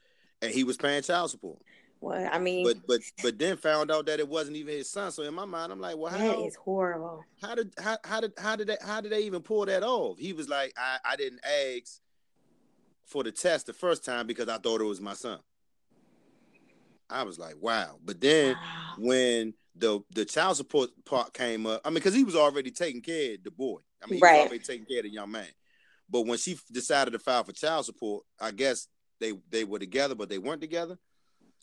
and 0.43 0.53
he 0.53 0.65
was 0.65 0.77
paying 0.77 1.03
child 1.03 1.31
support. 1.31 1.59
Well, 2.05 2.29
I 2.31 2.39
mean, 2.39 2.67
But 2.67 2.87
but 2.87 3.01
but 3.23 3.39
then 3.39 3.57
found 3.57 3.91
out 3.91 4.05
that 4.07 4.21
it 4.21 4.29
wasn't 4.29 4.59
even 4.59 4.75
his 4.75 4.91
son. 4.91 5.11
So 5.11 5.23
in 5.23 5.33
my 5.33 5.47
mind, 5.47 5.73
I'm 5.73 5.81
like, 5.81 5.97
well, 5.97 6.13
that 6.13 6.21
how 6.21 6.45
is 6.45 6.55
horrible. 6.55 7.25
how 7.41 7.55
did 7.55 7.73
how, 7.79 7.97
how 8.05 8.21
did 8.21 8.33
how 8.39 8.57
did 8.57 8.67
they 8.67 8.77
how 8.83 9.01
did 9.01 9.11
they 9.13 9.23
even 9.23 9.41
pull 9.41 9.65
that 9.65 9.83
off? 9.83 10.19
He 10.19 10.35
was 10.35 10.49
like, 10.49 10.75
I, 10.77 10.99
I 11.05 11.17
didn't 11.17 11.41
ask 11.45 11.99
for 13.07 13.25
the 13.25 13.33
test 13.33 13.67
the 13.67 13.73
first 13.73 14.05
time 14.05 14.27
because 14.27 14.51
I 14.51 14.59
thought 14.59 14.83
it 14.83 14.85
was 14.85 15.01
my 15.01 15.15
son. 15.15 15.39
I 17.09 17.23
was 17.23 17.39
like, 17.39 17.55
wow. 17.59 17.97
But 18.05 18.21
then 18.21 18.57
Wow. 18.57 18.95
when 18.99 19.55
the 19.75 20.01
the 20.15 20.27
child 20.27 20.59
support 20.59 20.91
part 21.07 21.33
came 21.33 21.65
up, 21.65 21.81
I 21.87 21.89
mean, 21.89 21.95
because 21.95 22.15
he 22.15 22.25
was 22.25 22.37
already 22.37 22.71
taking 22.71 23.01
care 23.01 23.35
of 23.35 23.45
the 23.45 23.51
boy. 23.51 23.79
I 24.03 24.07
mean, 24.09 24.17
he 24.19 24.23
Right. 24.23 24.37
was 24.37 24.47
already 24.47 24.63
taking 24.63 24.85
care 24.85 24.99
of 24.99 25.05
the 25.05 25.11
young 25.11 25.31
man. 25.31 25.49
But 26.11 26.27
when 26.27 26.37
she 26.37 26.59
decided 26.71 27.13
to 27.13 27.19
file 27.19 27.45
for 27.45 27.53
child 27.53 27.87
support, 27.87 28.25
I 28.39 28.51
guess 28.51 28.89
they 29.21 29.33
they 29.49 29.65
were 29.65 29.79
together, 29.79 30.15
but 30.15 30.29
they 30.29 30.37
weren't 30.39 30.61
together. 30.61 30.99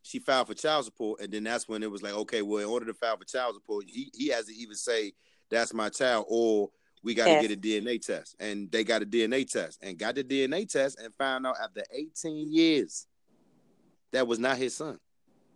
She 0.04 0.20
filed 0.20 0.48
for 0.48 0.54
child 0.54 0.86
support, 0.86 1.22
and 1.22 1.32
then 1.32 1.44
that's 1.44 1.68
when 1.70 1.84
it 1.84 1.92
was 1.92 2.02
like, 2.02 2.14
okay, 2.14 2.42
well, 2.42 2.60
in 2.64 2.66
order 2.70 2.86
to 2.88 2.94
file 2.94 3.18
for 3.18 3.26
child 3.26 3.56
support, 3.56 3.86
he, 3.88 4.12
he 4.16 4.28
has 4.30 4.46
to 4.46 4.54
even 4.54 4.76
say 4.76 5.14
that's 5.50 5.74
my 5.74 5.90
child, 5.90 6.26
or 6.28 6.70
we 7.04 7.14
got 7.14 7.28
to 7.28 7.32
Yes. 7.34 7.48
get 7.48 7.52
a 7.52 7.60
DNA 7.60 8.00
test. 8.04 8.36
And 8.40 8.72
they 8.72 8.84
got 8.84 9.02
a 9.04 9.06
DNA 9.06 9.50
test, 9.50 9.80
and 9.82 9.98
got 9.98 10.16
the 10.16 10.24
DNA 10.24 10.68
test, 10.68 11.00
and 11.00 11.14
found 11.16 11.46
out 11.46 11.56
after 11.64 11.84
18 11.92 12.52
years 12.52 13.06
that 14.12 14.28
was 14.28 14.40
not 14.40 14.58
his 14.58 14.76
son. 14.76 15.00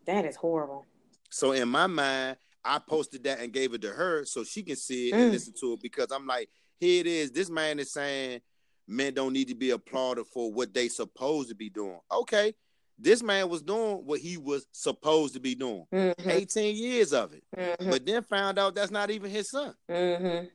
That 0.06 0.26
is 0.26 0.36
horrible. 0.36 0.86
So 1.30 1.52
in 1.52 1.68
my 1.68 1.88
mind, 1.88 2.38
I 2.64 2.80
posted 2.80 3.24
that 3.26 3.40
and 3.42 3.52
gave 3.52 3.74
it 3.74 3.82
to 3.82 3.90
her 3.90 4.26
so 4.26 4.44
she 4.44 4.64
can 4.64 4.76
see 4.76 5.10
it 5.10 5.16
and 5.16 5.30
Mm. 5.30 5.32
listen 5.32 5.54
to 5.60 5.74
it 5.74 5.82
because 5.82 6.12
I'm 6.12 6.26
like, 6.26 6.50
here 6.80 7.02
it 7.02 7.08
is. 7.08 7.32
This 7.32 7.50
man 7.50 7.80
is 7.80 7.92
saying 7.92 8.42
men 8.88 9.14
don't 9.14 9.34
need 9.34 9.48
to 9.50 9.56
be 9.56 9.72
applauded 9.72 10.26
for 10.28 10.52
what 10.52 10.74
they 10.74 10.88
supposed 10.88 11.50
to 11.50 11.56
be 11.56 11.70
doing. 11.70 12.00
Okay, 12.12 12.54
this 12.98 13.22
man 13.22 13.50
was 13.50 13.62
doing 13.62 13.98
what 14.06 14.20
he 14.20 14.38
was 14.38 14.66
supposed 14.72 15.34
to 15.34 15.40
be 15.40 15.56
doing. 15.56 15.86
Mm-hmm. 15.94 16.30
18 16.30 16.76
years 16.76 17.14
of 17.14 17.34
it, 17.34 17.44
Mm-hmm. 17.58 17.90
but 17.90 18.06
then 18.06 18.24
found 18.24 18.58
out 18.60 18.76
that's 18.76 18.92
not 18.92 19.10
even 19.12 19.30
his 19.32 19.50
son. 19.50 19.74
Mm-hmm. 19.90 20.46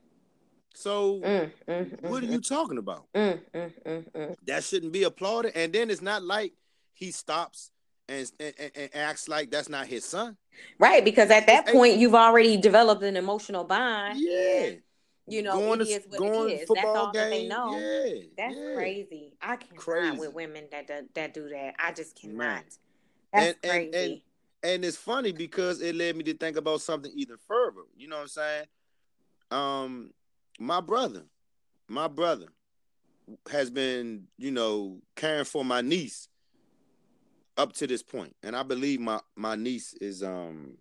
So 0.74 1.20
Mm, 1.20 1.50
mm, 1.68 2.02
what 2.02 2.22
are 2.22 2.26
you 2.26 2.40
talking 2.40 2.78
about? 2.78 3.06
mm, 3.14 3.40
mm, 3.54 3.72
mm, 3.86 4.10
mm. 4.12 4.34
That 4.46 4.64
shouldn't 4.64 4.92
be 4.92 5.02
applauded. 5.02 5.52
And 5.56 5.72
then 5.72 5.90
it's 5.90 6.00
not 6.02 6.22
like 6.22 6.52
he 6.94 7.10
stops 7.10 7.70
and 8.08 8.30
and, 8.40 8.54
and- 8.74 8.90
acts 8.94 9.28
like 9.28 9.50
that's 9.50 9.68
not 9.68 9.86
his 9.86 10.04
son. 10.04 10.36
Right, 10.78 11.04
because 11.04 11.30
at 11.30 11.46
that 11.48 11.66
point 11.66 11.98
you've 11.98 12.14
already 12.14 12.56
developed 12.56 13.02
an 13.02 13.16
emotional 13.16 13.64
bond. 13.64 14.18
Yeah. 14.20 14.70
You 15.26 15.42
know, 15.42 15.52
going 15.58 15.80
it 15.82 15.84
to 15.86 15.90
is 15.90 16.04
what 16.08 16.18
going 16.18 16.50
it 16.50 16.52
is. 16.52 16.58
That's 16.60 16.66
football 16.68 16.96
all 16.96 17.12
that 17.12 17.30
they 17.30 17.40
game. 17.40 17.48
know. 17.48 17.78
Yeah, 17.78 18.20
That's 18.36 18.56
yeah. 18.56 18.74
crazy. 18.74 19.32
I 19.40 19.56
cannot 19.56 19.76
Crazy. 19.80 20.18
with 20.18 20.34
women 20.34 20.64
that, 20.72 20.88
that 20.88 21.14
that 21.14 21.34
do 21.34 21.48
that. 21.50 21.74
I 21.78 21.92
just 21.92 22.16
cannot. 22.20 22.36
Man. 22.36 22.62
That's 23.32 23.46
And- 23.46 23.56
and- 23.62 23.92
crazy. 23.92 24.24
And 24.62 24.84
it's 24.84 24.96
funny 24.96 25.32
because 25.32 25.80
it 25.80 25.94
led 25.94 26.16
me 26.16 26.24
to 26.24 26.34
think 26.34 26.58
about 26.58 26.82
something 26.82 27.10
even 27.14 27.38
further. 27.48 27.80
You 27.96 28.08
know 28.08 28.16
what 28.16 28.22
I'm 28.22 28.28
saying? 28.28 28.64
Um, 29.50 30.12
my 30.58 30.82
brother, 30.82 31.22
my 31.88 32.08
brother 32.08 32.48
has 33.50 33.70
been, 33.70 34.26
you 34.36 34.50
know, 34.50 35.00
caring 35.16 35.46
for 35.46 35.64
my 35.64 35.80
niece 35.80 36.28
up 37.56 37.72
to 37.74 37.86
this 37.86 38.02
point. 38.02 38.36
And 38.42 38.54
I 38.54 38.62
believe 38.62 39.00
my 39.00 39.20
my 39.34 39.54
niece 39.56 39.94
is 39.94 40.22
um 40.22 40.76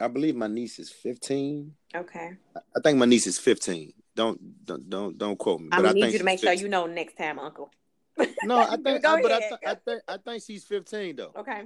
I 0.00 0.08
believe 0.08 0.34
my 0.34 0.46
niece 0.46 0.78
is 0.78 0.90
15. 0.90 1.74
okay. 1.94 2.30
I 2.56 2.80
think 2.82 2.98
my 2.98 3.06
niece 3.06 3.26
is 3.26 3.38
15. 3.38 3.92
Don't 4.16 4.64
don't 4.66 4.88
don't 4.90 5.16
don't 5.16 5.36
quote 5.38 5.60
me. 5.60 5.68
I'm 5.72 5.82
But 5.82 5.88
gonna 5.88 5.88
I 5.90 6.06
need 6.06 6.12
you 6.12 6.18
to 6.18 6.24
make 6.24 6.40
sure 6.40 6.52
you 6.52 6.68
know 6.68 6.86
next 6.86 7.16
time, 7.16 7.38
Uncle. 7.38 7.70
No, 8.44 8.58
I 8.58 8.76
think 8.76 9.04
I, 9.06 9.22
but 9.22 9.32
I, 9.32 9.38
th- 9.38 9.60
I 9.66 9.74
think 9.74 10.02
I 10.08 10.16
think 10.16 10.42
she's 10.42 10.64
15 10.64 11.16
though. 11.16 11.32
Okay. 11.36 11.62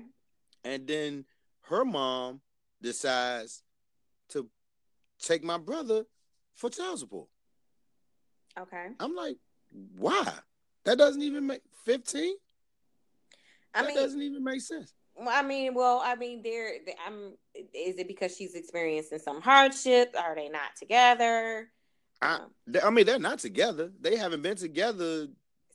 And 0.65 0.87
then 0.87 1.25
her 1.63 1.85
mom 1.85 2.41
decides 2.83 3.63
to 4.31 4.49
take 5.21 5.43
my 5.45 5.59
brother 5.59 6.05
for 6.55 6.71
child 6.71 6.99
support. 6.99 7.29
Okay. 8.59 8.87
I'm 9.01 9.15
like, 9.15 9.37
why? 9.97 10.33
That 10.85 10.99
doesn't 10.99 11.23
even 11.23 11.47
make 11.47 11.63
15. 11.85 12.35
I 13.75 13.83
that 13.83 13.89
mean, 13.89 13.97
doesn't 13.97 14.23
even 14.23 14.45
make 14.45 14.61
sense. 14.61 14.93
I 15.29 15.43
mean, 15.43 15.75
well, 15.75 16.01
I 16.05 16.15
mean, 16.17 16.43
there. 16.43 16.73
I'm. 17.07 17.33
Is 17.73 17.99
it 17.99 18.09
because 18.09 18.37
she's 18.37 18.55
experiencing 18.55 19.19
some 19.21 19.41
hardship? 19.41 20.15
Are 20.19 20.35
they 20.35 20.49
not 20.49 20.75
together? 20.79 21.71
I, 22.21 22.37
Um, 22.37 22.51
I 22.83 22.91
mean, 22.91 23.07
they're 23.07 23.19
not 23.19 23.39
together. 23.39 23.93
They 24.01 24.17
haven't 24.17 24.43
been 24.43 24.57
together. 24.57 25.29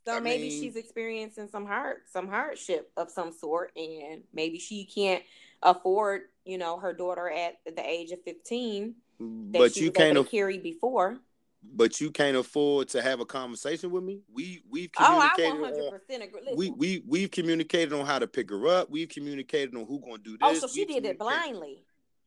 so 0.05 0.15
I 0.15 0.19
maybe 0.19 0.49
mean- 0.49 0.61
she's 0.61 0.75
experiencing 0.75 1.47
some 1.49 1.65
hard, 1.65 1.97
some 2.11 2.27
hardship 2.27 2.91
of 2.97 3.09
some 3.11 3.31
sort, 3.31 3.71
and 3.75 4.23
maybe 4.33 4.59
she 4.59 4.85
can't 4.85 5.23
afford, 5.61 6.23
you 6.45 6.57
know, 6.57 6.77
her 6.79 6.93
daughter 6.93 7.29
at 7.29 7.57
the 7.65 7.87
age 7.87 8.11
of 8.11 8.21
fifteen 8.23 8.95
that 9.19 9.59
But 9.59 9.73
she 9.73 9.81
you 9.85 9.89
was 9.91 9.97
can't. 9.97 10.15
to 10.17 10.23
carry 10.23 10.57
before. 10.57 11.19
But 11.63 11.99
you 11.99 12.11
can't 12.11 12.37
afford 12.37 12.87
to 12.89 13.01
have 13.01 13.19
a 13.19 13.25
conversation 13.25 13.91
with 13.91 14.03
me. 14.03 14.21
We 14.31 14.61
we've 14.69 14.91
communicated. 14.91 14.99
Oh, 14.99 15.19
I 15.19 15.29
communicated. 15.35 15.61
one 15.61 15.73
hundred 15.73 15.85
on- 15.85 15.99
percent 15.99 16.23
agree. 16.23 16.41
we 16.55 16.65
Listen. 16.65 16.77
we 16.77 17.03
we've 17.07 17.31
communicated 17.31 17.93
on 17.93 18.05
how 18.05 18.19
to 18.19 18.27
pick 18.27 18.49
her 18.49 18.67
up. 18.67 18.89
We've 18.89 19.09
communicated 19.09 19.75
on 19.75 19.85
who 19.85 19.99
gonna 19.99 20.17
do 20.19 20.37
oh, 20.41 20.53
this. 20.53 20.63
oh, 20.63 20.67
so 20.67 20.73
she 20.73 20.85
did 20.85 21.05
it 21.05 21.19
blindly. 21.19 21.83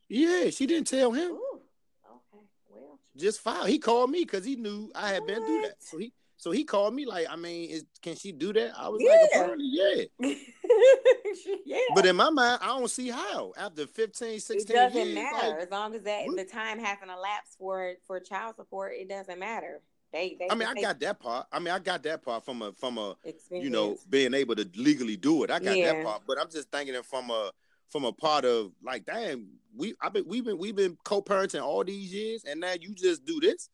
Yeah, 0.09 0.51
she 0.51 0.67
didn't 0.67 0.89
tell 0.89 1.13
him. 1.13 1.31
Ooh. 1.33 1.61
Okay. 2.07 2.45
Well. 2.71 2.99
Just 3.17 3.41
file. 3.41 3.65
He 3.65 3.79
called 3.79 4.11
me 4.11 4.21
because 4.21 4.45
he 4.45 4.57
knew 4.57 4.91
I 4.95 5.09
had 5.11 5.27
been 5.27 5.45
through 5.45 5.63
that. 5.63 5.77
So 5.83 5.99
he 5.99 6.13
so 6.43 6.51
he 6.51 6.65
called 6.65 6.93
me 6.93 7.07
like, 7.07 7.29
I 7.31 7.37
mean, 7.37 7.71
is 7.71 7.85
can 8.03 8.17
she 8.17 8.33
do 8.33 8.53
that? 8.53 8.73
I 8.77 8.89
was 8.89 9.01
Yeah. 9.01 9.11
like, 9.13 9.21
apparently, 9.33 9.69
yeah. 9.71 10.35
yeah. 11.65 11.79
But 11.95 12.05
in 12.05 12.17
my 12.17 12.31
mind, 12.31 12.59
I 12.61 12.67
don't 12.67 12.91
see 12.91 13.11
how. 13.11 13.53
After 13.57 13.87
15, 13.87 14.41
16 14.41 14.59
it 14.61 14.67
doesn't 14.77 15.01
years, 15.01 15.15
matter 15.15 15.49
like, 15.51 15.59
as 15.61 15.71
long 15.71 15.95
as 15.95 16.03
that 16.03 16.27
what? 16.27 16.37
the 16.37 16.45
time 16.45 16.81
hasn't 16.81 17.13
elapsed 17.13 17.59
for 17.61 17.93
for 18.09 18.19
child 18.19 18.57
support. 18.57 18.95
It 18.97 19.09
doesn't 19.09 19.39
matter. 19.39 19.83
They, 20.13 20.37
they 20.37 20.49
I 20.51 20.57
mean, 20.57 20.67
I 20.67 20.75
got 20.75 20.99
that 20.99 21.21
part. 21.21 21.47
I 21.53 21.61
mean, 21.61 21.73
I 21.73 21.79
got 21.79 22.03
that 22.03 22.25
part 22.25 22.45
from 22.45 22.61
a 22.63 22.73
from 22.73 22.99
a 22.99 23.15
experience. 23.25 23.65
you 23.65 23.71
know 23.71 23.97
being 24.11 24.35
able 24.35 24.57
to 24.57 24.69
legally 24.75 25.17
do 25.17 25.45
it. 25.45 25.51
I 25.53 25.61
got 25.61 25.77
that 25.77 26.05
part, 26.05 26.23
but 26.27 26.41
I'm 26.41 26.51
just 26.51 26.73
thinking 26.73 26.97
it 26.97 27.05
from 27.05 27.31
a 27.31 27.53
from 27.89 28.05
a 28.05 28.13
part 28.13 28.45
of 28.45 28.73
like, 28.83 29.07
damn, 29.07 29.47
we 29.77 29.95
I've 30.01 30.13
been 30.13 30.25
we've 30.27 30.45
been 30.45 30.59
we've 30.59 30.75
been 30.75 30.99
co-parenting 31.05 31.63
all 31.63 31.85
these 31.85 32.13
years, 32.13 32.43
and 32.45 32.59
now 32.59 32.73
you 32.81 32.97
just 32.97 33.25
do 33.25 33.39
this. 33.39 33.69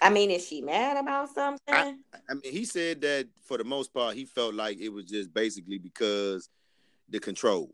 I 0.00 0.10
mean, 0.10 0.30
is 0.30 0.46
she 0.46 0.60
mad 0.60 0.96
about 0.96 1.32
something? 1.34 1.74
I 1.74 2.34
mean, 2.34 2.52
he 2.52 2.64
said 2.64 3.00
that 3.02 3.28
for 3.42 3.58
the 3.58 3.64
most 3.64 3.94
part, 3.94 4.16
he 4.16 4.24
felt 4.24 4.54
like 4.54 4.80
it 4.80 4.88
was 4.88 5.04
just 5.04 5.32
basically 5.32 5.78
because 5.78 6.48
the 7.08 7.20
control. 7.20 7.70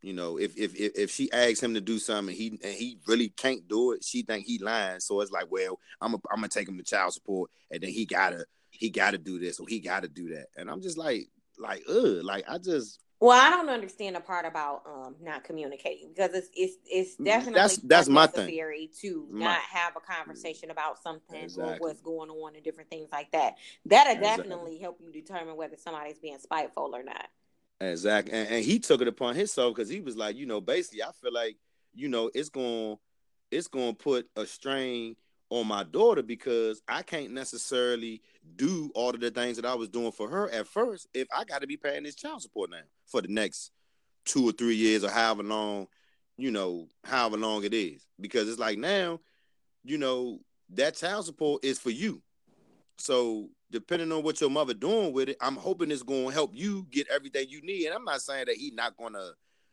You 0.00 0.12
know, 0.12 0.38
if 0.38 0.56
if 0.56 0.76
if, 0.76 0.92
if 0.96 1.10
she 1.10 1.30
asks 1.32 1.62
him 1.62 1.74
to 1.74 1.80
do 1.80 1.98
something 1.98 2.28
and 2.28 2.36
he 2.36 2.48
and 2.62 2.72
he 2.72 2.98
really 3.08 3.30
can't 3.30 3.66
do 3.66 3.92
it, 3.92 4.04
she 4.04 4.22
think 4.22 4.46
he 4.46 4.58
lying. 4.58 5.00
So 5.00 5.20
it's 5.20 5.32
like, 5.32 5.50
well, 5.50 5.80
I'm 6.00 6.14
a, 6.14 6.18
I'm 6.30 6.36
gonna 6.36 6.48
take 6.48 6.68
him 6.68 6.78
to 6.78 6.84
child 6.84 7.12
support, 7.12 7.50
and 7.70 7.82
then 7.82 7.90
he 7.90 8.06
gotta 8.06 8.44
he 8.70 8.90
gotta 8.90 9.18
do 9.18 9.40
this 9.40 9.58
or 9.58 9.66
he 9.68 9.80
gotta 9.80 10.06
do 10.06 10.28
that, 10.34 10.46
and 10.56 10.70
I'm 10.70 10.80
just 10.80 10.98
like 10.98 11.28
like 11.58 11.82
ugh, 11.88 12.22
like 12.22 12.44
I 12.48 12.58
just 12.58 13.00
Well, 13.20 13.30
I 13.38 13.50
don't 13.50 13.68
understand 13.68 14.14
the 14.14 14.20
part 14.20 14.46
about 14.46 14.82
um 14.86 15.16
not 15.20 15.42
communicating 15.42 16.08
because 16.14 16.34
it's 16.34 16.48
it's 16.54 16.76
it's 16.86 17.16
definitely 17.16 17.52
Mm, 17.52 17.54
That's- 17.54 17.80
that's 17.82 18.08
my 18.08 18.26
thing. 18.26 18.46
necessary 18.46 18.90
to 19.00 19.26
My- 19.30 19.46
not 19.46 19.60
have 19.60 19.96
a 19.96 20.00
conversation 20.00 20.70
about 20.70 21.02
something 21.02 21.50
or 21.58 21.76
what's 21.78 22.00
going 22.00 22.30
on 22.30 22.54
and 22.54 22.62
different 22.62 22.90
things 22.90 23.08
like 23.10 23.32
that. 23.32 23.56
That'll 23.86 24.12
Exactly. 24.12 24.48
definitely 24.48 24.78
help 24.78 25.00
you 25.00 25.10
determine 25.10 25.56
whether 25.56 25.76
somebody's 25.76 26.18
being 26.20 26.38
spiteful 26.38 26.94
or 26.94 27.02
not. 27.02 27.28
Exactly, 27.80 28.32
and, 28.32 28.48
and 28.48 28.64
he 28.64 28.78
took 28.78 29.00
it 29.00 29.08
upon 29.08 29.34
himself 29.36 29.74
because 29.74 29.88
he 29.88 30.00
was 30.00 30.16
like, 30.16 30.36
you 30.36 30.46
know, 30.46 30.60
basically, 30.60 31.02
I 31.02 31.10
feel 31.12 31.32
like, 31.32 31.56
you 31.94 32.08
know, 32.08 32.30
it's 32.34 32.48
going, 32.48 32.98
it's 33.50 33.68
going 33.68 33.94
to 33.94 34.02
put 34.02 34.28
a 34.36 34.46
strain 34.46 35.16
on 35.50 35.66
my 35.66 35.82
daughter 35.82 36.22
because 36.22 36.82
I 36.88 37.02
can't 37.02 37.30
necessarily 37.32 38.20
do 38.56 38.90
all 38.94 39.10
of 39.10 39.20
the 39.20 39.30
things 39.30 39.56
that 39.56 39.64
I 39.64 39.74
was 39.74 39.88
doing 39.88 40.12
for 40.12 40.28
her 40.28 40.50
at 40.50 40.66
first 40.66 41.06
if 41.14 41.26
I 41.34 41.44
got 41.44 41.62
to 41.62 41.66
be 41.66 41.76
paying 41.76 42.02
this 42.02 42.14
child 42.16 42.42
support 42.42 42.70
now 42.70 42.80
for 43.08 43.20
the 43.22 43.28
next 43.28 43.72
two 44.24 44.48
or 44.48 44.52
three 44.52 44.76
years 44.76 45.02
or 45.04 45.10
however 45.10 45.42
long, 45.42 45.88
you 46.36 46.50
know, 46.50 46.86
however 47.04 47.36
long 47.36 47.64
it 47.64 47.74
is. 47.74 48.06
Because 48.20 48.48
it's 48.48 48.58
like 48.58 48.78
now, 48.78 49.20
you 49.84 49.98
know, 49.98 50.40
that 50.70 50.96
child 50.96 51.24
support 51.24 51.64
is 51.64 51.78
for 51.78 51.90
you. 51.90 52.22
So 52.98 53.48
depending 53.70 54.12
on 54.12 54.22
what 54.22 54.40
your 54.40 54.50
mother 54.50 54.74
doing 54.74 55.12
with 55.12 55.28
it, 55.30 55.36
I'm 55.40 55.56
hoping 55.56 55.90
it's 55.90 56.02
going 56.02 56.26
to 56.26 56.32
help 56.32 56.52
you 56.54 56.86
get 56.90 57.08
everything 57.08 57.48
you 57.48 57.62
need. 57.62 57.86
And 57.86 57.94
I'm 57.94 58.04
not 58.04 58.20
saying 58.20 58.46
that 58.46 58.56
he's 58.56 58.72
not 58.72 58.96
going 58.96 59.14
to 59.14 59.32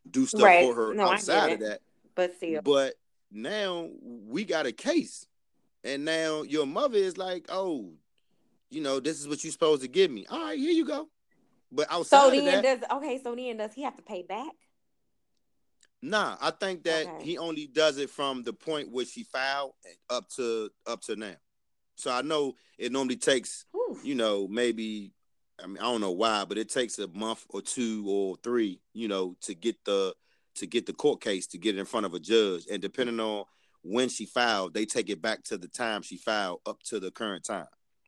do 0.10 0.26
stuff 0.26 0.42
Right. 0.42 0.64
for 0.64 0.76
her 0.76 0.94
No, 0.94 1.12
outside 1.12 1.54
of 1.54 1.60
that. 1.60 1.82
But 2.16 2.36
still, 2.36 2.62
But 2.62 2.96
now 3.32 3.90
we 4.02 4.46
got 4.46 4.66
a 4.66 4.72
case, 4.72 5.28
and 5.84 6.06
now 6.06 6.44
your 6.44 6.66
mother 6.66 6.98
is 6.98 7.18
like, 7.18 7.46
"Oh, 7.50 7.92
you 8.70 8.82
know, 8.82 9.02
this 9.02 9.20
is 9.20 9.28
what 9.28 9.44
you're 9.44 9.52
supposed 9.52 9.82
to 9.82 9.90
give 9.90 10.12
me. 10.12 10.26
All 10.28 10.40
right, 10.40 10.58
here 10.58 10.72
you 10.72 10.86
go." 10.86 11.10
But 11.72 11.88
outside 11.92 12.20
so 12.20 12.28
of 12.28 12.34
then 12.34 12.62
that, 12.62 12.82
does 12.82 12.90
okay? 12.98 13.20
So 13.22 13.36
then 13.36 13.58
does 13.58 13.74
he 13.74 13.84
have 13.84 13.96
to 13.98 14.04
pay 14.04 14.24
back? 14.24 14.52
nah, 16.02 16.38
I 16.40 16.52
think 16.52 16.84
that 16.84 17.08
Okay. 17.08 17.24
he 17.26 17.38
only 17.38 17.68
does 17.68 17.98
it 17.98 18.10
from 18.10 18.44
the 18.44 18.54
point 18.54 18.92
where 18.92 19.06
she 19.06 19.24
filed 19.24 19.74
up 20.10 20.30
to 20.36 20.70
up 20.86 21.02
to 21.02 21.16
now. 21.16 21.36
So 21.96 22.12
I 22.12 22.22
know 22.22 22.56
it 22.78 22.92
normally 22.92 23.18
takes 23.18 23.66
Whew. 23.72 24.00
you 24.04 24.16
know, 24.16 24.48
maybe 24.48 25.14
I 25.62 25.68
mean 25.68 25.78
I 25.78 25.84
don't 25.84 26.02
know 26.02 26.12
why, 26.12 26.46
but 26.46 26.58
it 26.58 26.70
takes 26.70 27.00
a 27.00 27.08
month 27.08 27.46
or 27.50 27.62
two 27.62 28.06
or 28.08 28.36
three, 28.44 28.82
you 28.94 29.08
know, 29.08 29.36
to 29.42 29.56
get 29.56 29.84
the 29.86 30.14
to 30.56 30.68
get 30.68 30.86
the 30.86 30.94
court 30.94 31.22
case 31.22 31.48
to 31.48 31.58
get 31.58 31.76
it 31.76 31.80
in 31.80 31.86
front 31.86 32.06
of 32.06 32.14
a 32.14 32.20
judge. 32.20 32.66
And 32.72 32.82
depending 32.82 33.20
on 33.20 33.46
when 33.82 34.08
she 34.10 34.26
filed, 34.26 34.74
they 34.74 34.86
take 34.86 35.10
it 35.10 35.22
back 35.22 35.44
to 35.46 35.58
the 35.58 35.68
time 35.68 36.02
she 36.02 36.18
filed 36.18 36.62
up 36.66 36.82
to 36.84 37.00
the 37.00 37.12
current 37.12 37.44
time. 37.44 37.68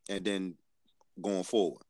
And 0.09 0.23
then 0.23 0.55
going 1.21 1.43
forward. 1.43 1.81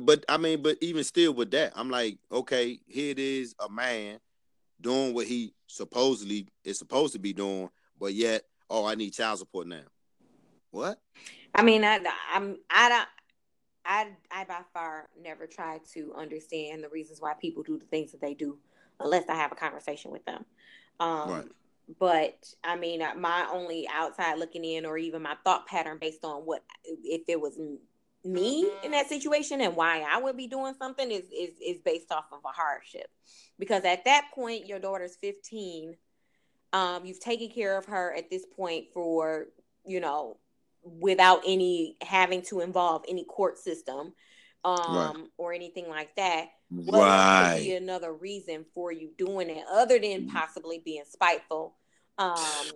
But, 0.00 0.24
I 0.28 0.36
mean, 0.36 0.62
but 0.62 0.78
even 0.80 1.04
still 1.04 1.34
with 1.34 1.50
that, 1.52 1.72
I'm 1.76 1.90
like, 1.90 2.18
okay, 2.30 2.80
here 2.86 3.10
it 3.10 3.18
is, 3.18 3.54
a 3.58 3.70
man 3.70 4.18
doing 4.80 5.14
what 5.14 5.26
he 5.26 5.54
supposedly 5.66 6.48
is 6.64 6.78
supposed 6.78 7.12
to 7.12 7.18
be 7.18 7.32
doing, 7.32 7.70
but 7.98 8.14
yet, 8.14 8.42
oh, 8.68 8.84
I 8.86 8.94
need 8.94 9.12
child 9.12 9.38
support 9.38 9.66
now. 9.66 9.82
What? 10.70 11.00
I 11.54 11.62
mean, 11.62 11.84
I, 11.84 12.00
I'm, 12.32 12.58
I 12.70 12.88
don't, 12.88 13.08
I, 13.86 14.08
I 14.30 14.44
by 14.44 14.60
far 14.72 15.08
never 15.22 15.46
try 15.46 15.80
to 15.92 16.14
understand 16.16 16.82
the 16.82 16.88
reasons 16.88 17.20
why 17.20 17.34
people 17.34 17.62
do 17.62 17.78
the 17.78 17.84
things 17.86 18.12
that 18.12 18.20
they 18.20 18.34
do, 18.34 18.58
unless 19.00 19.28
I 19.28 19.34
have 19.34 19.52
a 19.52 19.56
conversation 19.56 20.10
with 20.10 20.24
them. 20.24 20.44
Um, 21.00 21.30
Right. 21.30 21.48
But 21.98 22.52
I 22.62 22.76
mean, 22.76 23.02
uh, 23.02 23.14
my 23.14 23.46
only 23.52 23.86
outside 23.92 24.38
looking 24.38 24.64
in, 24.64 24.86
or 24.86 24.96
even 24.96 25.22
my 25.22 25.36
thought 25.44 25.66
pattern 25.66 25.98
based 26.00 26.24
on 26.24 26.42
what 26.42 26.62
if 26.84 27.22
it 27.28 27.38
was 27.38 27.58
me 28.24 28.70
in 28.82 28.90
that 28.92 29.08
situation 29.08 29.60
and 29.60 29.76
why 29.76 30.04
I 30.08 30.18
would 30.20 30.36
be 30.36 30.46
doing 30.46 30.74
something 30.78 31.10
is 31.10 31.24
is 31.24 31.54
is 31.64 31.80
based 31.84 32.10
off 32.10 32.24
of 32.32 32.40
a 32.44 32.48
hardship, 32.48 33.08
because 33.58 33.84
at 33.84 34.04
that 34.06 34.30
point 34.34 34.66
your 34.66 34.78
daughter's 34.78 35.16
15. 35.20 35.96
Um, 36.72 37.04
you've 37.04 37.20
taken 37.20 37.50
care 37.50 37.78
of 37.78 37.84
her 37.86 38.12
at 38.16 38.30
this 38.30 38.44
point 38.46 38.86
for 38.92 39.46
you 39.86 40.00
know 40.00 40.38
without 40.82 41.42
any 41.46 41.96
having 42.02 42.42
to 42.42 42.60
involve 42.60 43.04
any 43.08 43.24
court 43.24 43.58
system 43.58 44.12
um 44.64 44.94
Right. 44.96 45.16
or 45.38 45.52
anything 45.52 45.88
like 45.88 46.14
that 46.16 46.48
what 46.68 47.00
could 47.00 47.54
be 47.56 47.72
Right. 47.72 47.82
another 47.82 48.12
reason 48.12 48.64
for 48.74 48.90
you 48.90 49.10
doing 49.16 49.50
it 49.50 49.64
other 49.70 49.98
than 49.98 50.26
possibly 50.26 50.82
being 50.84 51.04
spiteful 51.08 51.76
um 52.18 52.66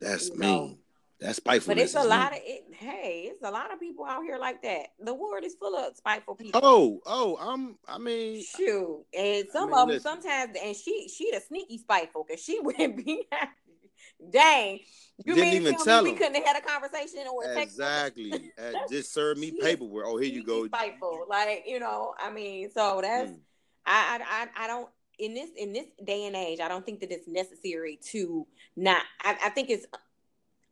That's 0.00 0.30
mean. 0.32 0.40
know. 0.40 0.78
That's 1.20 1.36
spitefulness. 1.36 1.92
but 1.92 2.00
it's 2.00 2.06
a 2.06 2.08
lot 2.08 2.32
of 2.32 2.38
it 2.42 2.64
hey 2.72 3.28
it's 3.30 3.42
a 3.42 3.50
lot 3.50 3.72
of 3.72 3.78
people 3.80 4.04
out 4.04 4.22
here 4.24 4.36
like 4.36 4.62
that 4.62 4.88
the 5.00 5.14
world 5.14 5.44
is 5.44 5.54
full 5.54 5.76
of 5.76 5.96
spiteful 5.96 6.34
people 6.34 6.60
Oh, 6.62 7.00
oh, 7.06 7.36
I'm. 7.40 7.76
I 7.88 7.98
mean, 7.98 8.42
Shoot, 8.44 9.04
and 9.16 9.44
some 9.52 9.70
mean, 9.70 9.78
of 9.78 9.88
them 9.88 9.88
listen. 9.96 10.02
sometimes, 10.22 10.56
and 10.62 10.76
she 10.76 11.08
she 11.08 11.30
the 11.30 11.40
sneaky 11.40 11.78
spiteful 11.78 12.24
because 12.26 12.42
she 12.42 12.58
wouldn't 12.62 12.96
be. 13.04 13.24
Dang, 14.30 14.78
you 15.24 15.34
Didn't 15.34 15.50
mean 15.50 15.62
even 15.62 15.76
tell, 15.78 16.02
me 16.02 16.12
we 16.12 16.16
couldn't 16.16 16.34
have 16.34 16.44
had 16.44 16.56
a 16.56 16.60
conversation 16.66 17.24
or 17.32 17.44
a 17.44 17.60
exactly. 17.60 18.52
Just 18.90 19.12
serve 19.12 19.38
me 19.38 19.50
paperwork. 19.60 20.04
Oh, 20.06 20.16
here 20.18 20.32
you 20.32 20.44
go. 20.44 20.66
Spiteful, 20.66 21.26
like 21.28 21.64
you 21.66 21.78
know. 21.80 22.14
I 22.18 22.30
mean, 22.30 22.70
so 22.70 23.00
that's 23.02 23.30
Mm. 23.30 23.38
I, 23.86 24.18
I 24.20 24.44
I 24.58 24.64
I 24.64 24.66
don't 24.66 24.88
in 25.18 25.34
this 25.34 25.50
in 25.56 25.72
this 25.72 25.86
day 26.02 26.26
and 26.26 26.36
age. 26.36 26.60
I 26.60 26.68
don't 26.68 26.84
think 26.86 27.00
that 27.00 27.12
it's 27.12 27.28
necessary 27.28 27.98
to 28.10 28.46
not. 28.76 29.02
I, 29.22 29.36
I 29.44 29.48
think 29.50 29.68
it's 29.70 29.86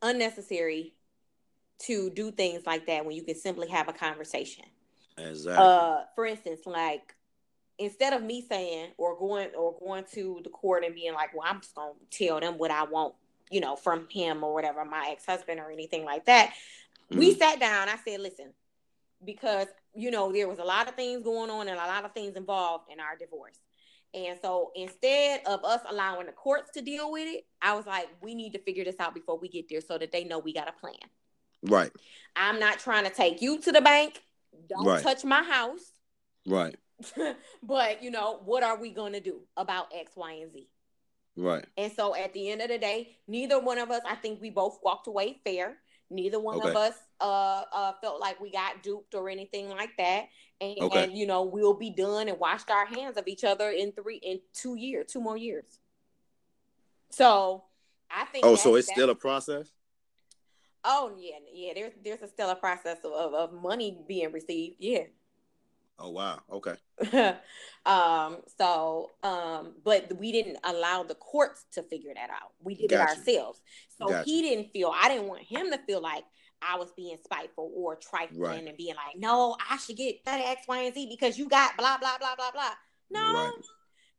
unnecessary 0.03 0.93
to 1.79 2.09
do 2.11 2.31
things 2.31 2.65
like 2.65 2.85
that 2.87 3.05
when 3.05 3.15
you 3.15 3.23
can 3.23 3.35
simply 3.35 3.67
have 3.69 3.87
a 3.87 3.93
conversation. 3.93 4.65
Exactly. 5.17 5.63
uh 5.63 6.03
for 6.15 6.25
instance 6.25 6.61
like 6.65 7.13
instead 7.77 8.13
of 8.13 8.23
me 8.23 8.41
saying 8.41 8.89
or 8.97 9.15
going 9.17 9.49
or 9.55 9.75
going 9.79 10.03
to 10.11 10.41
the 10.43 10.49
court 10.49 10.83
and 10.83 10.95
being 10.95 11.13
like 11.13 11.31
well 11.35 11.45
i'm 11.47 11.59
just 11.61 11.75
gonna 11.75 11.93
tell 12.09 12.39
them 12.39 12.57
what 12.57 12.71
i 12.71 12.83
want 12.83 13.13
you 13.51 13.59
know 13.59 13.75
from 13.75 14.07
him 14.09 14.43
or 14.43 14.53
whatever 14.55 14.83
my 14.85 15.09
ex-husband 15.11 15.59
or 15.59 15.69
anything 15.69 16.03
like 16.03 16.25
that 16.25 16.53
we 17.11 17.35
Mhm. 17.35 17.37
sat 17.37 17.59
down 17.59 17.89
i 17.89 17.95
said 18.03 18.19
listen 18.21 18.53
because 19.23 19.67
you 19.93 20.09
know 20.09 20.31
there 20.31 20.47
was 20.47 20.57
a 20.57 20.63
lot 20.63 20.87
of 20.87 20.95
things 20.95 21.21
going 21.23 21.51
on 21.51 21.67
and 21.67 21.77
a 21.79 21.85
lot 21.85 22.05
of 22.05 22.11
things 22.13 22.35
involved 22.35 22.85
in 22.91 22.99
our 22.99 23.15
divorce 23.15 23.59
and 24.13 24.37
so 24.41 24.71
instead 24.75 25.41
of 25.45 25.63
us 25.63 25.81
allowing 25.89 26.25
the 26.25 26.31
courts 26.31 26.71
to 26.71 26.81
deal 26.81 27.11
with 27.11 27.27
it 27.27 27.45
i 27.61 27.73
was 27.73 27.85
like 27.85 28.07
we 28.21 28.35
need 28.35 28.53
to 28.53 28.59
figure 28.59 28.83
this 28.83 28.99
out 28.99 29.13
before 29.13 29.37
we 29.37 29.47
get 29.49 29.67
there 29.69 29.81
so 29.81 29.97
that 29.97 30.11
they 30.11 30.23
know 30.23 30.39
we 30.39 30.53
got 30.53 30.67
a 30.67 30.73
plan 30.73 30.93
right. 31.63 31.91
i'm 32.35 32.59
not 32.59 32.79
trying 32.79 33.03
to 33.03 33.09
take 33.09 33.41
you 33.41 33.59
to 33.59 33.71
the 33.71 33.81
bank 33.81 34.21
don't 34.69 34.85
Right. 34.85 35.01
touch 35.03 35.23
my 35.23 35.43
house 35.43 35.93
Right. 36.45 36.75
but 37.63 38.03
you 38.03 38.11
know, 38.11 38.41
what 38.45 38.63
are 38.63 38.79
we 38.79 38.91
gonna 38.91 39.19
do 39.19 39.41
about 39.57 39.87
X, 39.93 40.11
Y, 40.15 40.31
and 40.33 40.51
Z? 40.51 40.67
Right. 41.35 41.65
And 41.77 41.91
so 41.91 42.15
at 42.15 42.33
the 42.33 42.49
end 42.51 42.61
of 42.61 42.69
the 42.69 42.77
day, 42.77 43.17
neither 43.27 43.59
one 43.59 43.79
of 43.79 43.89
us, 43.91 44.01
I 44.07 44.15
think 44.15 44.41
we 44.41 44.49
both 44.49 44.79
walked 44.83 45.07
away 45.07 45.39
fair. 45.43 45.77
Neither 46.13 46.39
one 46.39 46.61
of 46.61 46.75
us 46.75 46.93
uh, 47.19 47.63
uh 47.71 47.93
felt 48.01 48.21
like 48.21 48.39
we 48.39 48.51
got 48.51 48.83
duped 48.83 49.15
or 49.15 49.29
anything 49.29 49.69
like 49.69 49.89
that. 49.97 50.27
And, 50.61 50.77
Okay. 50.79 51.05
and 51.05 51.17
you 51.17 51.25
know, 51.25 51.43
we'll 51.43 51.73
be 51.73 51.89
done 51.89 52.29
and 52.29 52.39
washed 52.39 52.69
our 52.69 52.85
hands 52.85 53.17
of 53.17 53.27
each 53.27 53.43
other 53.43 53.69
in 53.71 53.91
three 53.91 54.17
in 54.17 54.39
two 54.53 54.75
years, 54.75 55.07
two 55.11 55.19
more 55.19 55.37
years. 55.37 55.79
So 57.09 57.63
I 58.09 58.25
think 58.25 58.45
Oh, 58.45 58.55
so 58.55 58.75
it's 58.75 58.89
still 58.89 59.09
a 59.09 59.15
process. 59.15 59.71
oh 60.83 61.15
yeah, 61.17 61.37
yeah, 61.51 61.73
there's 61.73 61.93
there's 62.03 62.21
a 62.21 62.27
still 62.27 62.49
a 62.49 62.55
process 62.55 62.99
of, 63.03 63.11
of, 63.11 63.33
of 63.33 63.53
money 63.53 63.97
being 64.07 64.31
received. 64.31 64.75
Yeah. 64.79 65.03
Oh 65.99 66.09
wow. 66.09 66.39
Okay. 66.51 66.75
um 67.85 68.37
so 68.57 69.11
um 69.23 69.73
but 69.83 70.15
we 70.17 70.31
didn't 70.31 70.57
allow 70.63 71.03
the 71.03 71.15
courts 71.15 71.65
to 71.71 71.81
figure 71.81 72.13
that 72.13 72.29
out 72.29 72.51
we 72.61 72.75
did 72.75 72.91
it 72.91 72.99
ourselves 72.99 73.61
so 73.97 74.21
he 74.23 74.41
didn't 74.43 74.71
feel 74.71 74.93
i 74.95 75.09
didn't 75.09 75.27
want 75.27 75.41
him 75.41 75.71
to 75.71 75.77
feel 75.79 76.01
like 76.01 76.23
i 76.61 76.77
was 76.77 76.91
being 76.95 77.17
spiteful 77.23 77.71
or 77.75 77.95
trifling 77.95 78.39
Right. 78.39 78.67
and 78.67 78.77
being 78.77 78.95
like 78.95 79.17
no 79.17 79.57
i 79.69 79.77
should 79.77 79.97
get 79.97 80.23
that 80.25 80.39
x 80.39 80.67
y 80.67 80.83
and 80.83 80.93
z 80.93 81.07
because 81.09 81.37
you 81.37 81.49
got 81.49 81.75
blah 81.75 81.97
blah 81.97 82.17
blah 82.19 82.35
blah 82.35 82.51
blah 82.51 82.73
No. 83.11 83.33
Right. 83.33 83.51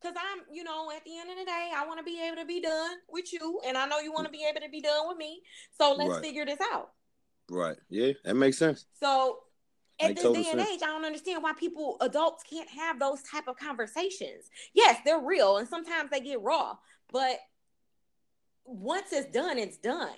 Cause 0.02 0.12
I'm, 0.18 0.42
you 0.52 0.64
know, 0.64 0.90
at 0.94 1.02
the 1.06 1.18
end 1.18 1.30
of 1.30 1.38
the 1.38 1.46
day, 1.46 1.70
I 1.74 1.86
want 1.86 1.98
to 1.98 2.04
be 2.04 2.20
able 2.22 2.36
to 2.36 2.44
be 2.44 2.60
done 2.60 2.96
with 3.08 3.32
you, 3.32 3.58
and 3.66 3.74
I 3.74 3.86
know 3.86 4.00
you 4.00 4.12
want 4.12 4.26
to 4.26 4.30
be 4.30 4.44
able 4.46 4.60
to 4.60 4.68
be 4.68 4.82
done 4.82 5.08
with 5.08 5.16
me. 5.16 5.40
So 5.78 5.94
let's 5.94 6.10
right. 6.10 6.20
figure 6.22 6.44
this 6.44 6.58
out. 6.74 6.90
Right. 7.50 7.76
Yeah, 7.88 8.12
that 8.24 8.34
makes 8.34 8.58
sense. 8.58 8.84
So 9.00 9.43
at 10.00 10.16
this 10.16 10.24
day 10.24 10.46
and 10.50 10.60
age, 10.60 10.80
I 10.82 10.86
don't 10.86 11.04
understand 11.04 11.42
why 11.42 11.52
people, 11.52 11.96
adults, 12.00 12.42
can't 12.42 12.68
have 12.68 12.98
those 12.98 13.22
type 13.22 13.48
of 13.48 13.56
conversations. 13.56 14.50
Yes, 14.72 14.98
they're 15.04 15.20
real, 15.20 15.58
and 15.58 15.68
sometimes 15.68 16.10
they 16.10 16.20
get 16.20 16.40
raw, 16.40 16.76
but 17.12 17.38
once 18.64 19.12
it's 19.12 19.30
done, 19.30 19.58
it's 19.58 19.76
done. 19.76 20.14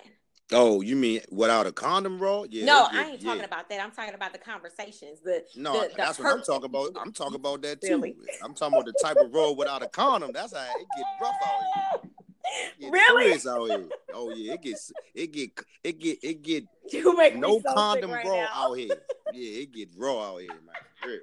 Oh, 0.53 0.79
you 0.79 0.95
mean 0.95 1.19
without 1.29 1.67
a 1.67 1.73
condom, 1.73 2.19
raw? 2.19 2.43
Yeah. 2.49 2.65
No, 2.65 2.87
I 2.89 3.09
ain't 3.09 3.21
yeah. 3.21 3.29
talking 3.29 3.43
about 3.43 3.69
that. 3.69 3.81
I'm 3.81 3.91
talking 3.91 4.13
about 4.13 4.31
the 4.31 4.39
conversations. 4.39 5.19
The 5.21 5.43
no, 5.57 5.73
the, 5.73 5.89
the 5.89 5.93
that's 5.97 6.19
what 6.19 6.31
I'm 6.31 6.41
talking 6.41 6.65
about. 6.65 6.91
I'm 6.99 7.11
talking 7.11 7.35
about 7.35 7.61
that 7.63 7.81
too. 7.81 8.01
Really? 8.01 8.15
I'm 8.41 8.53
talking 8.53 8.75
about 8.75 8.85
the 8.85 8.93
type 9.03 9.17
of 9.17 9.33
roll 9.33 9.57
without 9.57 9.83
a 9.83 9.89
condom. 9.89 10.31
That's 10.33 10.55
how 10.55 10.61
it 10.61 10.87
get 10.95 11.05
rough 11.21 11.35
out 11.43 12.01
here. 12.01 12.11
really? 12.81 13.33
Out 13.47 13.67
here. 13.67 13.89
Oh 14.13 14.33
yeah, 14.33 14.53
it 14.53 14.61
gets 14.61 14.91
it 15.13 15.31
get 15.31 15.51
it 15.83 15.99
get 15.99 16.17
it 16.23 16.41
get 16.41 16.63
you 16.91 17.17
make 17.17 17.35
no 17.35 17.59
so 17.59 17.73
condom 17.73 18.11
right 18.11 18.25
raw 18.25 18.35
now. 18.35 18.49
out 18.53 18.73
here. 18.73 18.95
Yeah, 19.33 19.63
it 19.63 19.73
get 19.73 19.89
raw 19.97 20.35
out 20.35 20.39
here, 20.39 20.51
man. 20.51 21.19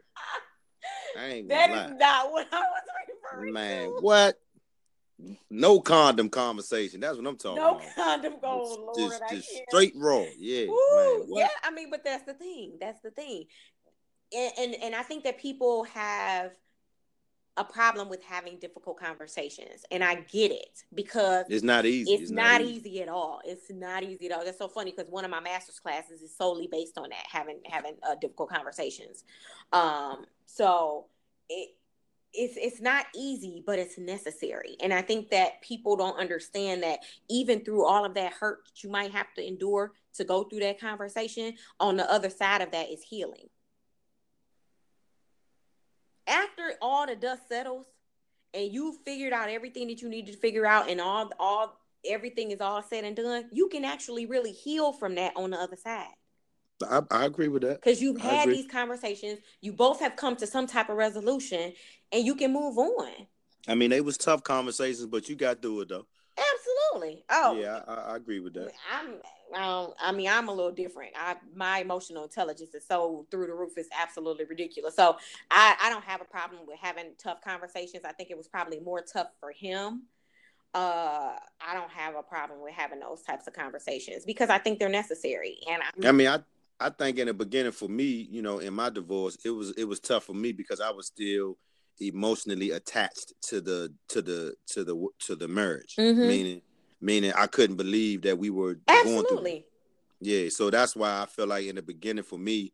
I 1.18 1.26
ain't 1.26 1.48
That 1.48 1.70
is 1.70 1.98
not 1.98 2.30
what 2.30 2.46
I 2.52 2.58
was 2.58 2.82
referring 3.32 3.54
man, 3.54 3.84
to. 3.86 3.92
Man, 3.92 4.02
what? 4.02 4.38
No 5.48 5.80
condom 5.80 6.28
conversation. 6.28 7.00
That's 7.00 7.16
what 7.16 7.26
I'm 7.26 7.38
talking 7.38 7.62
no 7.62 7.76
about. 7.76 7.82
No 7.96 8.04
condom 8.04 8.34
goal, 8.42 8.92
Lord. 8.94 9.12
Just, 9.20 9.22
just 9.30 9.48
straight 9.68 9.94
raw. 9.96 10.24
Yeah. 10.38 10.66
Man, 10.66 11.22
yeah, 11.30 11.48
I 11.62 11.70
mean, 11.70 11.88
but 11.90 12.04
that's 12.04 12.24
the 12.24 12.34
thing. 12.34 12.76
That's 12.78 13.00
the 13.00 13.10
thing. 13.10 13.44
And, 14.36 14.52
and 14.58 14.74
and 14.82 14.94
I 14.94 15.02
think 15.02 15.24
that 15.24 15.38
people 15.38 15.84
have 15.84 16.52
a 17.56 17.64
problem 17.64 18.08
with 18.08 18.22
having 18.24 18.58
difficult 18.58 18.98
conversations 18.98 19.84
and 19.90 20.02
i 20.02 20.14
get 20.14 20.50
it 20.50 20.82
because 20.94 21.44
it's 21.48 21.62
not 21.62 21.86
easy 21.86 22.12
it's, 22.12 22.22
it's 22.24 22.30
not, 22.30 22.60
not 22.60 22.60
easy. 22.62 22.90
easy. 22.90 23.02
at 23.02 23.08
all 23.08 23.40
it's 23.44 23.70
not 23.70 24.02
easy 24.02 24.26
at 24.26 24.32
all 24.32 24.44
that's 24.44 24.58
so 24.58 24.68
funny 24.68 24.90
because 24.90 25.10
one 25.10 25.24
of 25.24 25.30
my 25.30 25.40
master's 25.40 25.78
classes 25.78 26.20
is 26.20 26.36
solely 26.36 26.68
based 26.70 26.98
on 26.98 27.08
that 27.10 27.24
having 27.30 27.60
having 27.66 27.94
uh, 28.02 28.14
difficult 28.20 28.50
conversations 28.50 29.24
um 29.72 30.24
so 30.46 31.06
it 31.48 31.70
it's 32.34 32.56
it's 32.56 32.80
not 32.80 33.06
easy, 33.14 33.62
but 33.64 33.78
it's 33.78 33.96
necessary. 33.96 34.76
And 34.82 34.92
I 34.92 35.02
think 35.02 35.30
that 35.30 35.62
people 35.62 35.96
don't 35.96 36.18
understand 36.18 36.82
that 36.82 37.00
even 37.30 37.64
through 37.64 37.86
all 37.86 38.04
of 38.04 38.14
that 38.14 38.32
hurt 38.32 38.64
that 38.66 38.82
you 38.82 38.90
might 38.90 39.12
have 39.12 39.32
to 39.34 39.46
endure 39.46 39.92
to 40.14 40.24
go 40.24 40.44
through 40.44 40.60
that 40.60 40.80
conversation, 40.80 41.54
on 41.80 41.96
the 41.96 42.10
other 42.12 42.30
side 42.30 42.60
of 42.60 42.72
that 42.72 42.90
is 42.90 43.02
healing. 43.02 43.48
After 46.26 46.74
all 46.80 47.06
the 47.06 47.16
dust 47.16 47.48
settles 47.48 47.86
and 48.52 48.72
you 48.72 48.96
figured 49.04 49.32
out 49.32 49.48
everything 49.50 49.88
that 49.88 50.00
you 50.00 50.08
needed 50.08 50.32
to 50.32 50.38
figure 50.38 50.66
out 50.66 50.88
and 50.88 51.00
all 51.00 51.30
all 51.38 51.80
everything 52.06 52.50
is 52.50 52.60
all 52.60 52.82
said 52.82 53.04
and 53.04 53.16
done, 53.16 53.48
you 53.52 53.68
can 53.68 53.84
actually 53.84 54.26
really 54.26 54.52
heal 54.52 54.92
from 54.92 55.14
that 55.16 55.32
on 55.36 55.50
the 55.50 55.56
other 55.60 55.76
side. 55.76 56.08
I, 56.82 57.00
I 57.10 57.24
agree 57.24 57.48
with 57.48 57.62
that. 57.62 57.80
Because 57.80 58.02
you've 58.02 58.20
had 58.20 58.48
these 58.48 58.66
conversations, 58.66 59.38
you 59.60 59.72
both 59.72 60.00
have 60.00 60.16
come 60.16 60.36
to 60.36 60.46
some 60.46 60.66
type 60.66 60.88
of 60.88 60.96
resolution, 60.96 61.72
and 62.12 62.24
you 62.24 62.34
can 62.34 62.52
move 62.52 62.76
on. 62.78 63.12
I 63.66 63.74
mean, 63.74 63.92
it 63.92 64.04
was 64.04 64.18
tough 64.18 64.42
conversations, 64.42 65.06
but 65.06 65.28
you 65.28 65.36
got 65.36 65.62
through 65.62 65.82
it 65.82 65.88
though. 65.88 66.06
Absolutely. 66.36 67.24
Oh, 67.30 67.58
yeah, 67.60 67.80
I, 67.86 68.12
I 68.12 68.16
agree 68.16 68.40
with 68.40 68.54
that. 68.54 68.72
I'm. 68.92 69.14
Um, 69.54 69.92
I 70.00 70.12
mean, 70.12 70.28
I'm 70.28 70.48
a 70.48 70.52
little 70.52 70.72
different. 70.72 71.12
I 71.16 71.36
my 71.54 71.78
emotional 71.78 72.24
intelligence 72.24 72.74
is 72.74 72.86
so 72.86 73.26
through 73.30 73.46
the 73.46 73.54
roof. 73.54 73.72
It's 73.76 73.88
absolutely 73.98 74.44
ridiculous. 74.44 74.96
So 74.96 75.16
I, 75.50 75.76
I 75.80 75.90
don't 75.90 76.04
have 76.04 76.20
a 76.20 76.24
problem 76.24 76.62
with 76.66 76.78
having 76.80 77.12
tough 77.18 77.40
conversations. 77.42 78.04
I 78.04 78.12
think 78.12 78.30
it 78.30 78.36
was 78.36 78.48
probably 78.48 78.80
more 78.80 79.00
tough 79.00 79.28
for 79.40 79.52
him. 79.52 80.04
Uh, 80.74 81.36
I 81.60 81.74
don't 81.74 81.90
have 81.90 82.16
a 82.16 82.22
problem 82.22 82.60
with 82.60 82.74
having 82.74 82.98
those 82.98 83.22
types 83.22 83.46
of 83.46 83.54
conversations 83.54 84.24
because 84.24 84.50
I 84.50 84.58
think 84.58 84.80
they're 84.80 84.88
necessary. 84.88 85.58
And 85.70 85.82
I, 85.82 86.08
I 86.08 86.12
mean, 86.12 86.26
I 86.26 86.40
I 86.80 86.90
think 86.90 87.18
in 87.18 87.26
the 87.26 87.34
beginning 87.34 87.72
for 87.72 87.88
me, 87.88 88.28
you 88.30 88.42
know, 88.42 88.58
in 88.58 88.74
my 88.74 88.90
divorce, 88.90 89.38
it 89.44 89.50
was 89.50 89.70
it 89.72 89.84
was 89.84 90.00
tough 90.00 90.24
for 90.24 90.34
me 90.34 90.52
because 90.52 90.80
I 90.80 90.90
was 90.90 91.06
still 91.06 91.56
emotionally 92.00 92.72
attached 92.72 93.32
to 93.42 93.60
the 93.60 93.94
to 94.08 94.20
the 94.20 94.54
to 94.68 94.84
the 94.84 95.08
to 95.20 95.36
the 95.36 95.48
marriage. 95.48 95.94
Mm-hmm. 95.98 96.28
Meaning 96.28 96.62
meaning 97.00 97.32
I 97.36 97.46
couldn't 97.46 97.76
believe 97.76 98.22
that 98.22 98.38
we 98.38 98.50
were 98.50 98.78
Absolutely. 98.88 99.36
going 99.36 99.42
through. 99.44 99.62
Yeah, 100.20 100.48
so 100.48 100.70
that's 100.70 100.96
why 100.96 101.22
I 101.22 101.26
feel 101.26 101.46
like 101.46 101.66
in 101.66 101.76
the 101.76 101.82
beginning 101.82 102.24
for 102.24 102.38
me, 102.38 102.72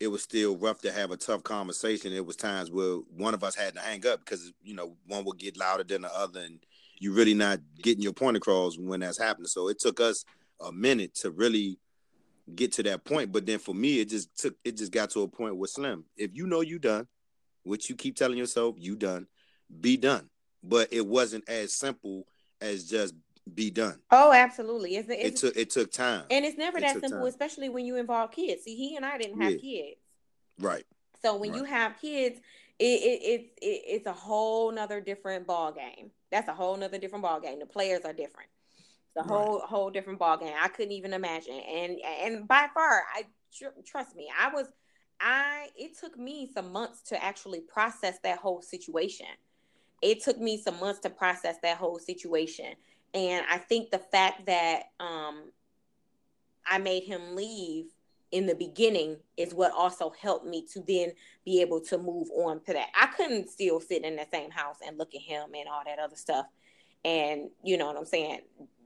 it 0.00 0.08
was 0.08 0.22
still 0.22 0.56
rough 0.56 0.80
to 0.82 0.92
have 0.92 1.10
a 1.10 1.16
tough 1.16 1.42
conversation. 1.42 2.12
It 2.12 2.26
was 2.26 2.36
times 2.36 2.70
where 2.70 2.96
one 3.16 3.34
of 3.34 3.42
us 3.42 3.54
had 3.54 3.74
to 3.74 3.80
hang 3.80 4.06
up 4.06 4.20
because 4.20 4.52
you 4.62 4.74
know 4.74 4.96
one 5.06 5.24
would 5.24 5.38
get 5.38 5.56
louder 5.56 5.84
than 5.84 6.02
the 6.02 6.14
other, 6.14 6.40
and 6.40 6.60
you're 6.98 7.14
really 7.14 7.34
not 7.34 7.60
getting 7.82 8.02
your 8.02 8.12
point 8.12 8.36
across 8.36 8.76
when 8.78 9.00
that's 9.00 9.18
happening. 9.18 9.46
So 9.46 9.68
it 9.68 9.80
took 9.80 10.00
us 10.00 10.24
a 10.60 10.72
minute 10.72 11.14
to 11.16 11.30
really 11.30 11.78
get 12.54 12.72
to 12.72 12.82
that 12.84 13.04
point. 13.04 13.32
But 13.32 13.46
then 13.46 13.58
for 13.58 13.74
me, 13.74 14.00
it 14.00 14.08
just 14.08 14.36
took 14.36 14.54
it 14.64 14.76
just 14.76 14.92
got 14.92 15.10
to 15.10 15.22
a 15.22 15.28
point 15.28 15.56
with 15.56 15.70
Slim. 15.70 16.04
If 16.16 16.30
you 16.34 16.46
know 16.46 16.60
you 16.60 16.78
done, 16.78 17.06
which 17.62 17.88
you 17.88 17.96
keep 17.96 18.16
telling 18.16 18.38
yourself 18.38 18.76
you 18.78 18.96
done, 18.96 19.26
be 19.80 19.96
done. 19.96 20.28
But 20.62 20.92
it 20.92 21.06
wasn't 21.06 21.48
as 21.48 21.74
simple 21.74 22.26
as 22.60 22.88
just 22.88 23.14
be 23.52 23.70
done. 23.70 24.00
Oh, 24.10 24.32
absolutely. 24.32 24.96
It's, 24.96 25.08
it's, 25.10 25.42
it 25.42 25.46
took 25.46 25.56
it 25.56 25.70
took 25.70 25.92
time, 25.92 26.24
and 26.30 26.44
it's 26.44 26.56
never 26.56 26.78
it 26.78 26.82
that 26.82 27.00
simple, 27.00 27.10
time. 27.10 27.26
especially 27.26 27.68
when 27.68 27.84
you 27.84 27.96
involve 27.96 28.30
kids. 28.30 28.64
See, 28.64 28.76
he 28.76 28.96
and 28.96 29.04
I 29.04 29.18
didn't 29.18 29.40
have 29.40 29.52
yeah. 29.52 29.58
kids, 29.58 30.00
right? 30.58 30.84
So 31.22 31.36
when 31.36 31.50
right. 31.50 31.58
you 31.58 31.64
have 31.64 31.98
kids, 32.00 32.40
it, 32.78 32.84
it, 32.84 33.22
it, 33.22 33.40
it, 33.62 33.82
it's 33.86 34.06
a 34.06 34.12
whole 34.12 34.70
nother 34.72 35.00
different 35.00 35.46
ball 35.46 35.72
game. 35.72 36.10
That's 36.30 36.48
a 36.48 36.54
whole 36.54 36.76
nother 36.76 36.98
different 36.98 37.22
ball 37.22 37.40
game. 37.40 37.58
The 37.58 37.66
players 37.66 38.02
are 38.04 38.12
different 38.12 38.48
the 39.14 39.22
right. 39.22 39.30
whole 39.30 39.60
whole 39.60 39.90
different 39.90 40.18
ball 40.18 40.36
game. 40.36 40.54
I 40.60 40.68
couldn't 40.68 40.92
even 40.92 41.12
imagine. 41.12 41.60
And 41.60 41.98
and 42.22 42.48
by 42.48 42.66
far, 42.74 43.02
I 43.14 43.24
tr- 43.56 43.80
trust 43.86 44.16
me, 44.16 44.28
I 44.38 44.52
was 44.52 44.66
I 45.20 45.68
it 45.76 45.98
took 45.98 46.18
me 46.18 46.50
some 46.52 46.72
months 46.72 47.02
to 47.02 47.22
actually 47.22 47.60
process 47.60 48.18
that 48.22 48.38
whole 48.38 48.62
situation. 48.62 49.26
It 50.02 50.22
took 50.22 50.38
me 50.38 50.58
some 50.58 50.78
months 50.80 51.00
to 51.00 51.10
process 51.10 51.56
that 51.62 51.78
whole 51.78 51.98
situation. 51.98 52.74
And 53.14 53.46
I 53.48 53.58
think 53.58 53.90
the 53.90 53.98
fact 53.98 54.46
that 54.46 54.84
um 55.00 55.50
I 56.66 56.78
made 56.78 57.04
him 57.04 57.36
leave 57.36 57.86
in 58.32 58.46
the 58.46 58.54
beginning 58.54 59.16
is 59.36 59.54
what 59.54 59.72
also 59.72 60.12
helped 60.20 60.46
me 60.46 60.66
to 60.72 60.82
then 60.88 61.12
be 61.44 61.60
able 61.60 61.80
to 61.80 61.98
move 61.98 62.28
on 62.34 62.60
to 62.64 62.72
that. 62.72 62.88
I 62.98 63.06
couldn't 63.06 63.48
still 63.48 63.80
sit 63.80 64.04
in 64.04 64.16
the 64.16 64.26
same 64.32 64.50
house 64.50 64.78
and 64.84 64.98
look 64.98 65.14
at 65.14 65.20
him 65.20 65.50
and 65.54 65.68
all 65.68 65.82
that 65.84 65.98
other 65.98 66.16
stuff 66.16 66.46
and 67.04 67.50
you 67.62 67.76
know 67.76 67.86
what 67.86 67.96
I'm 67.96 68.06
saying, 68.06 68.40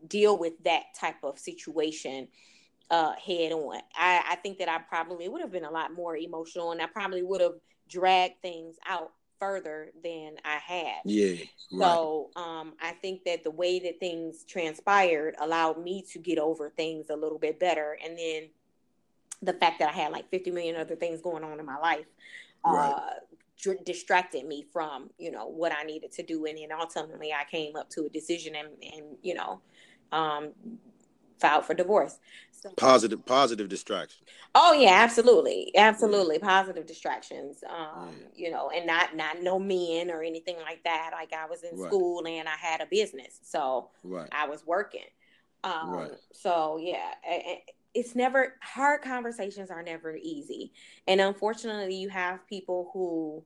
deal 0.07 0.39
with 0.39 0.55
that 0.65 0.95
type 0.99 1.23
of 1.23 1.39
situation 1.39 2.29
uh, 2.91 3.13
head 3.15 3.53
on. 3.53 3.81
I, 3.95 4.23
I 4.31 4.37
think 4.37 4.59
that 4.59 4.69
I 4.69 4.79
probably 4.79 5.29
would 5.29 5.41
have 5.41 5.53
been 5.53 5.65
a 5.65 5.71
lot 5.71 5.93
more 5.95 6.17
emotional 6.17 6.73
and 6.73 6.83
I 6.83 6.87
probably 6.87 7.23
would 7.23 7.41
have 7.41 7.55
dragged 7.89 8.43
things 8.43 8.77
out 8.87 9.13
further 9.39 9.91
than 10.03 10.37
I 10.45 10.57
had. 10.57 11.01
Yeah. 11.05 11.37
So 11.71 12.31
um, 12.37 12.75
I 12.81 12.93
think 12.93 13.25
that 13.25 13.45
the 13.45 13.51
way 13.51 13.79
that 13.81 14.01
things 14.01 14.45
transpired 14.45 15.37
allowed 15.41 15.83
me 15.83 16.05
to 16.13 16.19
get 16.19 16.39
over 16.39 16.71
things 16.71 17.11
a 17.11 17.17
little 17.17 17.39
bit 17.39 17.61
better. 17.61 17.99
And 18.05 18.19
then 18.19 18.49
the 19.43 19.53
fact 19.53 19.79
that 19.79 19.91
I 19.91 19.93
had 19.93 20.13
like 20.13 20.31
50 20.31 20.51
million 20.51 20.77
other 20.77 20.97
things 20.97 21.21
going 21.21 21.45
on 21.45 21.61
in 21.61 21.67
my 21.67 21.79
life 21.79 22.07
right. 22.65 22.91
uh, 22.91 23.11
dr- 23.61 23.85
distracted 23.85 24.47
me 24.47 24.65
from 24.73 25.11
you 25.19 25.31
know 25.31 25.47
what 25.47 25.73
I 25.73 25.85
needed 25.85 26.13
to 26.13 26.23
do, 26.23 26.45
and 26.47 26.59
then 26.59 26.69
ultimately 26.79 27.33
I 27.33 27.45
came 27.51 27.77
up 27.77 27.89
to 27.91 28.07
a 28.07 28.09
decision 28.09 28.55
and 28.55 28.69
and 28.83 29.17
you 29.23 29.35
know 29.35 29.61
um, 30.13 30.53
filed 31.41 31.65
for 31.65 31.75
divorce. 31.75 32.19
So, 32.61 32.71
positive 32.77 33.25
positive 33.25 33.69
distraction. 33.69 34.25
Oh 34.55 34.73
yeah, 34.73 34.91
absolutely, 34.91 35.73
absolutely 35.77 36.39
positive 36.39 36.87
distractions. 36.87 37.63
Um, 37.69 38.11
yeah. 38.35 38.47
You 38.47 38.51
know, 38.51 38.71
and 38.71 38.87
not 38.87 39.17
not 39.17 39.43
no 39.43 39.59
men 39.59 40.11
or 40.11 40.23
anything 40.23 40.57
like 40.57 40.83
that. 40.85 41.11
Like 41.13 41.33
I 41.33 41.47
was 41.47 41.63
in 41.63 41.79
right. 41.79 41.89
school 41.89 42.27
and 42.27 42.49
I 42.49 42.57
had 42.57 42.81
a 42.81 42.87
business, 42.87 43.39
so 43.43 43.91
right. 44.03 44.29
I 44.33 44.49
was 44.49 44.67
working. 44.67 45.07
Um, 45.65 45.91
right. 45.91 46.13
So 46.33 46.79
yeah, 46.81 47.13
it's 47.95 48.15
never 48.15 48.55
hard 48.61 49.03
conversations 49.03 49.71
are 49.71 49.83
never 49.83 50.17
easy 50.17 50.73
and 51.07 51.21
unfortunately 51.21 51.95
you 51.95 52.09
have 52.09 52.47
people 52.47 52.91
who 52.93 53.43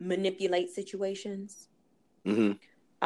manipulate 0.00 0.70
situations 0.70 1.68
mm-hmm. 2.26 2.52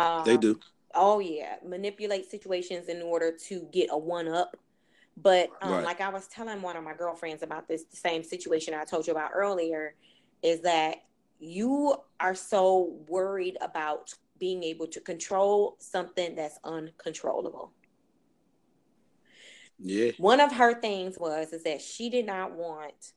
um, 0.01 0.25
they 0.25 0.37
do 0.37 0.59
oh 0.95 1.19
yeah 1.19 1.57
manipulate 1.67 2.31
situations 2.31 2.89
in 2.89 3.03
order 3.03 3.33
to 3.33 3.67
get 3.73 3.89
a 3.91 3.99
one 3.99 4.29
up 4.29 4.57
but 5.17 5.49
um, 5.63 5.73
right. 5.73 5.85
like 5.85 6.01
i 6.01 6.09
was 6.09 6.27
telling 6.29 6.61
one 6.63 6.77
of 6.77 6.85
my 6.85 6.95
girlfriends 6.95 7.43
about 7.43 7.69
this 7.69 7.85
the 7.85 7.97
same 7.97 8.23
situation 8.23 8.75
i 8.75 8.85
told 8.85 9.07
you 9.07 9.13
about 9.13 9.31
earlier 9.35 9.95
is 10.43 10.61
that 10.61 10.97
you 11.39 11.95
are 12.21 12.35
so 12.35 12.97
worried 13.09 13.57
about 13.61 14.13
being 14.39 14.63
able 14.63 14.87
to 14.87 15.01
control 15.01 15.77
something 15.79 16.35
that's 16.35 16.59
uncontrollable 16.65 17.73
yeah. 19.79 20.13
One 20.19 20.41
of 20.41 20.53
her 20.53 20.81
things 20.81 21.19
was 21.19 21.53
is 21.53 21.65
that 21.65 21.81
she 21.81 22.11
did 22.11 22.27
not 22.27 22.53
want 22.53 23.13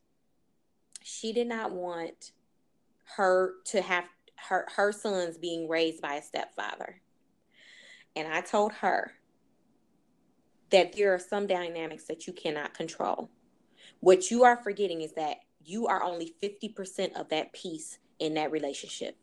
she 1.04 1.32
did 1.32 1.48
not 1.48 1.72
want 1.72 2.32
her 3.16 3.54
to 3.66 3.82
have 3.82 4.04
her 4.36 4.68
her 4.76 4.91
son's 4.91 5.38
being 5.38 5.68
raised 5.70 6.02
by 6.02 6.16
a 6.16 6.22
stepfather. 6.22 7.02
And 8.16 8.28
I 8.28 8.41
told 8.41 8.74
her 8.74 9.14
that 10.70 10.95
there 10.95 11.13
are 11.13 11.20
some 11.20 11.47
dynamics 11.47 12.05
that 12.05 12.28
you 12.28 12.34
cannot 12.34 12.74
control. 12.74 13.30
What 13.99 14.30
you 14.30 14.43
are 14.43 14.57
forgetting 14.57 15.01
is 15.01 15.13
that 15.13 15.38
you 15.63 15.88
are 15.88 16.03
only 16.03 16.34
50% 16.41 17.13
of 17.20 17.30
that 17.30 17.53
piece 17.53 17.99
in 18.20 18.36
that 18.36 18.51
relationship. 18.51 19.18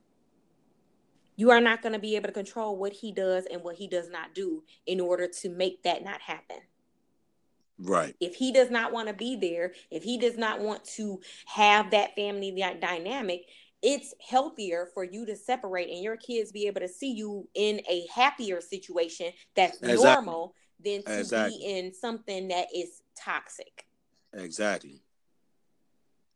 You 1.36 1.50
are 1.50 1.60
not 1.60 1.82
going 1.82 1.94
to 1.94 1.98
be 1.98 2.16
able 2.16 2.28
to 2.28 2.32
control 2.32 2.76
what 2.76 2.92
he 2.92 3.12
does 3.12 3.46
and 3.50 3.62
what 3.62 3.76
he 3.76 3.88
does 3.88 4.08
not 4.08 4.34
do 4.34 4.62
in 4.86 5.00
order 5.00 5.26
to 5.26 5.48
make 5.48 5.82
that 5.82 6.04
not 6.04 6.20
happen. 6.20 6.58
Right. 7.78 8.14
If 8.20 8.36
he 8.36 8.52
does 8.52 8.70
not 8.70 8.92
want 8.92 9.08
to 9.08 9.14
be 9.14 9.36
there, 9.36 9.72
if 9.90 10.04
he 10.04 10.16
does 10.16 10.38
not 10.38 10.60
want 10.60 10.84
to 10.96 11.20
have 11.46 11.90
that 11.90 12.14
family 12.14 12.52
dynamic, 12.80 13.46
it's 13.82 14.14
healthier 14.26 14.88
for 14.94 15.04
you 15.04 15.26
to 15.26 15.36
separate 15.36 15.90
and 15.90 16.02
your 16.02 16.16
kids 16.16 16.52
be 16.52 16.66
able 16.66 16.80
to 16.80 16.88
see 16.88 17.12
you 17.12 17.48
in 17.54 17.82
a 17.90 18.06
happier 18.14 18.60
situation 18.60 19.30
that's 19.54 19.76
exactly. 19.78 20.04
normal 20.04 20.54
than 20.84 21.02
to 21.04 21.18
exactly. 21.18 21.58
be 21.58 21.64
in 21.64 21.94
something 21.94 22.48
that 22.48 22.66
is 22.74 23.02
toxic. 23.18 23.86
Exactly. 24.32 25.02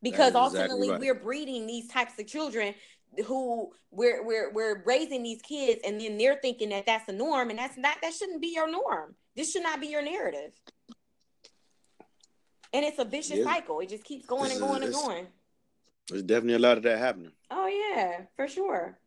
Because 0.02 0.34
ultimately 0.34 0.90
right. 0.90 1.00
we're 1.00 1.14
breeding 1.14 1.66
these 1.66 1.88
types 1.88 2.18
of 2.18 2.26
children 2.26 2.74
who 3.26 3.72
we're 3.90 4.24
we're 4.24 4.52
we're 4.52 4.82
raising 4.84 5.22
these 5.22 5.40
kids 5.42 5.80
and 5.84 6.00
then 6.00 6.18
they're 6.18 6.38
thinking 6.40 6.68
that 6.68 6.86
that's 6.86 7.06
the 7.06 7.12
norm 7.12 7.50
and 7.50 7.58
that's 7.58 7.76
not 7.76 7.96
that 8.02 8.12
shouldn't 8.12 8.40
be 8.40 8.48
your 8.48 8.70
norm. 8.70 9.14
This 9.34 9.52
should 9.52 9.62
not 9.62 9.80
be 9.80 9.88
your 9.88 10.02
narrative. 10.02 10.52
And 12.72 12.84
it's 12.84 12.98
a 12.98 13.04
vicious 13.04 13.38
yeah. 13.38 13.44
cycle. 13.44 13.80
It 13.80 13.88
just 13.88 14.04
keeps 14.04 14.26
going 14.26 14.50
and 14.50 14.60
going 14.60 14.82
and 14.82 14.92
going. 14.92 15.26
There's 16.08 16.22
definitely 16.22 16.54
a 16.54 16.58
lot 16.58 16.76
of 16.76 16.82
that 16.84 16.98
happening. 16.98 17.32
Oh 17.50 17.66
yeah, 17.66 18.22
for 18.36 18.46
sure. 18.46 18.98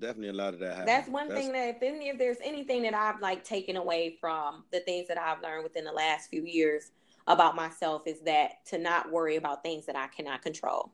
Definitely 0.00 0.28
a 0.28 0.32
lot 0.32 0.54
of 0.54 0.60
that 0.60 0.70
happening. 0.70 0.86
That's 0.86 1.08
one 1.08 1.28
that's... 1.28 1.40
thing 1.40 1.52
that 1.52 1.68
if 1.68 1.82
any 1.82 2.08
if 2.08 2.18
there's 2.18 2.38
anything 2.42 2.82
that 2.82 2.94
I've 2.94 3.20
like 3.20 3.44
taken 3.44 3.76
away 3.76 4.16
from 4.20 4.64
the 4.72 4.80
things 4.80 5.08
that 5.08 5.18
I've 5.18 5.42
learned 5.42 5.64
within 5.64 5.84
the 5.84 5.92
last 5.92 6.30
few 6.30 6.44
years 6.44 6.90
about 7.26 7.54
myself 7.56 8.02
is 8.06 8.20
that 8.22 8.64
to 8.66 8.78
not 8.78 9.10
worry 9.12 9.36
about 9.36 9.62
things 9.62 9.86
that 9.86 9.96
I 9.96 10.06
cannot 10.08 10.42
control. 10.42 10.92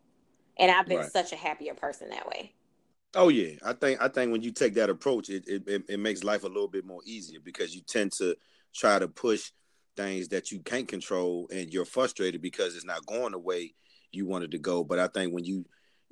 And 0.59 0.71
I've 0.71 0.87
been 0.87 0.99
right. 0.99 1.11
such 1.11 1.33
a 1.33 1.37
happier 1.37 1.75
person 1.75 2.11
that 2.11 2.27
way. 2.27 2.53
Oh 3.17 3.29
yeah, 3.29 3.53
I 3.65 3.73
think 3.73 4.03
I 4.03 4.09
think 4.09 4.33
when 4.33 4.43
you 4.43 4.51
take 4.51 4.75
that 4.75 4.91
approach, 4.91 5.31
it, 5.31 5.45
it 5.47 5.85
it 5.89 6.01
makes 6.01 6.25
life 6.25 6.43
a 6.43 6.49
little 6.49 6.69
bit 6.69 6.85
more 6.85 7.01
easier 7.05 7.39
because 7.43 7.75
you 7.75 7.81
tend 7.83 8.13
to 8.13 8.37
try 8.75 8.99
to 8.99 9.07
push 9.07 9.51
things 9.97 10.29
that 10.29 10.51
you 10.51 10.59
can't 10.61 10.89
control, 10.89 11.49
and 11.53 11.73
you're 11.73 11.85
frustrated 11.85 12.43
because 12.43 12.75
it's 12.75 12.85
not 12.85 13.07
going 13.07 13.33
the 13.33 13.39
way 13.39 13.75
you 14.11 14.27
wanted 14.27 14.51
to 14.51 14.59
go. 14.59 14.83
But 14.83 14.99
I 14.99 15.07
think 15.07 15.33
when 15.33 15.45
you 15.45 15.65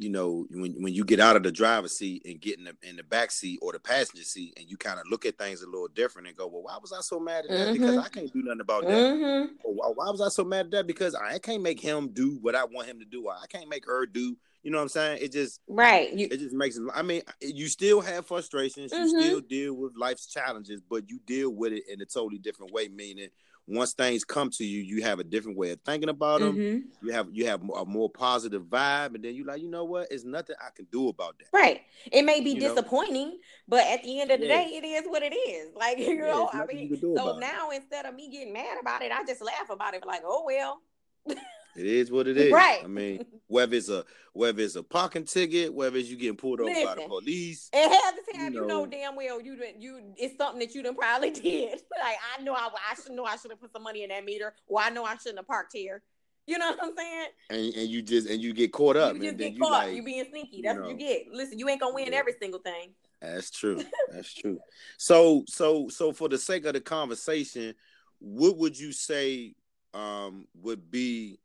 you 0.03 0.11
know 0.11 0.47
when 0.51 0.73
when 0.83 0.93
you 0.93 1.05
get 1.05 1.21
out 1.21 1.37
of 1.37 1.43
the 1.43 1.53
driver's 1.53 1.97
seat 1.97 2.23
and 2.25 2.41
get 2.41 2.59
in 2.59 2.65
the 2.65 2.77
in 2.83 2.97
the 2.97 3.03
back 3.03 3.31
seat 3.31 3.59
or 3.63 3.73
the 3.73 3.79
passenger 3.79 4.25
seat 4.25 4.53
and 4.57 4.69
you 4.69 4.77
kind 4.77 4.99
of 4.99 5.07
look 5.09 5.25
at 5.25 5.39
things 5.39 5.63
a 5.63 5.67
little 5.67 5.89
different 5.89 6.27
and 6.27 6.37
go 6.37 6.47
well 6.49 6.63
why 6.63 6.77
was 6.81 6.93
i 6.93 7.01
so 7.01 7.21
mad 7.21 7.45
at 7.45 7.51
that 7.51 7.69
mm-hmm. 7.69 7.73
because 7.73 7.97
i 7.99 8.09
can't 8.09 8.33
do 8.33 8.43
nothing 8.43 8.61
about 8.61 8.83
that 8.83 8.91
mm-hmm. 8.91 9.53
or 9.65 9.75
why, 9.75 9.93
why, 9.95 10.11
was 10.11 10.21
i 10.21 10.29
so 10.29 10.45
mad 10.45 10.67
at 10.67 10.71
that 10.73 10.87
because 10.87 11.15
i 11.15 11.39
can't 11.39 11.63
make 11.63 11.81
him 11.81 12.09
do 12.09 12.39
what 12.43 12.55
i 12.55 12.65
want 12.65 12.89
him 12.89 12.99
to 12.99 13.05
do 13.05 13.29
i 13.29 13.47
can't 13.49 13.69
make 13.69 13.87
her 13.87 14.05
do 14.05 14.37
you 14.63 14.71
know 14.71 14.79
what 14.79 14.83
i'm 14.83 14.89
saying 14.89 15.19
it 15.23 15.33
just 15.33 15.61
right 15.69 16.13
you, 16.13 16.27
it 16.31 16.39
just 16.39 16.55
makes 16.55 16.77
it 16.77 16.83
i 16.95 17.03
mean 17.03 17.23
you 17.41 17.69
still 17.69 18.01
have 18.01 18.27
frustrations 18.27 18.93
mm-hmm. 18.93 19.05
you 19.05 19.23
still 19.23 19.41
deal 19.41 19.75
with 19.75 19.93
life's 19.97 20.27
challenges 20.27 20.81
but 20.91 21.09
you 21.09 21.21
deal 21.27 21.51
with 21.51 21.73
it 21.73 21.85
in 21.89 22.01
a 22.01 22.07
totally 22.07 22.39
different 22.39 22.73
way 22.73 22.89
meaning 22.89 23.29
once 23.67 23.93
things 23.93 24.25
come 24.25 24.51
to 24.51 24.65
you, 24.65 24.83
you 24.83 25.03
have 25.03 25.21
a 25.21 25.25
different 25.25 25.57
way 25.57 25.71
of 25.71 25.81
thinking 25.81 26.09
about 26.09 26.41
them. 26.41 26.57
Mm-hmm. 26.57 27.07
You 27.07 27.13
have 27.13 27.29
you 27.33 27.47
have 27.47 27.63
a 27.63 27.85
more 27.85 28.11
positive 28.11 28.65
vibe, 28.65 29.15
and 29.15 29.25
then 29.25 29.35
you 29.35 29.45
like, 29.45 29.63
you 29.63 29.71
know 29.71 29.85
what? 29.85 30.09
It's 30.11 30.25
nothing 30.25 30.57
I 30.61 30.71
can 30.75 30.87
do 30.91 31.09
about 31.09 31.39
that. 31.39 31.47
Right. 31.53 31.83
It 32.11 32.23
may 32.23 32.41
be 32.41 32.51
you 32.51 32.61
disappointing, 32.61 33.29
know? 33.29 33.37
but 33.69 33.87
at 33.87 34.03
the 34.03 34.21
end 34.21 34.31
of 34.31 34.41
the 34.41 34.47
yeah. 34.47 34.65
day, 34.65 34.71
it 34.71 34.85
is 34.85 35.05
what 35.07 35.23
it 35.23 35.35
is. 35.35 35.71
Like 35.83 35.99
you 35.99 36.15
yeah, 36.15 36.27
know, 36.27 36.49
I 36.53 36.65
mean, 36.67 36.97
so 37.01 37.39
now 37.39 37.71
it. 37.71 37.77
instead 37.77 38.07
of 38.07 38.15
me 38.15 38.31
getting 38.31 38.53
mad 38.53 38.79
about 38.81 39.03
it, 39.03 39.11
I 39.11 39.25
just 39.25 39.43
laugh 39.43 39.69
about 39.69 39.95
it. 39.95 40.07
Like, 40.07 40.23
oh 40.25 40.45
well. 40.47 40.81
It 41.77 41.87
is 41.87 42.11
what 42.11 42.29
it 42.29 42.37
is. 42.37 42.53
Right. 42.53 42.81
I 42.85 42.87
mean, 42.87 43.25
whether 43.47 43.77
it's 43.77 43.89
a 43.89 44.05
whether 44.35 44.63
it's 44.63 44.77
a 44.77 44.83
parking 44.83 45.25
ticket, 45.25 45.73
whether 45.73 45.97
it's 45.97 46.09
you 46.09 46.17
getting 46.17 46.37
pulled 46.37 46.61
over 46.61 46.71
Listen, 46.71 46.87
by 46.87 46.95
the 46.95 47.09
police. 47.09 47.69
And 47.73 47.93
half 47.93 48.15
the 48.15 48.33
time, 48.33 48.53
you 48.55 48.61
know, 48.61 48.63
you 48.63 48.69
know 48.69 48.87
damn 48.87 49.17
well 49.17 49.41
you 49.41 49.59
you 49.79 50.01
it's 50.17 50.37
something 50.37 50.61
that 50.61 50.75
you 50.75 50.83
done 50.83 50.97
probably 50.97 51.31
did. 51.33 51.73
Like 51.73 52.17
I 52.39 52.43
know 52.43 52.55
I, 52.55 52.69
I 52.91 52.95
should 52.95 53.13
know 53.13 53.25
I 53.25 53.37
should 53.37 53.51
have 53.51 53.61
put 53.61 53.73
some 53.73 53.83
money 53.83 54.03
in 54.03 54.11
that 54.11 54.25
meter, 54.25 54.55
or 54.67 54.81
I 54.81 54.91
know 54.91 55.05
I 55.05 55.17
shouldn't 55.17 55.39
have 55.39 55.47
parked 55.47 55.73
here. 55.73 56.03
You 56.47 56.59
know 56.59 56.71
what 56.71 56.83
I'm 56.83 56.97
saying? 56.97 57.27
And, 57.51 57.75
and 57.75 57.89
you 57.89 58.03
just 58.03 58.29
and 58.29 58.43
you 58.43 58.53
get 58.53 58.73
caught 58.73 58.97
up. 58.97 59.15
You 59.15 59.23
just 59.23 59.37
get 59.37 59.59
caught. 59.59 59.87
Like, 59.87 59.95
you 59.95 60.03
being 60.03 60.25
sneaky. 60.31 60.63
That's 60.63 60.75
you 60.75 60.81
know, 60.81 60.89
what 60.89 61.01
you 61.01 61.07
get. 61.07 61.27
Listen, 61.33 61.59
you 61.59 61.69
ain't 61.69 61.81
gonna 61.81 61.95
win 61.95 62.09
yeah. 62.13 62.19
every 62.19 62.35
single 62.41 62.61
thing. 62.61 62.91
That's 63.21 63.51
true. 63.51 63.83
That's 64.13 64.35
true. 64.35 64.59
So 64.99 65.45
so 65.47 65.89
so 65.89 66.13
for 66.13 66.29
the 66.29 66.39
sake 66.39 66.65
of 66.65 66.73
the 66.73 66.81
conversation, 66.81 67.75
what 68.19 68.57
would 68.59 68.79
you 68.79 68.93
say 68.93 69.55
um 69.95 70.47
would 70.55 70.91
be 70.91 71.39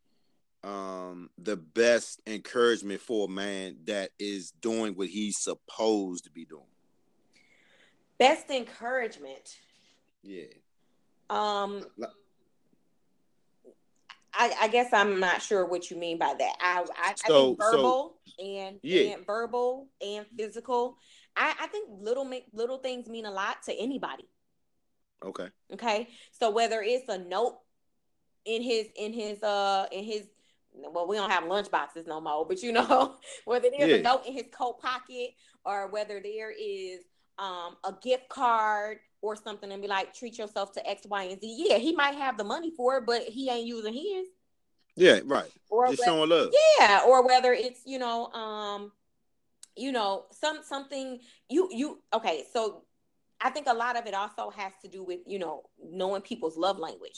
um, 0.63 1.29
the 1.37 1.57
best 1.57 2.21
encouragement 2.27 3.01
for 3.01 3.27
a 3.27 3.29
man 3.29 3.77
that 3.85 4.09
is 4.19 4.51
doing 4.61 4.93
what 4.93 5.07
he's 5.07 5.37
supposed 5.39 6.25
to 6.25 6.31
be 6.31 6.45
doing? 6.45 6.63
Best 8.17 8.49
encouragement. 8.49 9.57
Yeah. 10.23 10.45
Um. 11.29 11.83
I, 14.39 14.53
I, 14.61 14.67
guess 14.67 14.93
I'm 14.93 15.19
not 15.19 15.41
sure 15.41 15.65
what 15.65 15.89
you 15.89 15.97
mean 15.97 16.19
by 16.19 16.35
that. 16.37 16.55
I, 16.61 16.85
I, 16.95 17.13
so, 17.15 17.25
I 17.25 17.45
think 17.45 17.59
verbal 17.59 18.17
so, 18.25 18.45
and, 18.45 18.79
yeah. 18.83 19.13
and 19.13 19.25
verbal 19.25 19.87
and 19.99 20.27
physical. 20.37 20.97
I, 21.35 21.55
I 21.59 21.67
think 21.67 21.89
little 21.91 22.23
make 22.23 22.45
little 22.53 22.77
things 22.77 23.07
mean 23.07 23.25
a 23.25 23.31
lot 23.31 23.63
to 23.63 23.73
anybody. 23.73 24.27
Okay. 25.25 25.47
Okay. 25.73 26.09
So 26.31 26.51
whether 26.51 26.81
it's 26.83 27.09
a 27.09 27.17
note 27.17 27.57
in 28.45 28.61
his 28.61 28.87
in 28.95 29.11
his 29.11 29.41
uh 29.41 29.87
in 29.91 30.03
his 30.03 30.27
well, 30.91 31.07
we 31.07 31.15
don't 31.15 31.30
have 31.30 31.45
lunch 31.45 31.69
boxes 31.71 32.07
no 32.07 32.21
more, 32.21 32.45
but 32.45 32.61
you 32.61 32.71
know, 32.73 33.15
whether 33.45 33.69
there's 33.69 33.89
yeah. 33.89 33.97
a 33.97 34.01
note 34.01 34.25
in 34.25 34.34
his 34.34 34.45
coat 34.51 34.80
pocket 34.80 35.32
or 35.65 35.89
whether 35.89 36.19
there 36.21 36.51
is 36.51 37.01
um, 37.39 37.75
a 37.84 37.93
gift 38.01 38.30
card 38.30 38.97
or 39.21 39.36
something 39.36 39.71
and 39.71 39.82
be 39.82 39.88
like, 39.88 40.13
treat 40.13 40.38
yourself 40.38 40.71
to 40.73 40.89
X, 40.89 41.03
Y, 41.07 41.23
and 41.23 41.41
Z. 41.41 41.65
Yeah, 41.67 41.78
he 41.78 41.93
might 41.93 42.15
have 42.15 42.38
the 42.38 42.43
money 42.43 42.71
for 42.75 42.97
it, 42.97 43.05
but 43.05 43.23
he 43.23 43.49
ain't 43.49 43.67
using 43.67 43.93
his. 43.93 44.28
Yeah, 44.95 45.19
right. 45.25 45.49
Or 45.69 45.88
just 45.88 45.99
whether, 45.99 46.11
showing 46.11 46.30
love. 46.30 46.49
Yeah, 46.80 47.01
or 47.05 47.25
whether 47.25 47.53
it's, 47.53 47.82
you 47.86 47.99
know, 47.99 48.28
um, 48.28 48.91
you 49.75 49.91
know, 49.91 50.25
some 50.32 50.59
something 50.63 51.19
you 51.49 51.69
you 51.71 52.01
okay, 52.13 52.45
so 52.51 52.84
I 53.39 53.51
think 53.51 53.67
a 53.67 53.73
lot 53.73 53.95
of 53.95 54.07
it 54.07 54.15
also 54.15 54.49
has 54.49 54.73
to 54.82 54.88
do 54.88 55.03
with, 55.03 55.19
you 55.28 55.38
know, 55.38 55.63
knowing 55.84 56.23
people's 56.23 56.57
love 56.57 56.80
language. 56.80 57.17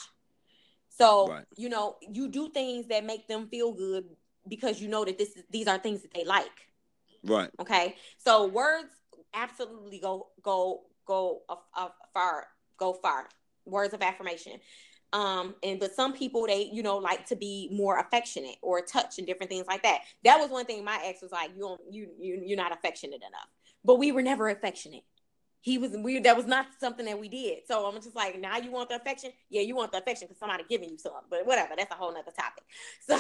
So, 1.00 1.28
right. 1.30 1.46
you 1.56 1.70
know, 1.70 1.96
you 2.12 2.28
do 2.28 2.50
things 2.50 2.88
that 2.88 3.06
make 3.06 3.28
them 3.28 3.48
feel 3.48 3.74
good 3.74 4.04
because 4.48 4.82
you 4.82 4.90
know 4.90 5.06
that 5.06 5.18
this 5.18 5.30
is 5.38 5.44
these 5.50 5.68
are 5.68 5.78
things 5.78 6.02
that 6.02 6.14
they 6.14 6.26
like. 6.26 6.46
Right. 7.24 7.50
Okay. 7.60 7.96
So 8.18 8.48
words 8.48 8.90
absolutely 9.34 10.00
go 10.00 10.28
go 10.42 10.82
go 11.06 11.42
a, 11.50 11.56
a 11.80 11.92
far 12.14 12.48
go 12.78 12.94
far. 12.94 13.30
Words 13.66 13.94
of 13.94 14.02
affirmation. 14.02 14.54
Um, 15.14 15.56
and 15.64 15.80
but 15.80 15.96
some 15.96 16.14
people 16.14 16.46
they, 16.48 16.70
you 16.72 16.84
know, 16.84 16.98
like 16.98 17.26
to 17.28 17.36
be 17.36 17.70
more 17.72 17.98
affectionate 18.00 18.58
or 18.62 18.82
touch 18.82 19.18
and 19.20 19.26
different 19.26 19.50
things 19.50 19.68
like 19.68 19.84
that. 19.84 20.02
That 20.24 20.38
was 20.38 20.50
one 20.50 20.66
thing 20.66 20.84
my 20.84 21.00
ex 21.04 21.22
was 21.22 21.32
like, 21.32 21.52
you 21.56 21.62
don't 21.62 21.82
you 21.90 22.10
you 22.20 22.44
you're 22.46 22.58
not 22.58 22.74
affectionate 22.74 23.22
enough. 23.22 23.48
But 23.86 23.96
we 23.96 24.12
were 24.12 24.22
never 24.22 24.50
affectionate 24.50 25.04
he 25.62 25.78
was 25.78 25.92
weird. 25.94 26.24
That 26.24 26.38
was 26.38 26.46
not 26.46 26.68
something 26.80 27.06
that 27.06 27.20
we 27.20 27.28
did. 27.28 27.60
So 27.68 27.86
I'm 27.86 27.96
just 27.96 28.16
like, 28.16 28.40
now 28.40 28.58
you 28.58 28.72
want 28.72 28.90
the 28.90 28.96
affection? 28.96 29.32
Yeah, 29.50 29.62
you 29.62 29.76
want 29.76 29.92
the 29.92 29.98
affection 29.98 30.28
because 30.28 30.40
somebody 30.40 30.64
giving 30.70 30.90
you 30.90 30.98
some. 30.98 31.12
But 31.30 31.46
whatever, 31.46 31.74
that's 31.78 31.92
a 31.92 31.96
whole 31.96 32.14
nother 32.14 32.32
topic. 32.32 32.64
So, 33.08 33.16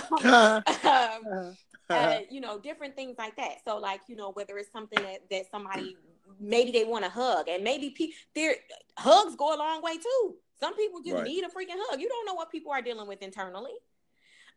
um, 0.89 1.55
uh, 1.89 2.19
you 2.29 2.39
know, 2.39 2.59
different 2.59 2.95
things 2.95 3.15
like 3.17 3.35
that. 3.37 3.63
So, 3.65 3.77
like, 3.77 4.01
you 4.07 4.15
know, 4.15 4.31
whether 4.31 4.57
it's 4.57 4.71
something 4.71 5.01
that 5.03 5.29
that 5.31 5.45
somebody 5.51 5.97
maybe 6.39 6.71
they 6.71 6.85
want 6.85 7.05
a 7.05 7.09
hug, 7.09 7.47
and 7.49 7.63
maybe 7.63 7.89
pe- 7.89 8.11
their 8.35 8.55
hugs 8.97 9.35
go 9.35 9.55
a 9.55 9.57
long 9.57 9.81
way 9.81 9.97
too. 9.97 10.35
Some 10.59 10.75
people 10.75 11.01
just 11.01 11.15
right. 11.15 11.23
need 11.23 11.43
a 11.43 11.47
freaking 11.47 11.77
hug. 11.77 11.99
You 11.99 12.07
don't 12.07 12.25
know 12.25 12.35
what 12.35 12.51
people 12.51 12.71
are 12.71 12.81
dealing 12.81 13.07
with 13.07 13.21
internally. 13.21 13.71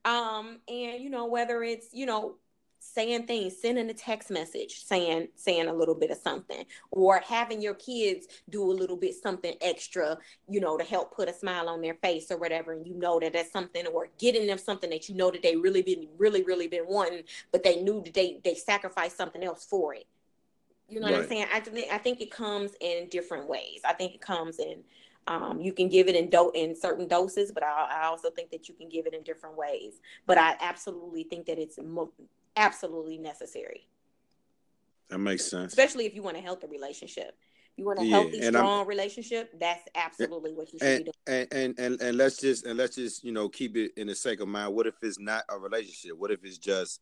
Um, 0.04 0.60
and 0.68 1.02
you 1.02 1.10
know, 1.10 1.26
whether 1.26 1.62
it's 1.62 1.88
you 1.92 2.06
know 2.06 2.36
saying 2.82 3.26
things 3.26 3.56
sending 3.56 3.88
a 3.88 3.94
text 3.94 4.28
message 4.28 4.84
saying 4.84 5.28
saying 5.36 5.68
a 5.68 5.72
little 5.72 5.94
bit 5.94 6.10
of 6.10 6.18
something 6.18 6.64
or 6.90 7.22
having 7.24 7.62
your 7.62 7.74
kids 7.74 8.26
do 8.50 8.62
a 8.64 8.72
little 8.72 8.96
bit 8.96 9.14
something 9.14 9.54
extra 9.60 10.18
you 10.48 10.60
know 10.60 10.76
to 10.76 10.82
help 10.82 11.14
put 11.14 11.28
a 11.28 11.32
smile 11.32 11.68
on 11.68 11.80
their 11.80 11.94
face 11.94 12.30
or 12.30 12.36
whatever 12.36 12.72
and 12.72 12.84
you 12.84 12.94
know 12.94 13.20
that 13.20 13.32
that's 13.32 13.52
something 13.52 13.86
or 13.86 14.08
getting 14.18 14.48
them 14.48 14.58
something 14.58 14.90
that 14.90 15.08
you 15.08 15.14
know 15.14 15.30
that 15.30 15.42
they 15.42 15.54
really 15.54 15.80
been 15.80 16.08
really 16.18 16.42
really 16.42 16.66
been 16.66 16.86
wanting 16.88 17.22
but 17.52 17.62
they 17.62 17.80
knew 17.80 18.02
that 18.02 18.14
they 18.14 18.40
they 18.42 18.54
sacrificed 18.54 19.16
something 19.16 19.44
else 19.44 19.64
for 19.64 19.94
it 19.94 20.06
you 20.88 20.98
know 20.98 21.06
right. 21.06 21.12
what 21.12 21.22
i'm 21.22 21.28
saying 21.28 21.46
I 21.54 21.60
think 21.60 21.92
I 21.92 21.98
think 21.98 22.20
it 22.20 22.32
comes 22.32 22.72
in 22.80 23.08
different 23.10 23.48
ways 23.48 23.80
i 23.84 23.92
think 23.92 24.12
it 24.14 24.20
comes 24.20 24.58
in 24.58 24.82
um, 25.28 25.60
you 25.60 25.72
can 25.72 25.88
give 25.88 26.08
it 26.08 26.16
in 26.16 26.28
do- 26.30 26.50
in 26.52 26.74
certain 26.74 27.06
doses, 27.06 27.52
but 27.52 27.62
I, 27.62 28.02
I, 28.02 28.06
also 28.06 28.28
think 28.30 28.50
that 28.50 28.68
you 28.68 28.74
can 28.74 28.88
give 28.88 29.06
it 29.06 29.14
in 29.14 29.22
different 29.22 29.56
ways. 29.56 30.00
But 30.26 30.36
I 30.36 30.56
absolutely 30.60 31.22
think 31.22 31.46
that 31.46 31.60
it's 31.60 31.78
mo- 31.78 32.10
absolutely 32.56 33.18
necessary. 33.18 33.88
That 35.08 35.18
makes 35.18 35.44
sense. 35.44 35.72
Especially 35.72 36.06
if 36.06 36.14
you 36.14 36.22
want 36.22 36.36
a 36.36 36.40
healthy 36.40 36.66
relationship. 36.66 37.36
You 37.76 37.86
want 37.86 38.00
a 38.00 38.04
yeah, 38.04 38.20
healthy, 38.20 38.42
strong 38.42 38.82
I'm, 38.82 38.86
relationship, 38.86 39.58
that's 39.58 39.82
absolutely 39.94 40.52
what 40.52 40.72
you 40.72 40.78
should 40.78 40.88
and, 40.88 41.04
be 41.04 41.12
doing. 41.26 41.46
And, 41.50 41.52
and 41.52 41.78
and 41.78 42.00
and 42.02 42.18
let's 42.18 42.38
just 42.38 42.66
and 42.66 42.76
let's 42.78 42.96
just 42.96 43.24
you 43.24 43.32
know 43.32 43.48
keep 43.48 43.76
it 43.78 43.92
in 43.96 44.08
the 44.08 44.14
sake 44.14 44.40
of 44.40 44.48
mind. 44.48 44.74
What 44.74 44.86
if 44.86 44.94
it's 45.02 45.18
not 45.18 45.44
a 45.48 45.58
relationship? 45.58 46.18
What 46.18 46.30
if 46.30 46.44
it's 46.44 46.58
just 46.58 47.00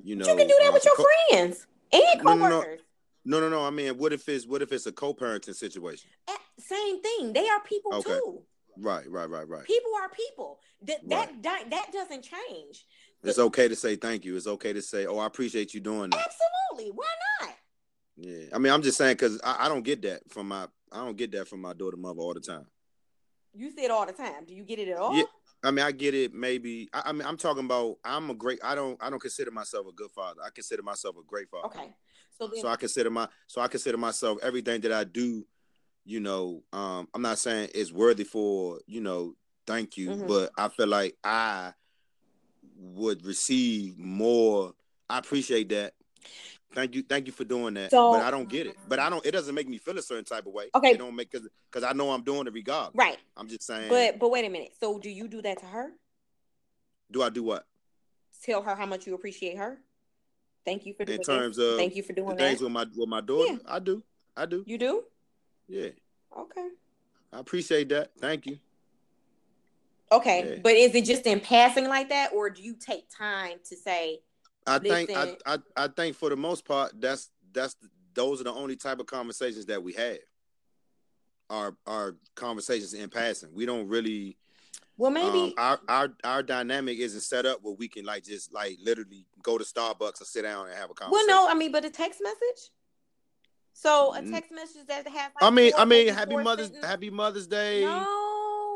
you 0.00 0.14
know 0.14 0.26
you 0.26 0.36
can 0.36 0.46
do 0.46 0.56
that 0.60 0.68
um, 0.68 0.74
with 0.74 0.84
your 0.84 0.94
co- 0.94 1.06
friends 1.30 1.66
and 1.92 2.20
coworkers. 2.20 2.40
No, 2.44 2.48
no, 2.48 2.60
no. 2.60 2.76
No, 3.24 3.40
no, 3.40 3.48
no. 3.48 3.66
I 3.66 3.70
mean, 3.70 3.98
what 3.98 4.12
if 4.12 4.28
it's 4.28 4.46
what 4.46 4.62
if 4.62 4.72
it's 4.72 4.86
a 4.86 4.92
co-parenting 4.92 5.54
situation? 5.54 6.10
Eh, 6.28 6.36
same 6.58 7.00
thing. 7.00 7.32
They 7.32 7.48
are 7.48 7.60
people 7.60 7.94
okay. 7.94 8.10
too. 8.10 8.42
Right, 8.78 9.08
right, 9.10 9.28
right, 9.28 9.48
right. 9.48 9.64
People 9.64 9.92
are 10.00 10.08
people. 10.08 10.60
That 10.82 11.00
right. 11.06 11.42
that 11.42 11.70
that 11.70 11.92
doesn't 11.92 12.22
change. 12.22 12.86
It's 13.22 13.38
okay 13.38 13.68
to 13.68 13.76
say 13.76 13.96
thank 13.96 14.24
you. 14.24 14.36
It's 14.36 14.46
okay 14.46 14.72
to 14.72 14.82
say, 14.82 15.06
"Oh, 15.06 15.18
I 15.18 15.26
appreciate 15.26 15.74
you 15.74 15.80
doing 15.80 16.10
that." 16.10 16.28
Absolutely. 16.72 16.92
Why 16.92 17.06
not? 17.40 17.54
Yeah, 18.16 18.46
I 18.52 18.58
mean, 18.58 18.72
I'm 18.72 18.82
just 18.82 18.98
saying 18.98 19.14
because 19.14 19.40
I, 19.42 19.66
I, 19.66 19.68
don't 19.68 19.82
get 19.82 20.02
that 20.02 20.30
from 20.30 20.48
my 20.48 20.66
I 20.90 20.98
don't 20.98 21.16
get 21.16 21.32
that 21.32 21.48
from 21.48 21.60
my 21.60 21.72
daughter 21.72 21.96
mother 21.96 22.20
all 22.20 22.34
the 22.34 22.40
time. 22.40 22.66
You 23.54 23.70
say 23.70 23.84
it 23.84 23.90
all 23.90 24.06
the 24.06 24.12
time. 24.12 24.44
Do 24.46 24.54
you 24.54 24.64
get 24.64 24.78
it 24.78 24.88
at 24.88 24.98
all? 24.98 25.16
Yeah, 25.16 25.24
I 25.64 25.70
mean, 25.70 25.84
I 25.84 25.92
get 25.92 26.14
it. 26.14 26.34
Maybe 26.34 26.88
I, 26.92 27.02
I 27.06 27.12
mean, 27.12 27.26
I'm 27.26 27.36
talking 27.36 27.64
about. 27.64 27.96
I'm 28.04 28.30
a 28.30 28.34
great. 28.34 28.58
I 28.62 28.74
don't. 28.74 29.02
I 29.02 29.08
don't 29.08 29.20
consider 29.20 29.50
myself 29.50 29.86
a 29.86 29.92
good 29.92 30.10
father. 30.10 30.40
I 30.44 30.50
consider 30.50 30.82
myself 30.82 31.16
a 31.16 31.24
great 31.24 31.48
father. 31.48 31.66
Okay. 31.66 31.94
So 32.38 32.48
then, 32.48 32.60
so 32.60 32.68
I 32.68 32.76
consider 32.76 33.10
my 33.10 33.28
so 33.46 33.60
I 33.60 33.68
consider 33.68 33.98
myself 33.98 34.38
everything 34.42 34.80
that 34.82 34.92
I 34.92 35.04
do. 35.04 35.46
You 36.04 36.20
know, 36.20 36.62
um, 36.72 37.08
I'm 37.14 37.22
not 37.22 37.38
saying 37.38 37.70
it's 37.74 37.92
worthy 37.92 38.24
for 38.24 38.80
you 38.86 39.00
know 39.00 39.34
thank 39.66 39.96
you, 39.96 40.10
mm-hmm. 40.10 40.26
but 40.26 40.50
I 40.58 40.68
feel 40.68 40.88
like 40.88 41.16
I 41.22 41.72
would 42.82 43.24
receive 43.24 43.98
more. 43.98 44.74
I 45.08 45.18
appreciate 45.18 45.68
that. 45.70 45.94
Thank 46.74 46.94
you, 46.94 47.02
thank 47.02 47.26
you 47.26 47.32
for 47.32 47.44
doing 47.44 47.74
that. 47.74 47.90
So, 47.90 48.12
but 48.12 48.22
I 48.22 48.30
don't 48.30 48.48
get 48.48 48.66
it. 48.66 48.76
But 48.88 48.98
I 48.98 49.10
don't. 49.10 49.24
It 49.26 49.32
doesn't 49.32 49.54
make 49.54 49.68
me 49.68 49.78
feel 49.78 49.98
a 49.98 50.02
certain 50.02 50.24
type 50.24 50.46
of 50.46 50.52
way. 50.52 50.70
Okay. 50.74 50.92
It 50.92 50.98
don't 50.98 51.14
make 51.14 51.30
because 51.30 51.46
because 51.70 51.84
I 51.84 51.92
know 51.92 52.10
I'm 52.10 52.22
doing 52.22 52.46
it 52.46 52.52
regardless. 52.52 52.94
Right. 52.94 53.18
I'm 53.36 53.46
just 53.46 53.62
saying. 53.62 53.90
But 53.90 54.18
but 54.18 54.30
wait 54.30 54.44
a 54.46 54.48
minute. 54.48 54.72
So 54.80 54.98
do 54.98 55.10
you 55.10 55.28
do 55.28 55.42
that 55.42 55.60
to 55.60 55.66
her? 55.66 55.90
Do 57.10 57.22
I 57.22 57.28
do 57.28 57.42
what? 57.42 57.66
Tell 58.42 58.62
her 58.62 58.74
how 58.74 58.86
much 58.86 59.06
you 59.06 59.14
appreciate 59.14 59.58
her. 59.58 59.78
Thank 60.64 60.86
you 60.86 60.94
for 60.94 61.04
doing 61.04 61.18
in 61.18 61.24
terms 61.24 61.56
this. 61.56 61.72
of 61.72 61.76
thank 61.76 61.94
you 61.94 62.02
for 62.02 62.12
doing 62.12 62.36
things 62.36 62.60
with 62.60 62.72
my 62.72 62.86
with 62.96 63.08
my 63.08 63.20
daughter. 63.20 63.52
Yeah. 63.52 63.58
I 63.66 63.78
do. 63.78 64.02
I 64.36 64.46
do. 64.46 64.64
You 64.66 64.78
do? 64.78 65.04
Yeah. 65.68 65.90
Okay. 66.36 66.68
I 67.32 67.38
appreciate 67.38 67.90
that. 67.90 68.12
Thank 68.18 68.46
you. 68.46 68.58
Okay, 70.12 70.50
yeah. 70.50 70.60
but 70.62 70.74
is 70.74 70.94
it 70.94 71.06
just 71.06 71.26
in 71.26 71.40
passing 71.40 71.88
like 71.88 72.10
that, 72.10 72.32
or 72.34 72.50
do 72.50 72.62
you 72.62 72.74
take 72.74 73.08
time 73.08 73.58
to 73.70 73.76
say? 73.76 74.20
I 74.66 74.78
think 74.78 75.10
I, 75.10 75.36
I 75.46 75.58
I 75.76 75.88
think 75.88 76.16
for 76.16 76.28
the 76.28 76.36
most 76.36 76.66
part, 76.66 76.92
that's 77.00 77.30
that's 77.52 77.76
those 78.14 78.40
are 78.40 78.44
the 78.44 78.52
only 78.52 78.76
type 78.76 79.00
of 79.00 79.06
conversations 79.06 79.66
that 79.66 79.82
we 79.82 79.94
have. 79.94 80.18
Our 81.48 81.76
our 81.86 82.16
conversations 82.34 82.92
in 82.94 83.08
passing. 83.08 83.50
We 83.54 83.66
don't 83.66 83.88
really. 83.88 84.36
Well, 84.98 85.10
maybe 85.10 85.38
um, 85.38 85.54
our 85.56 85.80
our 85.88 86.08
our 86.22 86.42
dynamic 86.42 86.98
isn't 86.98 87.22
set 87.22 87.46
up 87.46 87.60
where 87.62 87.74
we 87.74 87.88
can 87.88 88.04
like 88.04 88.24
just 88.24 88.52
like 88.52 88.78
literally 88.84 89.26
go 89.42 89.56
to 89.56 89.64
Starbucks 89.64 90.20
or 90.20 90.24
sit 90.24 90.42
down 90.42 90.66
and 90.66 90.76
have 90.76 90.90
a 90.90 90.94
conversation. 90.94 91.26
Well, 91.28 91.46
no, 91.46 91.50
I 91.50 91.54
mean, 91.54 91.72
but 91.72 91.86
a 91.86 91.90
text 91.90 92.20
message. 92.22 92.70
So 93.72 94.14
a 94.14 94.22
text 94.22 94.52
message 94.52 94.86
that 94.88 95.08
has. 95.08 95.14
Like 95.14 95.32
I 95.40 95.50
mean, 95.50 95.72
I 95.76 95.86
mean, 95.86 96.08
happy 96.08 96.36
Mother's 96.36 96.70
Happy 96.82 97.08
Mother's 97.08 97.46
Day. 97.46 97.80
No. 97.80 98.21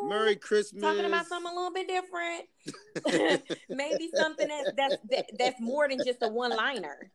Merry 0.05 0.37
Christmas. 0.37 0.83
Talking 0.83 1.05
about 1.05 1.27
something 1.27 1.53
a 1.53 1.55
little 1.55 1.73
bit 1.73 1.89
different. 1.89 3.43
Maybe 3.69 4.11
something 4.15 4.49
that, 4.49 4.75
that's 4.77 4.97
that, 5.11 5.27
that's 5.39 5.61
more 5.61 5.89
than 5.89 5.99
just 6.05 6.23
a 6.23 6.29
one 6.29 6.51
liner. 6.51 7.11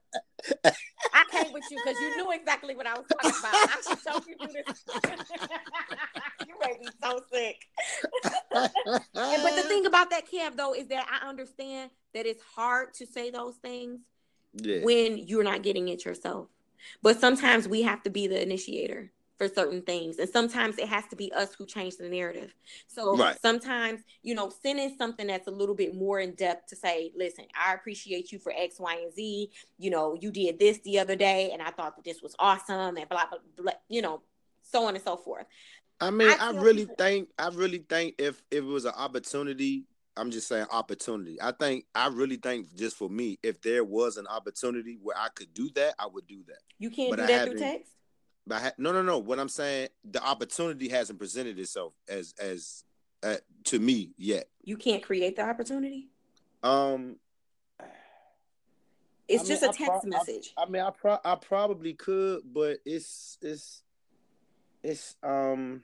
I 1.14 1.24
came 1.32 1.54
with 1.54 1.64
you 1.70 1.78
because 1.84 2.00
you 2.00 2.18
knew 2.18 2.32
exactly 2.32 2.76
what 2.76 2.88
I 2.88 2.94
was 2.94 3.06
talking 3.12 3.32
about. 3.40 3.54
I 3.54 3.82
should 3.88 4.00
show 4.00 4.22
you 4.28 4.36
this. 4.66 4.86
you 6.48 6.56
made 6.60 6.80
me 6.80 6.88
so 7.02 7.22
sick. 7.32 7.68
and, 8.54 9.44
but 9.44 9.56
the 9.56 9.64
thing 9.68 9.86
about 9.86 10.10
that, 10.10 10.24
Kev, 10.32 10.56
though, 10.56 10.74
is 10.74 10.88
that 10.88 11.06
I 11.10 11.28
understand 11.28 11.92
that 12.14 12.26
it's 12.26 12.44
hard 12.56 12.94
to 12.96 13.06
say 13.06 13.30
those 13.30 13.56
things 13.58 14.00
yeah. 14.56 14.84
when 14.84 15.18
you're 15.18 15.44
not 15.44 15.62
getting 15.62 15.88
it 15.90 16.06
yourself. 16.06 16.48
But 17.04 17.20
sometimes 17.20 17.68
we 17.68 17.84
have 17.84 18.02
to 18.04 18.10
be 18.10 18.28
the 18.28 18.42
initiator 18.42 19.12
for 19.42 19.48
certain 19.48 19.82
things. 19.82 20.20
And 20.20 20.30
sometimes 20.30 20.78
it 20.78 20.88
has 20.88 21.08
to 21.08 21.16
be 21.16 21.34
us 21.34 21.56
who 21.56 21.66
change 21.66 21.98
the 21.98 22.08
narrative. 22.08 22.54
So 22.86 23.18
right. 23.18 23.36
sometimes, 23.42 24.02
you 24.22 24.36
know, 24.36 24.52
sending 24.62 24.96
something 25.00 25.26
that's 25.26 25.48
a 25.48 25.52
little 25.52 25.74
bit 25.74 25.96
more 25.96 26.20
in 26.20 26.36
depth 26.36 26.70
to 26.70 26.76
say, 26.76 27.12
listen, 27.16 27.46
I 27.60 27.74
appreciate 27.74 28.32
you 28.32 28.38
for 28.38 28.54
X, 28.56 28.80
Y, 28.80 29.00
and 29.02 29.12
Z. 29.12 29.50
You 29.80 29.90
know, 29.90 30.16
you 30.22 30.30
did 30.30 30.60
this 30.60 30.78
the 30.82 31.00
other 31.00 31.16
day 31.16 31.50
and 31.54 31.60
I 31.60 31.72
thought 31.72 31.96
that 31.96 32.06
this 32.06 32.22
was 32.22 32.36
awesome 32.38 32.98
and 32.98 33.10
blah, 33.10 33.26
blah, 33.32 33.40
blah, 33.58 33.74
you 33.90 34.04
know, 34.04 34.22
so 34.62 34.86
on 34.86 34.94
and 34.94 35.04
so 35.04 35.18
forth. 35.18 35.48
I 36.00 36.12
mean, 36.12 36.30
I, 36.30 36.50
I 36.50 36.52
really 36.52 36.84
people- 36.84 36.96
think, 37.00 37.30
I 37.40 37.50
really 37.50 37.84
think 37.90 38.16
if, 38.20 38.44
if 38.52 38.60
it 38.60 38.62
was 38.62 38.86
an 38.86 38.94
opportunity 38.96 39.86
I'm 40.18 40.30
just 40.30 40.50
saying 40.50 40.66
opportunity. 40.70 41.42
I 41.42 41.54
think 41.54 41.86
I 41.96 42.10
really 42.10 42.36
think 42.36 42.76
just 42.76 42.98
for 42.98 43.10
me, 43.10 43.40
if 43.42 43.62
there 43.62 43.86
was 43.86 44.18
an 44.18 44.28
opportunity 44.28 45.00
where 45.02 45.16
I 45.18 45.30
could 45.30 45.54
do 45.54 45.70
that, 45.76 45.96
I 45.98 46.06
would 46.06 46.28
do 46.28 46.44
that. 46.48 46.60
You 46.80 46.90
can't 46.90 47.12
but 47.12 47.16
do 47.16 47.24
I 47.24 47.28
that 47.28 47.48
through 47.48 47.60
text. 47.60 47.94
But 48.52 48.62
ha- 48.62 48.74
no, 48.78 48.92
no, 48.92 49.02
no. 49.02 49.18
What 49.18 49.40
I'm 49.40 49.48
saying, 49.48 49.88
the 50.04 50.22
opportunity 50.22 50.90
hasn't 50.90 51.18
presented 51.18 51.58
itself 51.58 51.94
as 52.10 52.34
as 52.38 52.84
uh, 53.24 53.38
to 53.66 53.80
me 53.80 54.12
yet. 54.18 54.50
You 54.62 54.76
can't 54.76 55.02
create 55.02 55.38
the 55.38 55.44
opportunity. 55.44 56.10
Um, 56.62 57.16
it's 59.30 59.46
I 59.46 59.48
just 59.48 59.62
mean, 59.62 59.72
a 59.72 59.74
text 59.74 60.02
pro- 60.02 60.10
message. 60.10 60.54
I, 60.58 60.64
I, 60.64 60.66
mean, 60.66 60.82
I 60.82 60.90
pro- 60.90 61.20
I 61.24 61.36
probably 61.36 61.94
could, 61.94 62.42
but 62.54 62.80
it's 62.86 63.38
it's 63.42 63.84
it's 64.84 65.16
um. 65.24 65.84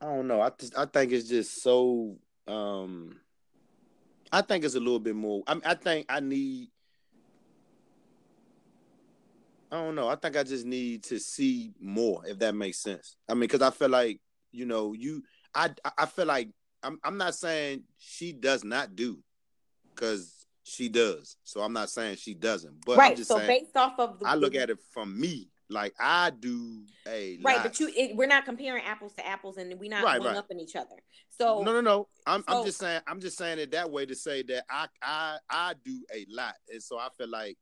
I 0.00 0.06
don't 0.06 0.26
know. 0.26 0.40
I 0.40 0.50
just 0.58 0.76
I 0.76 0.86
think 0.86 1.12
it's 1.12 1.28
just 1.28 1.62
so 1.62 2.16
um. 2.48 3.20
I 4.32 4.42
think 4.42 4.64
it's 4.64 4.74
a 4.74 4.80
little 4.80 4.98
bit 4.98 5.14
more. 5.14 5.44
I 5.46 5.54
mean, 5.54 5.62
I 5.64 5.74
think 5.74 6.06
I 6.08 6.18
need 6.18 6.70
I 9.72 9.76
don't 9.76 9.94
know. 9.94 10.08
I 10.08 10.16
think 10.16 10.36
I 10.36 10.42
just 10.42 10.66
need 10.66 11.02
to 11.04 11.18
see 11.18 11.72
more, 11.80 12.22
if 12.26 12.38
that 12.40 12.54
makes 12.54 12.78
sense. 12.82 13.16
I 13.28 13.32
mean, 13.32 13.40
because 13.40 13.62
I 13.62 13.70
feel 13.70 13.88
like 13.88 14.20
you 14.52 14.66
know, 14.66 14.92
you, 14.92 15.22
I, 15.54 15.70
I 15.96 16.06
feel 16.06 16.26
like 16.26 16.50
I'm, 16.82 16.98
I'm 17.02 17.16
not 17.16 17.34
saying 17.34 17.84
she 17.98 18.32
does 18.32 18.64
not 18.64 18.94
do, 18.94 19.18
because 19.94 20.46
she 20.62 20.88
does. 20.88 21.36
So 21.42 21.62
I'm 21.62 21.72
not 21.72 21.90
saying 21.90 22.16
she 22.16 22.34
doesn't, 22.34 22.84
but 22.84 22.98
right. 22.98 23.18
so 23.18 23.38
saying, 23.38 23.48
based 23.48 23.76
off 23.76 23.98
of, 23.98 24.18
the, 24.20 24.26
I 24.28 24.34
look 24.34 24.54
at 24.54 24.70
it 24.70 24.78
from 24.92 25.18
me. 25.18 25.48
Like 25.70 25.94
I 25.98 26.28
do 26.38 26.84
a 27.08 27.38
right, 27.42 27.56
lot. 27.56 27.62
but 27.62 27.80
you 27.80 27.90
it, 27.96 28.14
we're 28.14 28.26
not 28.26 28.44
comparing 28.44 28.84
apples 28.84 29.14
to 29.14 29.26
apples, 29.26 29.56
and 29.56 29.72
we're 29.80 29.88
not 29.88 30.04
right, 30.04 30.20
one 30.20 30.28
right. 30.28 30.36
up 30.36 30.50
in 30.50 30.60
each 30.60 30.76
other. 30.76 30.96
So 31.30 31.62
no, 31.62 31.72
no, 31.72 31.80
no. 31.80 32.08
I'm 32.26 32.44
so, 32.46 32.58
I'm 32.58 32.66
just 32.66 32.78
saying 32.78 33.00
I'm 33.06 33.20
just 33.20 33.38
saying 33.38 33.58
it 33.58 33.70
that 33.70 33.90
way 33.90 34.04
to 34.04 34.14
say 34.14 34.42
that 34.42 34.64
I 34.68 34.86
I 35.02 35.38
I 35.48 35.74
do 35.82 36.04
a 36.14 36.26
lot, 36.28 36.56
and 36.70 36.82
so 36.82 36.98
I 36.98 37.08
feel 37.16 37.30
like 37.30 37.56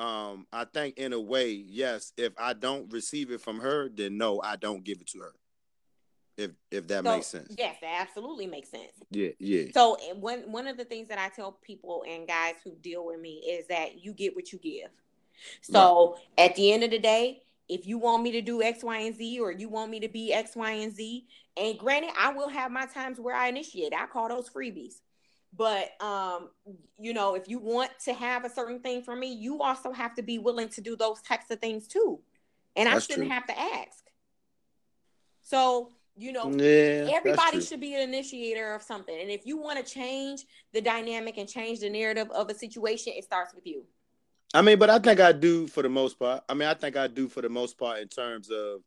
um, 0.00 0.46
I 0.50 0.64
think 0.64 0.96
in 0.96 1.12
a 1.12 1.20
way, 1.20 1.50
yes. 1.50 2.14
If 2.16 2.32
I 2.38 2.54
don't 2.54 2.90
receive 2.90 3.30
it 3.30 3.42
from 3.42 3.60
her, 3.60 3.90
then 3.90 4.16
no, 4.16 4.40
I 4.42 4.56
don't 4.56 4.82
give 4.82 5.00
it 5.02 5.08
to 5.08 5.18
her. 5.18 5.34
If 6.38 6.52
if 6.70 6.88
that 6.88 7.04
so, 7.04 7.12
makes 7.14 7.26
sense. 7.26 7.54
Yes, 7.58 7.76
that 7.82 8.00
absolutely 8.00 8.46
makes 8.46 8.70
sense. 8.70 8.92
Yeah, 9.10 9.28
yeah. 9.38 9.64
So 9.74 9.98
one 10.14 10.50
one 10.50 10.66
of 10.66 10.78
the 10.78 10.86
things 10.86 11.08
that 11.08 11.18
I 11.18 11.28
tell 11.28 11.52
people 11.62 12.02
and 12.08 12.26
guys 12.26 12.54
who 12.64 12.74
deal 12.80 13.04
with 13.04 13.20
me 13.20 13.42
is 13.46 13.66
that 13.66 14.02
you 14.02 14.14
get 14.14 14.34
what 14.34 14.52
you 14.52 14.58
give. 14.58 14.88
So 15.60 16.16
right. 16.38 16.48
at 16.50 16.56
the 16.56 16.72
end 16.72 16.82
of 16.82 16.90
the 16.90 16.98
day, 16.98 17.42
if 17.68 17.86
you 17.86 17.98
want 17.98 18.22
me 18.22 18.32
to 18.32 18.40
do 18.40 18.62
X, 18.62 18.82
Y, 18.82 18.98
and 19.00 19.14
Z, 19.14 19.38
or 19.38 19.52
you 19.52 19.68
want 19.68 19.90
me 19.90 20.00
to 20.00 20.08
be 20.08 20.32
X, 20.32 20.56
Y, 20.56 20.70
and 20.70 20.94
Z, 20.94 21.26
and 21.58 21.78
granted, 21.78 22.12
I 22.18 22.32
will 22.32 22.48
have 22.48 22.70
my 22.72 22.86
times 22.86 23.20
where 23.20 23.36
I 23.36 23.48
initiate. 23.48 23.92
I 23.92 24.06
call 24.06 24.30
those 24.30 24.48
freebies. 24.48 24.94
But 25.56 25.90
um, 26.00 26.50
you 26.98 27.12
know, 27.12 27.34
if 27.34 27.48
you 27.48 27.58
want 27.58 27.90
to 28.04 28.12
have 28.12 28.44
a 28.44 28.50
certain 28.50 28.80
thing 28.80 29.02
from 29.02 29.20
me, 29.20 29.32
you 29.32 29.62
also 29.62 29.92
have 29.92 30.14
to 30.14 30.22
be 30.22 30.38
willing 30.38 30.68
to 30.70 30.80
do 30.80 30.96
those 30.96 31.20
types 31.22 31.50
of 31.50 31.60
things 31.60 31.86
too. 31.86 32.20
And 32.76 32.86
that's 32.86 33.04
I 33.04 33.12
shouldn't 33.12 33.28
true. 33.28 33.34
have 33.34 33.46
to 33.46 33.58
ask. 33.58 34.04
So, 35.42 35.90
you 36.16 36.32
know, 36.32 36.50
yeah, 36.52 37.10
everybody 37.12 37.60
should 37.60 37.80
be 37.80 37.94
an 37.94 38.02
initiator 38.02 38.74
of 38.74 38.82
something. 38.82 39.18
And 39.18 39.30
if 39.30 39.44
you 39.44 39.58
want 39.58 39.84
to 39.84 39.92
change 39.92 40.44
the 40.72 40.80
dynamic 40.80 41.38
and 41.38 41.48
change 41.48 41.80
the 41.80 41.90
narrative 41.90 42.30
of 42.30 42.48
a 42.48 42.54
situation, 42.54 43.14
it 43.16 43.24
starts 43.24 43.54
with 43.54 43.66
you. 43.66 43.84
I 44.54 44.62
mean, 44.62 44.78
but 44.78 44.90
I 44.90 44.98
think 44.98 45.20
I 45.20 45.32
do 45.32 45.66
for 45.66 45.82
the 45.82 45.88
most 45.88 46.18
part. 46.18 46.44
I 46.48 46.54
mean, 46.54 46.68
I 46.68 46.74
think 46.74 46.96
I 46.96 47.06
do 47.08 47.28
for 47.28 47.40
the 47.40 47.48
most 47.48 47.78
part 47.78 48.00
in 48.00 48.08
terms 48.08 48.50
of 48.50 48.82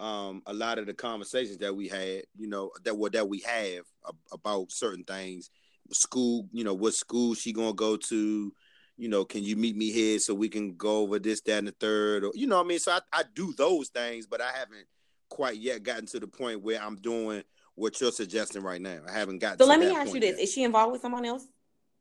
um, 0.00 0.42
a 0.46 0.52
lot 0.52 0.78
of 0.78 0.86
the 0.86 0.94
conversations 0.94 1.58
that 1.58 1.74
we 1.74 1.88
had, 1.88 2.22
you 2.36 2.48
know, 2.48 2.70
that 2.84 2.96
what 2.96 3.12
that 3.12 3.28
we 3.28 3.40
have 3.40 3.84
about 4.32 4.72
certain 4.72 5.04
things 5.04 5.50
school, 5.92 6.48
you 6.52 6.64
know, 6.64 6.74
what 6.74 6.94
school 6.94 7.34
she 7.34 7.52
gonna 7.52 7.72
go 7.72 7.96
to, 7.96 8.52
you 8.96 9.08
know, 9.08 9.24
can 9.24 9.42
you 9.42 9.56
meet 9.56 9.76
me 9.76 9.90
here 9.90 10.18
so 10.18 10.34
we 10.34 10.48
can 10.48 10.76
go 10.76 10.98
over 10.98 11.18
this, 11.18 11.40
that, 11.42 11.58
and 11.58 11.68
the 11.68 11.72
third, 11.72 12.24
or 12.24 12.32
you 12.34 12.46
know, 12.46 12.60
I 12.60 12.64
mean, 12.64 12.78
so 12.78 12.92
I, 12.92 13.00
I 13.12 13.24
do 13.34 13.52
those 13.56 13.88
things, 13.88 14.26
but 14.26 14.40
I 14.40 14.50
haven't 14.52 14.86
quite 15.28 15.56
yet 15.56 15.82
gotten 15.82 16.06
to 16.06 16.20
the 16.20 16.26
point 16.26 16.62
where 16.62 16.80
I'm 16.80 16.96
doing 16.96 17.42
what 17.74 18.00
you're 18.00 18.12
suggesting 18.12 18.62
right 18.62 18.80
now. 18.80 18.98
I 19.08 19.12
haven't 19.12 19.38
got. 19.38 19.58
So 19.58 19.66
let 19.66 19.80
me 19.80 19.94
ask 19.94 20.12
you 20.12 20.20
this: 20.20 20.36
yet. 20.36 20.40
Is 20.40 20.52
she 20.52 20.62
involved 20.62 20.92
with 20.92 21.00
someone 21.00 21.24
else? 21.24 21.46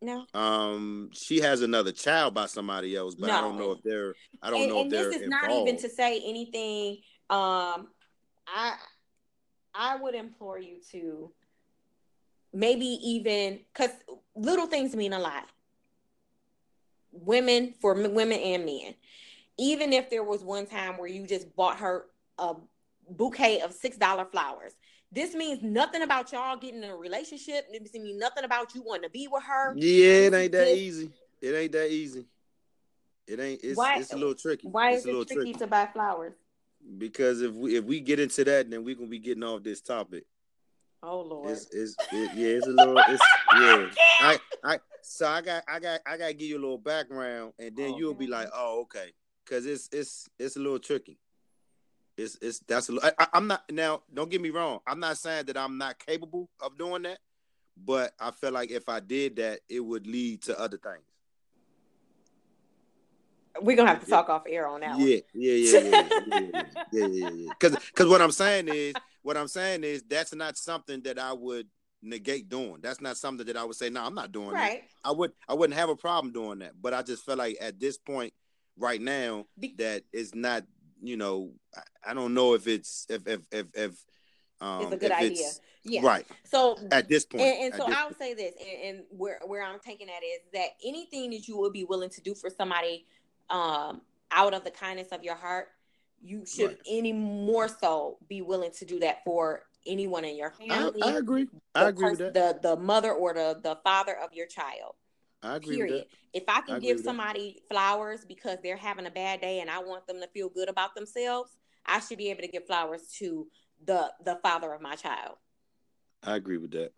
No. 0.02 0.26
Um, 0.34 1.10
she 1.14 1.40
has 1.42 1.62
another 1.62 1.92
child 1.92 2.34
by 2.34 2.48
somebody 2.48 2.96
else, 2.96 3.16
but 3.16 3.28
no. 3.28 3.38
I 3.38 3.42
don't 3.42 3.58
know 3.58 3.72
if 3.72 3.84
they're. 3.84 4.14
I 4.42 4.50
don't 4.50 4.62
and, 4.62 4.70
know 4.70 4.82
and 4.82 4.88
if 4.88 4.92
they're. 4.92 5.10
this 5.10 5.16
is 5.18 5.22
involved. 5.24 5.48
not 5.48 5.68
even 5.68 5.78
to 5.82 5.90
say 5.90 6.22
anything. 6.26 6.98
Um, 7.30 7.88
I 8.48 8.76
I 9.74 9.96
would 9.98 10.16
implore 10.16 10.60
you 10.60 10.80
to 10.92 11.32
maybe 12.54 12.86
even 12.86 13.60
because 13.74 13.92
little 14.36 14.68
things 14.68 14.96
mean 14.96 15.14
a 15.14 15.20
lot. 15.20 15.48
Women 17.12 17.74
for 17.82 17.94
women 17.94 18.40
and 18.40 18.66
men. 18.66 18.96
Even 19.58 19.94
if 19.94 20.10
there 20.10 20.24
was 20.24 20.44
one 20.44 20.66
time 20.66 20.98
where 20.98 21.10
you 21.10 21.28
just 21.28 21.56
bought 21.56 21.78
her 21.80 22.06
a 22.38 22.56
bouquet 23.10 23.62
of 23.62 23.74
six 23.74 23.98
dollar 23.98 24.26
flowers, 24.26 24.74
this 25.12 25.36
means 25.36 25.62
nothing 25.62 26.02
about 26.02 26.32
y'all 26.32 26.56
getting 26.56 26.84
in 26.84 26.90
a 26.90 26.96
relationship. 26.96 27.68
This 27.72 27.94
means 27.94 28.18
nothing 28.18 28.46
about 28.46 28.74
you 28.74 28.82
wanting 28.82 29.04
to 29.04 29.10
be 29.10 29.28
with 29.30 29.44
her. 29.44 29.74
Yeah, 29.76 30.28
it 30.28 30.34
ain't 30.34 30.52
that 30.54 30.76
easy. 30.76 31.12
It 31.42 31.54
ain't 31.54 31.72
that 31.74 31.92
easy. 31.92 32.26
It 33.28 33.40
ain't. 33.40 33.62
It's, 33.64 33.78
why, 33.78 34.00
it's 34.00 34.14
a 34.14 34.18
little 34.18 34.36
tricky. 34.36 34.68
Why 34.68 34.92
it's 34.92 35.06
is 35.06 35.08
it 35.08 35.28
tricky, 35.28 35.36
tricky 35.36 35.54
to 35.54 35.68
buy 35.68 35.88
flowers? 35.88 36.34
Because 36.98 37.42
if 37.42 37.54
we 37.54 37.76
if 37.76 37.84
we 37.84 38.00
get 38.00 38.20
into 38.20 38.44
that, 38.46 38.70
then 38.70 38.84
we're 38.84 38.96
gonna 38.96 39.08
be 39.08 39.20
getting 39.20 39.44
off 39.44 39.64
this 39.64 39.82
topic. 39.82 40.26
Oh 41.04 41.22
Lord. 41.22 41.50
It's, 41.50 41.68
it's 41.74 41.96
it, 42.12 42.32
yeah, 42.36 42.48
it's 42.48 42.68
a 42.68 42.70
little. 42.70 42.98
It's 42.98 43.24
yeah. 43.56 43.88
I 44.22 44.40
I 44.64 44.80
so 45.02 45.28
I 45.28 45.42
got 45.42 45.64
I 45.68 45.80
got 45.80 46.00
I 46.06 46.18
got 46.18 46.28
to 46.28 46.34
give 46.34 46.48
you 46.48 46.58
a 46.58 46.62
little 46.62 46.78
background, 46.78 47.54
and 47.58 47.76
then 47.76 47.96
you'll 47.96 48.14
be 48.14 48.28
like, 48.28 48.50
oh 48.54 48.82
okay, 48.82 49.12
because 49.44 49.66
it's 49.66 49.90
it's 49.92 50.30
it's 50.38 50.56
a 50.58 50.60
little 50.60 50.80
tricky. 50.80 51.18
It's 52.18 52.38
it's 52.42 52.60
that's 52.60 52.90
a, 52.90 53.14
I, 53.20 53.28
I'm 53.34 53.48
not 53.48 53.64
now. 53.72 54.04
Don't 54.14 54.30
get 54.30 54.42
me 54.42 54.52
wrong. 54.52 54.80
I'm 54.86 55.00
not 55.00 55.18
saying 55.18 55.46
that 55.46 55.58
I'm 55.58 55.78
not 55.80 55.98
capable 55.98 56.50
of 56.60 56.78
doing 56.78 57.04
that, 57.04 57.18
but 57.84 58.14
I 58.20 58.30
feel 58.32 58.52
like 58.52 58.70
if 58.70 58.88
I 58.88 59.00
did 59.00 59.38
that, 59.38 59.62
it 59.70 59.80
would 59.80 60.06
lead 60.06 60.44
to 60.44 60.60
other 60.60 60.78
things. 60.78 61.02
We're 63.60 63.76
gonna 63.76 63.90
have 63.90 64.04
to 64.04 64.10
talk 64.10 64.30
off 64.30 64.44
air 64.48 64.68
on 64.68 64.82
that 64.82 64.98
yeah, 65.00 65.04
one. 65.04 65.08
Yeah, 65.08 65.22
yeah, 65.34 65.54
yeah, 65.54 65.80
yeah, 65.82 66.64
yeah, 66.94 67.08
yeah, 67.08 67.08
yeah. 67.08 67.54
Because 67.60 67.76
because 67.88 68.08
what 68.08 68.22
I'm 68.22 68.32
saying 68.32 68.68
is 68.68 68.94
what 69.22 69.38
I'm 69.38 69.48
saying 69.48 69.84
is 69.84 70.04
that's 70.04 70.34
not 70.34 70.58
something 70.58 71.02
that 71.02 71.20
I 71.20 71.34
would 71.34 71.68
negate 72.02 72.50
doing. 72.50 72.78
That's 72.82 73.02
not 73.02 73.18
something 73.18 73.46
that 73.46 73.58
I 73.58 73.64
would 73.64 73.76
say, 73.76 73.90
no, 73.90 74.04
I'm 74.04 74.16
not 74.16 74.32
doing 74.32 74.50
right. 74.50 74.82
that. 74.82 75.10
I 75.10 75.12
would 75.12 75.32
I 75.48 75.54
wouldn't 75.54 75.78
have 75.78 75.90
a 75.90 75.96
problem 75.96 76.34
doing 76.34 76.60
that. 76.60 76.74
But 76.82 76.94
I 76.94 77.02
just 77.04 77.26
feel 77.26 77.38
like 77.38 77.58
at 77.62 77.80
this 77.80 77.98
point 77.98 78.34
right 78.78 79.02
now 79.02 79.46
Be- 79.60 79.76
that 79.78 80.04
it's 80.12 80.34
not 80.34 80.64
you 81.02 81.18
know, 81.18 81.52
I, 81.76 82.12
I 82.12 82.14
don't 82.14 82.34
know 82.34 82.54
if 82.54 82.68
it's 82.68 83.06
if 83.10 83.28
if 83.28 83.42
if, 83.52 83.68
if 83.74 83.92
um, 84.62 84.84
it's 84.84 84.94
a 84.94 84.98
good 84.98 85.12
idea. 85.12 85.50
Yeah. 85.84 86.02
Right. 86.04 86.28
So 86.44 86.78
at 86.92 87.10
this 87.10 87.26
point, 87.26 87.44
and, 87.44 87.74
and 87.74 87.74
so 87.74 87.92
I 87.92 88.06
would 88.06 88.18
say 88.18 88.36
this, 88.36 88.54
and, 88.60 88.98
and, 88.98 89.06
where 89.10 89.40
where 89.46 89.64
I'm 89.64 89.80
taking 89.80 90.08
that 90.08 90.24
is 90.24 90.42
that 90.54 90.76
anything 90.86 91.32
that 91.32 91.48
you 91.48 91.58
would 91.58 91.74
be 91.74 91.84
willing 91.84 92.12
to 92.12 92.22
do 92.22 92.36
for 92.36 92.52
somebody, 92.52 93.08
um, 93.50 94.02
out 94.32 94.54
of 94.54 94.64
the 94.64 94.70
kindness 94.70 95.08
of 95.12 95.24
your 95.24 95.36
heart, 95.36 95.70
you 96.24 96.46
should 96.46 96.68
right. 96.68 96.80
any 96.88 97.14
more 97.14 97.68
so 97.68 98.18
be 98.28 98.42
willing 98.42 98.72
to 98.72 98.86
do 98.86 99.00
that 99.00 99.24
for 99.24 99.64
anyone 99.86 100.26
in 100.26 100.38
your 100.38 100.52
family. 100.52 101.02
I, 101.02 101.10
I 101.10 101.18
agree. 101.18 101.48
I 101.74 101.90
agree 101.90 102.12
with 102.12 102.20
that. 102.20 102.34
The 102.34 102.60
the 102.62 102.76
mother 102.78 103.12
or 103.12 103.34
the 103.34 103.60
the 103.62 103.78
father 103.84 104.16
of 104.18 104.34
your 104.34 104.48
child. 104.48 104.96
I 105.44 105.56
agree 105.56 105.78
Period. 105.78 106.06
If 106.34 106.44
I 106.48 106.62
can 106.62 106.76
I 106.76 106.80
give 106.80 107.00
somebody 107.00 107.62
flowers 107.70 108.26
because 108.26 108.60
they're 108.62 108.78
having 108.78 109.08
a 109.08 109.12
bad 109.12 109.42
day 109.42 109.60
and 109.60 109.70
I 109.70 109.80
want 109.80 110.06
them 110.06 110.20
to 110.22 110.28
feel 110.28 110.50
good 110.50 110.70
about 110.70 110.94
themselves, 110.94 111.50
I 111.86 112.00
should 112.00 112.20
be 112.20 112.30
able 112.30 112.42
to 112.42 112.48
give 112.48 112.68
flowers 112.68 113.08
to 113.20 113.48
the 113.84 114.12
the 114.24 114.38
father 114.44 114.74
of 114.74 114.82
my 114.82 114.96
child. 114.96 115.36
I 116.24 116.36
agree 116.36 116.58
with 116.58 116.72
that. 116.72 116.92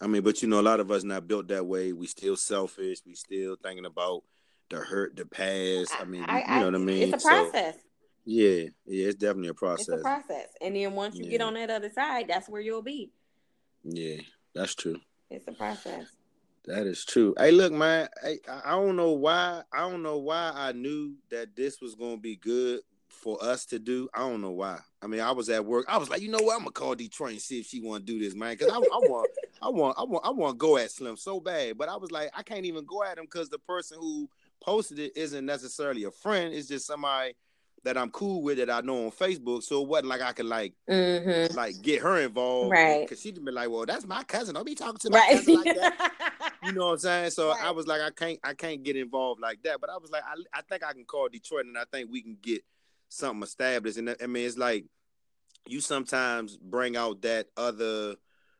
I 0.00 0.08
mean, 0.08 0.22
but 0.22 0.42
you 0.42 0.48
know, 0.48 0.60
a 0.60 0.62
lot 0.62 0.80
of 0.80 0.90
us 0.90 1.04
not 1.04 1.28
built 1.28 1.48
that 1.48 1.64
way. 1.64 1.92
We 1.92 2.06
still 2.06 2.36
selfish. 2.36 2.98
We 3.06 3.14
still 3.14 3.56
thinking 3.62 3.86
about 3.86 4.24
the 4.68 4.78
hurt, 4.78 5.16
the 5.16 5.24
past. 5.24 5.92
I 5.98 6.04
mean, 6.04 6.24
I, 6.26 6.40
you, 6.40 6.60
know 6.60 6.64
what 6.66 6.74
I 6.74 6.78
mean. 6.78 7.14
It's 7.14 7.24
a 7.24 7.26
process. 7.26 7.74
So, 7.74 7.80
yeah, 8.26 8.64
yeah, 8.86 9.06
it's 9.06 9.14
definitely 9.14 9.48
a 9.48 9.54
process. 9.54 9.88
It's 9.88 10.00
a 10.00 10.02
process, 10.02 10.48
and 10.60 10.74
then 10.74 10.92
once 10.94 11.16
you 11.16 11.24
yeah. 11.24 11.30
get 11.30 11.40
on 11.42 11.54
that 11.54 11.70
other 11.70 11.90
side, 11.90 12.26
that's 12.28 12.48
where 12.48 12.60
you'll 12.60 12.82
be. 12.82 13.12
Yeah, 13.84 14.16
that's 14.52 14.74
true. 14.74 15.00
It's 15.30 15.46
a 15.46 15.52
process. 15.52 16.06
That 16.64 16.88
is 16.88 17.04
true. 17.04 17.34
Hey, 17.38 17.52
look, 17.52 17.72
man. 17.72 18.08
I, 18.24 18.38
I 18.64 18.70
don't 18.72 18.96
know 18.96 19.12
why. 19.12 19.62
I 19.72 19.88
don't 19.88 20.02
know 20.02 20.18
why 20.18 20.52
I 20.54 20.72
knew 20.72 21.14
that 21.30 21.54
this 21.54 21.80
was 21.80 21.94
gonna 21.94 22.16
be 22.16 22.34
good 22.34 22.80
for 23.08 23.42
us 23.42 23.64
to 23.66 23.78
do. 23.78 24.08
I 24.12 24.18
don't 24.20 24.40
know 24.40 24.50
why. 24.50 24.80
I 25.00 25.06
mean, 25.06 25.20
I 25.20 25.30
was 25.30 25.48
at 25.48 25.64
work. 25.64 25.86
I 25.88 25.96
was 25.96 26.10
like, 26.10 26.20
you 26.20 26.28
know 26.28 26.42
what? 26.42 26.54
I'm 26.54 26.60
gonna 26.60 26.72
call 26.72 26.96
Detroit 26.96 27.32
and 27.32 27.40
see 27.40 27.60
if 27.60 27.66
she 27.66 27.80
want 27.80 28.04
to 28.04 28.12
do 28.12 28.18
this, 28.18 28.34
man. 28.34 28.54
Because 28.56 28.72
I, 28.72 28.76
I, 28.76 28.80
want, 28.80 29.30
I 29.62 29.68
want, 29.68 29.98
I 29.98 30.02
want, 30.02 30.26
I 30.26 30.30
want 30.30 30.54
to 30.54 30.58
go 30.58 30.76
at 30.78 30.90
Slim 30.90 31.16
so 31.16 31.38
bad. 31.38 31.78
But 31.78 31.88
I 31.88 31.96
was 31.96 32.10
like, 32.10 32.30
I 32.36 32.42
can't 32.42 32.66
even 32.66 32.84
go 32.84 33.04
at 33.04 33.18
him 33.18 33.26
because 33.26 33.48
the 33.48 33.60
person 33.60 33.98
who 34.00 34.28
posted 34.60 34.98
it 34.98 35.16
isn't 35.16 35.46
necessarily 35.46 36.04
a 36.04 36.10
friend. 36.10 36.52
It's 36.52 36.66
just 36.66 36.86
somebody 36.86 37.34
that 37.86 37.96
I'm 37.96 38.10
cool 38.10 38.42
with 38.42 38.58
that 38.58 38.68
I 38.68 38.80
know 38.80 39.04
on 39.04 39.12
Facebook. 39.12 39.62
So 39.62 39.80
it 39.80 39.88
wasn't 39.88 40.08
like 40.08 40.20
I 40.20 40.32
could 40.32 40.46
like 40.46 40.74
mm-hmm. 40.90 41.54
like 41.54 41.80
get 41.82 42.02
her 42.02 42.18
involved, 42.18 42.72
right? 42.72 43.02
Because 43.02 43.20
she'd 43.20 43.42
be 43.42 43.52
like, 43.52 43.70
"Well, 43.70 43.86
that's 43.86 44.04
my 44.04 44.24
cousin. 44.24 44.56
Don't 44.56 44.66
be 44.66 44.74
talking 44.74 44.98
to 44.98 45.10
my 45.10 45.18
right. 45.18 45.36
cousin 45.36 45.54
like 45.54 45.76
that." 45.76 46.52
you 46.64 46.72
know 46.72 46.86
what 46.86 46.92
I'm 46.94 46.98
saying? 46.98 47.30
So 47.30 47.50
right. 47.50 47.62
I 47.62 47.70
was 47.70 47.86
like, 47.86 48.00
I 48.00 48.10
can't, 48.10 48.40
I 48.42 48.54
can't 48.54 48.82
get 48.82 48.96
involved 48.96 49.40
like 49.40 49.62
that. 49.62 49.80
But 49.80 49.90
I 49.90 49.98
was 49.98 50.10
like, 50.10 50.24
I, 50.24 50.34
I 50.52 50.62
think 50.62 50.82
I 50.82 50.92
can 50.94 51.04
call 51.04 51.28
Detroit, 51.28 51.66
and 51.66 51.78
I 51.78 51.84
think 51.92 52.10
we 52.10 52.22
can 52.22 52.36
get 52.42 52.62
something 53.08 53.44
established. 53.44 53.98
And 53.98 54.16
I 54.20 54.26
mean, 54.26 54.44
it's 54.44 54.58
like 54.58 54.84
you 55.68 55.80
sometimes 55.80 56.56
bring 56.56 56.96
out 56.96 57.22
that 57.22 57.46
other 57.56 58.16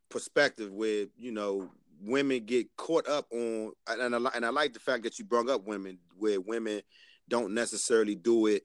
perspective 0.08 0.72
where 0.72 1.06
you 1.16 1.32
know 1.32 1.68
women 2.00 2.44
get 2.44 2.68
caught 2.76 3.08
up 3.08 3.26
on, 3.32 3.72
and 3.88 4.14
I, 4.14 4.30
and 4.36 4.46
I 4.46 4.50
like 4.50 4.72
the 4.72 4.78
fact 4.78 5.02
that 5.02 5.18
you 5.18 5.24
brought 5.24 5.48
up 5.48 5.66
women 5.66 5.98
where 6.16 6.40
women 6.40 6.82
don't 7.28 7.54
necessarily 7.54 8.14
do 8.14 8.46
it 8.46 8.62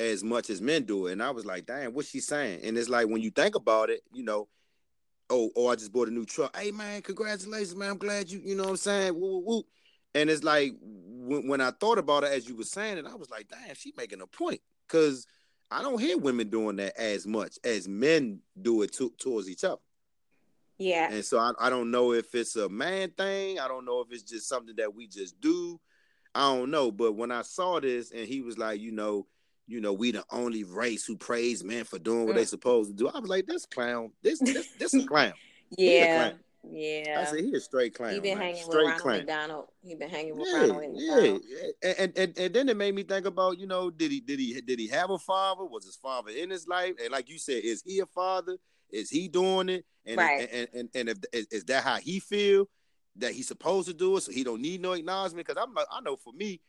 as 0.00 0.24
much 0.24 0.48
as 0.48 0.62
men 0.62 0.84
do 0.84 1.06
it. 1.06 1.12
And 1.12 1.22
I 1.22 1.30
was 1.30 1.44
like, 1.44 1.66
damn, 1.66 1.92
what's 1.92 2.08
she 2.08 2.20
saying? 2.20 2.60
And 2.64 2.76
it's 2.78 2.88
like 2.88 3.06
when 3.06 3.20
you 3.20 3.30
think 3.30 3.54
about 3.54 3.90
it, 3.90 4.00
you 4.12 4.24
know, 4.24 4.48
oh, 5.28 5.50
oh, 5.54 5.68
I 5.68 5.76
just 5.76 5.92
bought 5.92 6.08
a 6.08 6.10
new 6.10 6.24
truck. 6.24 6.56
Hey 6.56 6.70
man, 6.70 7.02
congratulations, 7.02 7.76
man. 7.76 7.90
I'm 7.90 7.98
glad 7.98 8.30
you, 8.30 8.40
you 8.42 8.56
know 8.56 8.64
what 8.64 8.70
I'm 8.70 8.76
saying? 8.76 9.14
Woo, 9.14 9.38
woo, 9.38 9.44
woo. 9.44 9.62
And 10.14 10.30
it's 10.30 10.42
like 10.42 10.72
when, 10.80 11.48
when 11.48 11.60
I 11.60 11.70
thought 11.70 11.98
about 11.98 12.24
it 12.24 12.32
as 12.32 12.48
you 12.48 12.56
were 12.56 12.64
saying 12.64 12.98
it, 12.98 13.06
I 13.06 13.14
was 13.14 13.30
like, 13.30 13.48
damn, 13.48 13.74
she 13.74 13.92
making 13.96 14.22
a 14.22 14.26
point. 14.26 14.60
Cause 14.88 15.26
I 15.70 15.82
don't 15.82 16.00
hear 16.00 16.18
women 16.18 16.48
doing 16.48 16.76
that 16.76 16.98
as 16.98 17.26
much 17.26 17.58
as 17.62 17.86
men 17.86 18.40
do 18.60 18.82
it 18.82 18.92
to, 18.94 19.12
towards 19.18 19.48
each 19.48 19.64
other. 19.64 19.82
Yeah. 20.78 21.12
And 21.12 21.24
so 21.24 21.38
I, 21.38 21.52
I 21.60 21.70
don't 21.70 21.90
know 21.90 22.12
if 22.12 22.34
it's 22.34 22.56
a 22.56 22.68
man 22.68 23.10
thing. 23.10 23.60
I 23.60 23.68
don't 23.68 23.84
know 23.84 24.00
if 24.00 24.08
it's 24.10 24.22
just 24.22 24.48
something 24.48 24.74
that 24.76 24.94
we 24.94 25.06
just 25.06 25.38
do. 25.40 25.78
I 26.34 26.40
don't 26.56 26.70
know. 26.70 26.90
But 26.90 27.12
when 27.12 27.30
I 27.30 27.42
saw 27.42 27.78
this 27.80 28.10
and 28.12 28.26
he 28.26 28.40
was 28.40 28.56
like, 28.56 28.80
you 28.80 28.90
know, 28.90 29.26
you 29.70 29.80
know, 29.80 29.92
we 29.92 30.10
the 30.10 30.24
only 30.30 30.64
race 30.64 31.06
who 31.06 31.16
praise 31.16 31.62
men 31.62 31.84
for 31.84 31.98
doing 31.98 32.26
what 32.26 32.34
mm. 32.34 32.38
they 32.38 32.44
supposed 32.44 32.90
to 32.90 32.96
do. 32.96 33.08
I 33.08 33.20
was 33.20 33.30
like, 33.30 33.46
this 33.46 33.66
clown, 33.66 34.10
this 34.22 34.40
this 34.40 34.68
this 34.78 34.94
a 34.94 35.06
clown. 35.06 35.32
yeah. 35.78 36.32
Yeah. 36.68 37.20
I 37.20 37.24
said 37.24 37.44
he 37.44 37.54
a 37.54 37.60
straight 37.60 37.94
clown. 37.94 38.12
He 38.12 38.20
been 38.20 38.36
man. 38.36 38.48
hanging 38.48 38.64
straight 38.64 38.76
with 38.76 38.84
Ronald 38.84 39.00
clown. 39.00 39.16
McDonald. 39.16 39.64
He 39.82 39.94
been 39.94 40.10
hanging 40.10 40.36
with 40.36 40.46
yeah, 40.50 40.58
Ronald 40.58 40.92
McDonald. 40.92 41.42
Yeah. 41.46 41.92
And, 41.98 42.12
and 42.18 42.38
and 42.38 42.54
then 42.54 42.68
it 42.68 42.76
made 42.76 42.94
me 42.94 43.02
think 43.02 43.24
about, 43.24 43.58
you 43.58 43.66
know, 43.66 43.90
did 43.90 44.10
he 44.10 44.20
did 44.20 44.38
he 44.38 44.60
did 44.60 44.78
he 44.78 44.88
have 44.88 45.08
a 45.08 45.18
father? 45.18 45.64
Was 45.64 45.86
his 45.86 45.96
father 45.96 46.30
in 46.30 46.50
his 46.50 46.68
life? 46.68 46.94
And 47.02 47.12
like 47.12 47.30
you 47.30 47.38
said, 47.38 47.62
is 47.64 47.82
he 47.82 48.00
a 48.00 48.06
father? 48.06 48.58
Is 48.90 49.08
he 49.08 49.28
doing 49.28 49.70
it? 49.70 49.86
And 50.04 50.18
right. 50.18 50.48
and, 50.52 50.68
and, 50.74 50.88
and 50.94 51.08
if 51.08 51.18
is, 51.32 51.46
is 51.50 51.64
that 51.64 51.82
how 51.82 51.96
he 51.96 52.20
feel 52.20 52.68
that 53.16 53.32
he's 53.32 53.48
supposed 53.48 53.88
to 53.88 53.94
do 53.94 54.18
it? 54.18 54.22
So 54.22 54.32
he 54.32 54.44
don't 54.44 54.60
need 54.60 54.82
no 54.82 54.92
acknowledgement? 54.92 55.46
Because 55.46 55.62
I'm 55.62 55.74
I 55.78 56.00
know 56.02 56.16
for 56.16 56.34
me, 56.34 56.60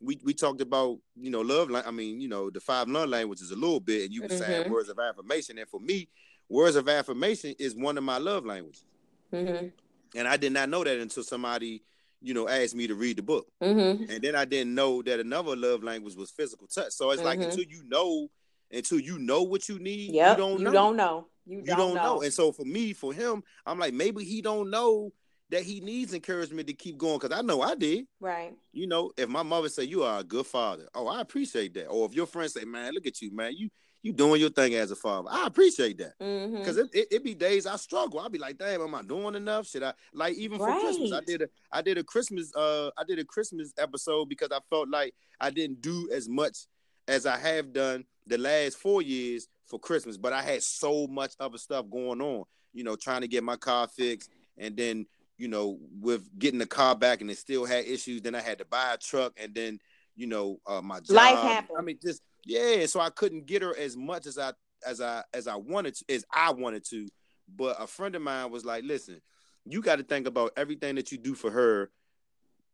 we 0.00 0.18
we 0.22 0.34
talked 0.34 0.60
about 0.60 0.98
you 1.16 1.30
know 1.30 1.40
love. 1.40 1.70
I 1.74 1.90
mean, 1.90 2.20
you 2.20 2.28
know, 2.28 2.50
the 2.50 2.60
five 2.60 2.88
love 2.88 3.08
languages 3.08 3.50
a 3.50 3.56
little 3.56 3.80
bit, 3.80 4.04
and 4.04 4.14
you 4.14 4.22
were 4.22 4.28
mm-hmm. 4.28 4.38
saying 4.38 4.70
words 4.70 4.88
of 4.88 4.98
affirmation. 4.98 5.58
And 5.58 5.68
for 5.68 5.80
me, 5.80 6.08
words 6.48 6.76
of 6.76 6.88
affirmation 6.88 7.54
is 7.58 7.74
one 7.74 7.98
of 7.98 8.04
my 8.04 8.18
love 8.18 8.46
languages. 8.46 8.84
Mm-hmm. 9.32 9.68
And 10.16 10.28
I 10.28 10.36
did 10.36 10.52
not 10.52 10.68
know 10.68 10.84
that 10.84 10.98
until 10.98 11.22
somebody, 11.22 11.82
you 12.22 12.32
know, 12.32 12.48
asked 12.48 12.74
me 12.74 12.86
to 12.86 12.94
read 12.94 13.18
the 13.18 13.22
book. 13.22 13.46
Mm-hmm. 13.62 14.10
And 14.10 14.22
then 14.22 14.34
I 14.34 14.44
didn't 14.44 14.74
know 14.74 15.02
that 15.02 15.20
another 15.20 15.54
love 15.54 15.82
language 15.82 16.14
was 16.16 16.30
physical 16.30 16.66
touch. 16.66 16.92
So 16.92 17.10
it's 17.10 17.22
like 17.22 17.38
mm-hmm. 17.40 17.50
until 17.50 17.64
you 17.64 17.82
know, 17.86 18.28
until 18.72 19.00
you 19.00 19.18
know 19.18 19.42
what 19.42 19.68
you 19.68 19.78
need, 19.78 20.14
yep, 20.14 20.36
you 20.38 20.44
don't 20.44 20.58
you 20.58 20.64
know. 20.64 20.72
Don't 20.72 20.96
know. 20.96 21.26
You, 21.46 21.58
you 21.58 21.64
don't, 21.64 21.78
don't 21.78 21.94
know. 21.94 22.02
know. 22.02 22.22
And 22.22 22.32
so 22.32 22.52
for 22.52 22.64
me, 22.64 22.92
for 22.92 23.12
him, 23.12 23.42
I'm 23.66 23.78
like, 23.78 23.94
maybe 23.94 24.22
he 24.24 24.42
don't 24.42 24.70
know 24.70 25.12
that 25.50 25.62
he 25.62 25.80
needs 25.80 26.12
encouragement 26.12 26.66
to 26.68 26.74
keep 26.74 26.98
going 26.98 27.18
because 27.18 27.36
I 27.36 27.42
know 27.42 27.62
I 27.62 27.74
did. 27.74 28.06
Right. 28.20 28.54
You 28.72 28.86
know, 28.86 29.12
if 29.16 29.28
my 29.28 29.42
mother 29.42 29.68
say 29.68 29.84
you 29.84 30.02
are 30.02 30.20
a 30.20 30.24
good 30.24 30.46
father, 30.46 30.88
oh, 30.94 31.08
I 31.08 31.20
appreciate 31.20 31.74
that. 31.74 31.86
Or 31.86 32.06
if 32.06 32.14
your 32.14 32.26
friends 32.26 32.54
say, 32.54 32.64
man, 32.64 32.92
look 32.92 33.06
at 33.06 33.20
you, 33.22 33.34
man, 33.34 33.54
you 33.56 33.70
you 34.00 34.12
doing 34.12 34.40
your 34.40 34.50
thing 34.50 34.74
as 34.74 34.92
a 34.92 34.96
father, 34.96 35.28
I 35.30 35.46
appreciate 35.46 35.98
that. 35.98 36.12
Because 36.18 36.76
mm-hmm. 36.76 36.86
it, 36.86 36.90
it, 36.92 37.08
it, 37.10 37.24
be 37.24 37.34
days 37.34 37.66
I 37.66 37.74
struggle. 37.76 38.20
I'll 38.20 38.28
be 38.28 38.38
like, 38.38 38.56
damn, 38.56 38.80
am 38.80 38.94
I 38.94 39.02
doing 39.02 39.34
enough? 39.34 39.66
Should 39.66 39.82
I 39.82 39.92
like 40.12 40.36
even 40.36 40.58
for 40.58 40.68
right. 40.68 40.80
Christmas? 40.80 41.12
I 41.12 41.20
did 41.20 41.42
a 41.42 41.48
I 41.72 41.82
did 41.82 41.98
a 41.98 42.04
Christmas 42.04 42.54
uh 42.54 42.90
I 42.96 43.02
did 43.02 43.18
a 43.18 43.24
Christmas 43.24 43.72
episode 43.76 44.28
because 44.28 44.50
I 44.52 44.60
felt 44.70 44.88
like 44.88 45.14
I 45.40 45.50
didn't 45.50 45.80
do 45.80 46.08
as 46.12 46.28
much 46.28 46.66
as 47.08 47.26
I 47.26 47.38
have 47.38 47.72
done 47.72 48.04
the 48.26 48.38
last 48.38 48.76
four 48.76 49.02
years 49.02 49.48
for 49.66 49.80
Christmas, 49.80 50.16
but 50.16 50.32
I 50.32 50.42
had 50.42 50.62
so 50.62 51.06
much 51.08 51.32
other 51.40 51.58
stuff 51.58 51.86
going 51.90 52.20
on. 52.20 52.44
You 52.72 52.84
know, 52.84 52.94
trying 52.94 53.22
to 53.22 53.28
get 53.28 53.42
my 53.42 53.56
car 53.56 53.88
fixed 53.88 54.30
and 54.58 54.76
then 54.76 55.06
you 55.38 55.48
know, 55.48 55.78
with 56.00 56.28
getting 56.38 56.58
the 56.58 56.66
car 56.66 56.94
back 56.94 57.20
and 57.20 57.30
it 57.30 57.38
still 57.38 57.64
had 57.64 57.86
issues. 57.86 58.20
Then 58.20 58.34
I 58.34 58.40
had 58.40 58.58
to 58.58 58.64
buy 58.64 58.92
a 58.92 58.98
truck 58.98 59.32
and 59.36 59.54
then, 59.54 59.78
you 60.16 60.26
know, 60.26 60.58
uh, 60.66 60.82
my 60.82 60.98
job. 61.00 61.16
Life 61.16 61.38
happened. 61.38 61.78
I 61.78 61.82
mean, 61.82 61.98
just 62.02 62.20
yeah. 62.44 62.84
So 62.86 63.00
I 63.00 63.10
couldn't 63.10 63.46
get 63.46 63.62
her 63.62 63.76
as 63.76 63.96
much 63.96 64.26
as 64.26 64.36
I 64.36 64.52
as 64.84 65.00
I 65.00 65.22
as 65.32 65.46
I 65.46 65.56
wanted 65.56 65.94
to, 65.94 66.04
as 66.14 66.24
I 66.34 66.52
wanted 66.52 66.84
to. 66.90 67.08
But 67.56 67.80
a 67.80 67.86
friend 67.86 68.14
of 68.14 68.22
mine 68.22 68.50
was 68.50 68.64
like, 68.64 68.84
"Listen, 68.84 69.20
you 69.64 69.80
got 69.80 69.96
to 69.96 70.02
think 70.02 70.26
about 70.26 70.52
everything 70.56 70.96
that 70.96 71.12
you 71.12 71.18
do 71.18 71.34
for 71.34 71.50
her, 71.50 71.90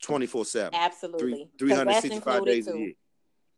twenty 0.03 0.27
four 0.27 0.45
seven, 0.45 0.75
absolutely, 0.75 1.49
three 1.59 1.73
hundred 1.73 2.01
sixty 2.01 2.21
five 2.21 2.45
days 2.45 2.67
too. 2.67 2.73
a 2.73 2.79
year." 2.79 2.93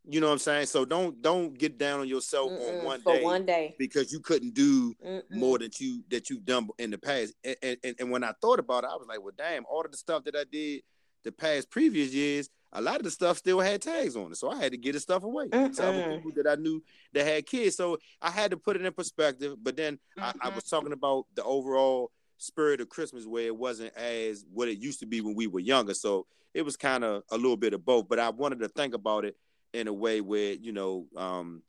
You 0.08 0.20
know 0.20 0.28
what 0.28 0.34
I'm 0.34 0.38
saying? 0.38 0.66
So 0.66 0.84
don't 0.84 1.20
don't 1.20 1.56
get 1.58 1.78
down 1.78 2.00
on 2.00 2.08
yourself 2.08 2.52
Mm-mm, 2.52 2.78
on 2.80 2.84
one 2.84 3.00
for 3.00 3.14
day, 3.14 3.24
one 3.24 3.44
day 3.44 3.74
because 3.78 4.12
you 4.12 4.20
couldn't 4.20 4.54
do 4.54 4.94
Mm-mm. 5.04 5.22
more 5.30 5.58
than 5.58 5.70
you 5.78 6.04
that 6.10 6.30
you've 6.30 6.44
done 6.44 6.68
in 6.78 6.90
the 6.90 6.98
past. 6.98 7.34
And, 7.44 7.76
and, 7.82 7.94
and 7.98 8.10
when 8.10 8.22
I 8.22 8.32
thought 8.40 8.60
about 8.60 8.84
it, 8.84 8.90
I 8.92 8.96
was 8.96 9.06
like, 9.08 9.20
well, 9.20 9.34
damn, 9.36 9.64
all 9.66 9.84
of 9.84 9.90
the 9.90 9.96
stuff 9.96 10.24
that 10.24 10.36
I 10.36 10.44
did 10.50 10.82
the 11.24 11.32
past 11.32 11.70
previous 11.70 12.14
years, 12.14 12.48
a 12.72 12.80
lot 12.80 12.96
of 12.96 13.02
the 13.02 13.10
stuff 13.10 13.38
still 13.38 13.58
had 13.58 13.82
tags 13.82 14.16
on 14.16 14.30
it. 14.30 14.36
So 14.36 14.48
I 14.48 14.62
had 14.62 14.72
to 14.72 14.78
get 14.78 14.92
the 14.92 15.00
stuff 15.00 15.24
away. 15.24 15.48
Some 15.72 15.94
people 15.96 16.30
that 16.36 16.46
I 16.46 16.54
knew 16.54 16.82
that 17.12 17.26
had 17.26 17.46
kids. 17.46 17.76
So 17.76 17.98
I 18.22 18.30
had 18.30 18.52
to 18.52 18.56
put 18.56 18.76
it 18.76 18.84
in 18.84 18.92
perspective. 18.92 19.56
But 19.60 19.76
then 19.76 19.98
I, 20.16 20.32
I 20.40 20.48
was 20.50 20.64
talking 20.64 20.92
about 20.92 21.26
the 21.34 21.42
overall 21.42 22.12
spirit 22.38 22.80
of 22.80 22.88
Christmas 22.88 23.26
where 23.26 23.46
it 23.46 23.56
wasn't 23.56 23.92
as 23.96 24.44
what 24.52 24.68
it 24.68 24.78
used 24.78 25.00
to 25.00 25.06
be 25.06 25.20
when 25.20 25.34
we 25.34 25.48
were 25.48 25.58
younger. 25.58 25.94
So 25.94 26.26
it 26.54 26.62
was 26.62 26.76
kind 26.76 27.02
of 27.02 27.24
a 27.32 27.36
little 27.36 27.56
bit 27.56 27.72
of 27.72 27.84
both. 27.84 28.08
But 28.08 28.20
I 28.20 28.30
wanted 28.30 28.60
to 28.60 28.68
think 28.68 28.94
about 28.94 29.24
it 29.24 29.36
in 29.72 29.88
a 29.88 29.92
way 29.92 30.20
where 30.20 30.52
you 30.52 30.72
know, 30.72 31.06
um, 31.16 31.62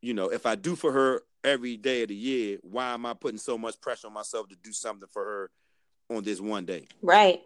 you 0.00 0.14
know, 0.14 0.28
if 0.28 0.46
I 0.46 0.54
do 0.54 0.76
for 0.76 0.92
her 0.92 1.22
every 1.42 1.76
day 1.76 2.02
of 2.02 2.08
the 2.08 2.14
year, 2.14 2.58
why 2.62 2.92
am 2.94 3.06
I 3.06 3.14
putting 3.14 3.38
so 3.38 3.58
much 3.58 3.80
pressure 3.80 4.06
on 4.06 4.14
myself 4.14 4.48
to 4.48 4.56
do 4.62 4.72
something 4.72 5.08
for 5.12 5.24
her 5.24 5.50
on 6.16 6.22
this 6.24 6.40
one 6.40 6.64
day? 6.64 6.86
Right. 7.02 7.42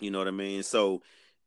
You 0.00 0.10
know 0.10 0.18
what 0.18 0.28
I 0.28 0.32
mean? 0.32 0.62
So 0.62 1.02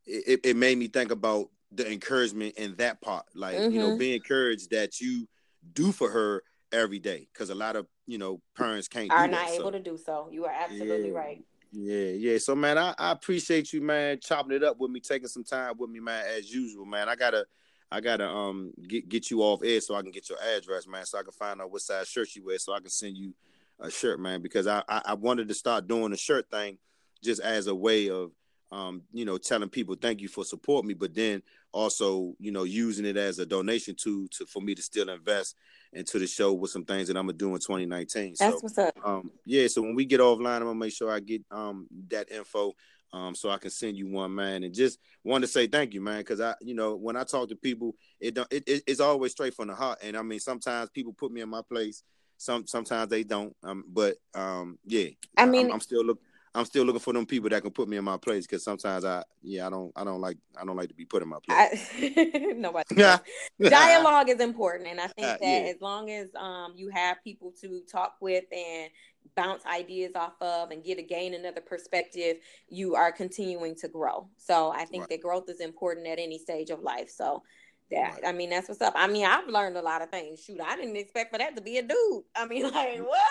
it, 0.05 0.41
it 0.43 0.55
made 0.55 0.77
me 0.77 0.87
think 0.87 1.11
about 1.11 1.49
the 1.71 1.91
encouragement 1.91 2.55
in 2.55 2.75
that 2.75 3.01
part, 3.01 3.25
like 3.33 3.55
mm-hmm. 3.55 3.71
you 3.71 3.79
know, 3.79 3.89
mm-hmm. 3.89 3.97
be 3.97 4.15
encouraged 4.15 4.71
that 4.71 5.01
you 5.01 5.27
do 5.73 5.91
for 5.91 6.09
her 6.09 6.43
every 6.71 6.99
day, 6.99 7.27
because 7.33 7.49
a 7.49 7.55
lot 7.55 7.75
of 7.75 7.87
you 8.07 8.17
know 8.17 8.41
parents 8.55 8.87
can't 8.87 9.11
are 9.11 9.27
not 9.27 9.49
able 9.49 9.65
so. 9.65 9.71
to 9.71 9.79
do 9.79 9.97
so. 9.97 10.29
You 10.31 10.45
are 10.45 10.53
absolutely 10.53 11.09
yeah. 11.09 11.17
right. 11.17 11.45
Yeah, 11.77 12.11
yeah. 12.11 12.37
So 12.37 12.55
man, 12.55 12.77
I, 12.77 12.95
I 12.97 13.11
appreciate 13.11 13.73
you, 13.73 13.81
man, 13.81 14.19
chopping 14.21 14.55
it 14.55 14.63
up 14.63 14.79
with 14.79 14.91
me, 14.91 15.01
taking 15.01 15.27
some 15.27 15.43
time 15.43 15.73
with 15.77 15.89
me, 15.89 15.99
man, 15.99 16.23
as 16.37 16.53
usual, 16.53 16.85
man. 16.85 17.09
I 17.09 17.15
gotta 17.15 17.45
I 17.91 17.99
gotta 17.99 18.27
um 18.27 18.71
get 18.87 19.09
get 19.09 19.29
you 19.29 19.41
off 19.41 19.61
air 19.61 19.81
so 19.81 19.93
I 19.95 20.01
can 20.01 20.11
get 20.11 20.29
your 20.29 20.39
address, 20.41 20.87
man, 20.87 21.05
so 21.05 21.19
I 21.19 21.23
can 21.23 21.33
find 21.33 21.61
out 21.61 21.71
what 21.71 21.81
size 21.81 22.07
shirt 22.07 22.33
you 22.33 22.45
wear, 22.45 22.57
so 22.59 22.73
I 22.73 22.79
can 22.79 22.89
send 22.89 23.17
you 23.17 23.33
a 23.81 23.91
shirt, 23.91 24.21
man, 24.21 24.41
because 24.41 24.67
I, 24.67 24.83
I, 24.87 25.01
I 25.05 25.13
wanted 25.15 25.49
to 25.49 25.53
start 25.53 25.85
doing 25.85 26.11
the 26.11 26.17
shirt 26.17 26.49
thing 26.49 26.77
just 27.21 27.41
as 27.41 27.67
a 27.67 27.75
way 27.75 28.09
of 28.09 28.31
um, 28.71 29.03
you 29.11 29.25
know, 29.25 29.37
telling 29.37 29.69
people 29.69 29.95
thank 29.95 30.21
you 30.21 30.27
for 30.27 30.45
support 30.45 30.85
me, 30.85 30.93
but 30.93 31.13
then 31.13 31.41
also, 31.75 32.33
you 32.39 32.53
know, 32.53 32.63
using 32.63 33.05
it 33.05 33.17
as 33.17 33.37
a 33.37 33.45
donation 33.45 33.95
to 33.95 34.27
to 34.29 34.45
for 34.45 34.61
me 34.61 34.73
to 34.73 34.81
still 34.81 35.09
invest 35.09 35.57
into 35.91 36.17
the 36.17 36.25
show 36.25 36.53
with 36.53 36.71
some 36.71 36.85
things 36.85 37.09
that 37.09 37.17
I'm 37.17 37.25
gonna 37.25 37.37
do 37.37 37.53
in 37.53 37.59
2019. 37.59 38.35
That's 38.39 38.55
so, 38.55 38.59
what's 38.61 38.77
up. 38.77 38.97
Um, 39.03 39.29
yeah, 39.45 39.67
so 39.67 39.81
when 39.81 39.93
we 39.93 40.05
get 40.05 40.21
offline, 40.21 40.57
I'm 40.57 40.63
gonna 40.63 40.75
make 40.75 40.93
sure 40.93 41.11
I 41.11 41.19
get 41.19 41.43
um 41.51 41.87
that 42.09 42.31
info. 42.31 42.73
Um, 43.13 43.33
so 43.33 43.49
I 43.49 43.57
can 43.57 43.69
send 43.69 43.97
you 43.97 44.09
one, 44.09 44.33
man, 44.35 44.63
and 44.63 44.73
just 44.73 44.99
want 45.23 45.43
to 45.43 45.47
say 45.47 45.67
thank 45.67 45.93
you, 45.93 46.01
man, 46.01 46.17
because 46.17 46.41
I, 46.41 46.53
you 46.59 46.75
know, 46.75 46.95
when 46.95 47.15
I 47.15 47.23
talk 47.23 47.47
to 47.47 47.55
people, 47.55 47.95
it 48.19 48.33
don't, 48.33 48.51
it, 48.51 48.63
it, 48.67 48.83
it's 48.87 48.99
always 48.99 49.31
straight 49.31 49.53
from 49.53 49.69
the 49.69 49.75
heart, 49.75 49.99
and 50.03 50.17
I 50.17 50.21
mean, 50.21 50.39
sometimes 50.39 50.89
people 50.89 51.13
put 51.13 51.31
me 51.31 51.39
in 51.39 51.47
my 51.47 51.61
place, 51.61 52.03
some 52.37 52.67
sometimes 52.67 53.09
they 53.09 53.23
don't, 53.23 53.55
um, 53.63 53.85
but 53.87 54.15
um, 54.33 54.79
yeah, 54.85 55.09
I 55.37 55.45
mean, 55.45 55.67
I'm, 55.67 55.73
I'm 55.73 55.79
still 55.79 56.03
looking. 56.03 56.23
I'm 56.55 56.65
still 56.65 56.85
looking 56.85 57.01
for 57.01 57.13
them 57.13 57.25
people 57.25 57.49
that 57.49 57.61
can 57.61 57.71
put 57.71 57.89
me 57.89 57.97
in 57.97 58.03
my 58.03 58.17
place 58.17 58.47
because 58.47 58.63
sometimes 58.63 59.03
I 59.03 59.23
yeah 59.43 59.67
I 59.67 59.69
don't 59.69 59.91
I 59.95 60.03
don't 60.03 60.21
like 60.21 60.37
I 60.59 60.65
don't 60.65 60.77
like 60.77 60.87
to 60.89 60.95
be 60.95 61.05
put 61.05 61.21
in 61.21 61.27
my 61.27 61.37
place. 61.45 61.89
I, 61.97 62.53
nobody. 62.55 62.95
Dialogue 63.69 64.29
is 64.29 64.39
important, 64.39 64.89
and 64.89 65.01
I 65.01 65.07
think 65.17 65.27
uh, 65.27 65.37
that 65.41 65.41
yeah. 65.41 65.71
as 65.73 65.81
long 65.81 66.09
as 66.09 66.29
um 66.35 66.73
you 66.75 66.89
have 66.89 67.17
people 67.23 67.53
to 67.61 67.81
talk 67.91 68.15
with 68.21 68.45
and 68.51 68.89
bounce 69.35 69.65
ideas 69.65 70.11
off 70.15 70.41
of 70.41 70.71
and 70.71 70.83
get 70.83 70.97
a 70.97 71.01
gain 71.01 71.33
another 71.33 71.61
perspective, 71.61 72.37
you 72.69 72.95
are 72.95 73.11
continuing 73.11 73.75
to 73.75 73.87
grow. 73.87 74.27
So 74.37 74.71
I 74.71 74.85
think 74.85 75.01
right. 75.01 75.09
that 75.09 75.21
growth 75.21 75.49
is 75.49 75.59
important 75.59 76.07
at 76.07 76.19
any 76.19 76.37
stage 76.37 76.69
of 76.69 76.79
life. 76.81 77.09
So 77.09 77.43
that 77.91 78.13
right. 78.13 78.21
I 78.25 78.31
mean, 78.31 78.49
that's 78.49 78.67
what's 78.67 78.81
up. 78.81 78.93
I 78.95 79.07
mean, 79.07 79.25
I've 79.25 79.47
learned 79.47 79.77
a 79.77 79.81
lot 79.81 80.01
of 80.01 80.09
things. 80.09 80.43
Shoot, 80.43 80.59
I 80.61 80.75
didn't 80.75 80.95
expect 80.95 81.31
for 81.31 81.37
that 81.37 81.55
to 81.55 81.61
be 81.61 81.77
a 81.77 81.83
dude. 81.83 82.23
I 82.35 82.45
mean, 82.47 82.63
like 82.71 82.99
what? 82.99 83.21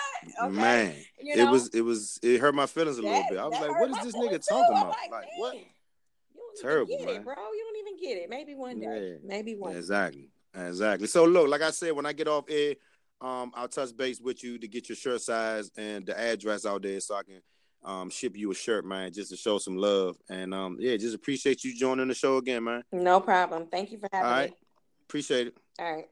Okay. 0.43 0.55
Man, 0.55 0.95
you 1.21 1.35
know? 1.35 1.47
it 1.47 1.51
was 1.51 1.67
it 1.69 1.81
was 1.81 2.19
it 2.23 2.39
hurt 2.39 2.55
my 2.55 2.65
feelings 2.65 2.97
a 2.97 3.01
that, 3.01 3.07
little 3.07 3.29
bit. 3.29 3.39
I 3.39 3.45
was 3.45 3.59
like, 3.59 3.79
what 3.79 3.89
is 3.89 3.97
this 4.03 4.15
nigga 4.15 4.47
talking 4.47 4.77
about? 4.77 4.89
Like, 4.89 5.11
like 5.11 5.27
what? 5.37 5.55
Terrible, 6.61 6.97
man. 6.99 7.15
It, 7.15 7.23
bro. 7.23 7.35
You 7.35 7.65
don't 7.65 7.87
even 7.87 8.01
get 8.01 8.23
it. 8.23 8.29
Maybe 8.29 8.55
one 8.55 8.79
day. 8.79 9.09
Yeah. 9.11 9.17
Maybe 9.23 9.55
one. 9.55 9.75
Exactly. 9.75 10.29
Exactly. 10.53 11.07
So 11.07 11.25
look, 11.25 11.49
like 11.49 11.61
I 11.61 11.71
said, 11.71 11.91
when 11.91 12.05
I 12.05 12.13
get 12.13 12.29
off 12.29 12.45
air, 12.49 12.75
um, 13.19 13.51
I'll 13.55 13.67
touch 13.67 13.95
base 13.95 14.21
with 14.21 14.43
you 14.43 14.57
to 14.59 14.67
get 14.67 14.87
your 14.87 14.95
shirt 14.95 15.21
size 15.21 15.69
and 15.77 16.05
the 16.05 16.17
address 16.17 16.65
out 16.65 16.81
there 16.81 16.99
so 16.99 17.15
I 17.15 17.23
can 17.23 17.41
um, 17.85 18.09
ship 18.09 18.35
you 18.35 18.51
a 18.51 18.55
shirt, 18.55 18.85
man, 18.85 19.13
just 19.13 19.31
to 19.31 19.37
show 19.37 19.57
some 19.57 19.77
love. 19.77 20.17
And 20.29 20.53
um, 20.53 20.77
yeah, 20.79 20.97
just 20.97 21.15
appreciate 21.15 21.63
you 21.63 21.75
joining 21.75 22.07
the 22.07 22.13
show 22.13 22.37
again, 22.37 22.63
man. 22.63 22.83
No 22.91 23.19
problem. 23.19 23.67
Thank 23.67 23.91
you 23.91 23.99
for 23.99 24.09
having 24.11 24.31
All 24.31 24.37
right. 24.37 24.49
me. 24.49 24.57
Appreciate 25.07 25.47
it. 25.47 25.57
All 25.79 25.93
right. 25.93 26.09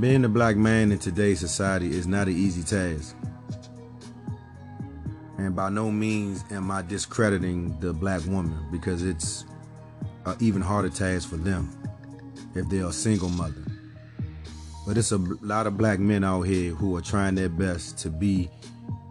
Being 0.00 0.24
a 0.24 0.30
black 0.30 0.56
man 0.56 0.92
in 0.92 0.98
today's 0.98 1.40
society 1.40 1.90
is 1.90 2.06
not 2.06 2.26
an 2.26 2.34
easy 2.34 2.62
task. 2.62 3.14
And 5.36 5.54
by 5.54 5.68
no 5.68 5.90
means 5.90 6.42
am 6.50 6.70
I 6.70 6.80
discrediting 6.80 7.78
the 7.80 7.92
black 7.92 8.24
woman 8.24 8.66
because 8.72 9.02
it's 9.02 9.44
an 10.24 10.36
even 10.40 10.62
harder 10.62 10.88
task 10.88 11.28
for 11.28 11.36
them 11.36 11.70
if 12.54 12.66
they're 12.70 12.86
a 12.86 12.92
single 12.94 13.28
mother. 13.28 13.62
But 14.86 14.96
it's 14.96 15.12
a 15.12 15.18
lot 15.18 15.66
of 15.66 15.76
black 15.76 15.98
men 15.98 16.24
out 16.24 16.42
here 16.42 16.72
who 16.72 16.96
are 16.96 17.02
trying 17.02 17.34
their 17.34 17.50
best 17.50 17.98
to 17.98 18.08
be 18.08 18.48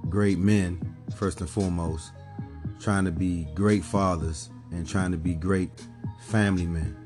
great 0.09 0.39
men, 0.39 0.95
first 1.15 1.39
and 1.39 1.49
foremost, 1.49 2.13
trying 2.79 3.05
to 3.05 3.11
be 3.11 3.45
great 3.53 3.83
fathers, 3.83 4.49
and 4.71 4.89
trying 4.89 5.11
to 5.11 5.17
be 5.17 5.35
great 5.35 5.69
family 6.29 6.65
men. 6.65 6.97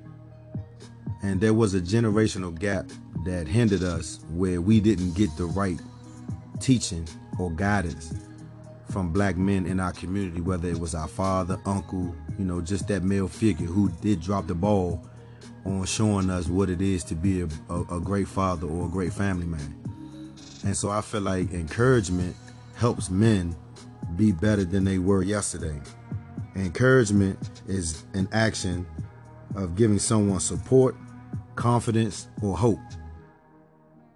And 1.21 1.41
there 1.41 1.53
was 1.53 1.73
a 1.73 1.81
generational 1.81 2.57
gap 2.57 2.89
that 3.26 3.47
hindered 3.47 3.84
us 3.84 4.19
where 4.32 4.61
we 4.61 4.80
didn't 4.80 5.13
get 5.13 5.36
the 5.38 5.45
right 5.45 5.80
teaching 6.59 7.07
or 7.39 7.51
guidance 7.51 8.13
from 8.89 9.11
black 9.11 9.38
men 9.38 9.65
in 9.65 9.80
our 9.80 9.91
community, 9.91 10.41
whether 10.41 10.69
it 10.69 10.80
was 10.80 10.93
our 10.93 11.07
father, 11.07 11.59
uncle, 11.65 12.15
you 12.38 12.45
know, 12.45 12.61
just 12.61 12.88
that 12.88 13.03
male 13.03 13.28
figure 13.28 13.65
who 13.65 13.89
did 14.01 14.21
drop 14.21 14.47
the 14.47 14.53
ball 14.53 15.03
on 15.65 15.86
showing 15.86 16.30
us 16.30 16.47
what 16.47 16.69
it 16.69 16.82
is 16.82 17.03
to 17.05 17.15
be 17.15 17.41
a, 17.41 17.47
a, 17.69 17.82
a 17.97 17.99
great 17.99 18.28
father 18.28 18.67
or 18.67 18.86
a 18.86 18.89
great 18.89 19.13
family 19.13 19.45
man. 19.45 19.80
And 20.65 20.76
so 20.76 20.89
I 20.89 21.01
feel 21.01 21.21
like 21.21 21.51
encouragement 21.51 22.36
helps 22.76 23.09
men 23.09 23.55
be 24.15 24.32
better 24.32 24.63
than 24.63 24.84
they 24.84 24.99
were 24.99 25.24
yesterday. 25.24 25.80
Encouragement 26.55 27.39
is 27.67 28.03
an 28.13 28.28
action 28.32 28.86
of 29.55 29.76
giving 29.76 29.99
someone 29.99 30.39
support, 30.39 30.95
confidence, 31.55 32.28
or 32.41 32.55
hope 32.55 32.80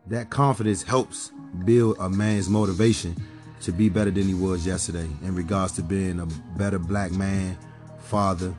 that 0.09 0.29
confidence 0.29 0.83
helps 0.83 1.31
build 1.65 1.97
a 1.99 2.09
man's 2.09 2.49
motivation 2.49 3.15
to 3.61 3.71
be 3.71 3.89
better 3.89 4.11
than 4.11 4.27
he 4.27 4.33
was 4.33 4.65
yesterday 4.65 5.07
in 5.23 5.35
regards 5.35 5.73
to 5.73 5.81
being 5.81 6.19
a 6.19 6.25
better 6.57 6.79
black 6.79 7.11
man, 7.11 7.57
father, 7.99 8.53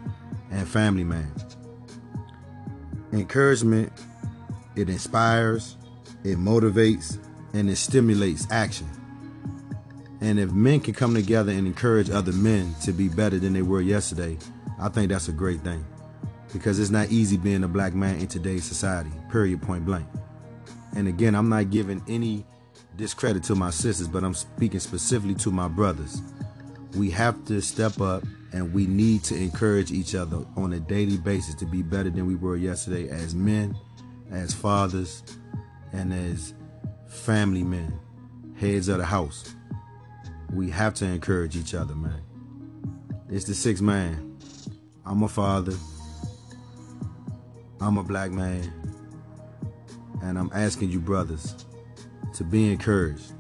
and 0.51 0.67
family 0.67 1.05
man. 1.05 1.31
Encouragement, 3.13 3.93
it 4.77 4.89
inspires, 4.89 5.77
it 6.25 6.37
motivates, 6.37 7.19
and 7.55 7.71
it 7.71 7.77
stimulates 7.77 8.47
action. 8.51 8.89
And 10.21 10.39
if 10.39 10.51
men 10.51 10.81
can 10.81 10.95
come 10.95 11.15
together 11.15 11.53
and 11.53 11.67
encourage 11.67 12.11
other 12.11 12.33
men 12.33 12.75
to 12.83 12.93
be 12.93 13.09
better 13.09 13.39
than 13.39 13.53
they 13.53 13.63
were 13.63 13.81
yesterday, 13.81 14.37
I 14.81 14.89
think 14.89 15.11
that's 15.11 15.29
a 15.29 15.33
great 15.33 15.61
thing. 15.61 15.85
Because 16.53 16.79
it's 16.81 16.91
not 16.91 17.11
easy 17.11 17.37
being 17.37 17.63
a 17.63 17.69
black 17.69 17.95
man 17.95 18.19
in 18.19 18.27
today's 18.27 18.65
society, 18.65 19.11
period, 19.31 19.63
point 19.63 19.85
blank. 19.85 20.07
And 20.97 21.09
again, 21.09 21.35
I'm 21.35 21.49
not 21.49 21.71
giving 21.71 22.03
any 22.09 22.45
discredit 22.97 23.43
to 23.45 23.55
my 23.55 23.71
sisters, 23.71 24.09
but 24.09 24.25
I'm 24.25 24.35
speaking 24.35 24.81
specifically 24.81 25.35
to 25.37 25.51
my 25.51 25.69
brothers. 25.69 26.23
We 26.97 27.11
have 27.11 27.45
to 27.47 27.61
step 27.61 28.01
up 28.01 28.25
and 28.53 28.73
we 28.73 28.87
need 28.87 29.23
to 29.25 29.37
encourage 29.37 29.93
each 29.93 30.15
other 30.15 30.45
on 30.57 30.73
a 30.73 30.81
daily 30.81 31.19
basis 31.19 31.55
to 31.57 31.67
be 31.67 31.83
better 31.83 32.11
than 32.11 32.27
we 32.27 32.35
were 32.35 32.57
yesterday 32.57 33.09
as 33.09 33.35
men, 33.35 33.77
as 34.31 34.55
fathers, 34.55 35.23
and 35.93 36.13
as 36.13 36.55
family 37.09 37.63
men. 37.63 37.99
heads 38.57 38.89
of 38.89 38.99
the 38.99 39.05
house. 39.05 39.55
We 40.53 40.71
have 40.71 40.95
to 40.95 41.05
encourage 41.05 41.57
each 41.57 41.75
other, 41.75 41.95
man. 41.95 42.23
It's 43.29 43.45
the 43.45 43.55
sixth 43.55 43.83
man. 43.83 44.39
I'm 45.05 45.23
a 45.23 45.29
father. 45.29 45.75
I'm 47.81 47.99
a 47.99 48.03
black 48.03 48.31
man. 48.31 48.73
And 50.23 50.39
I'm 50.39 50.51
asking 50.53 50.91
you, 50.91 51.01
brothers, 51.01 51.67
to 52.35 52.45
be 52.45 52.71
encouraged, 52.71 53.33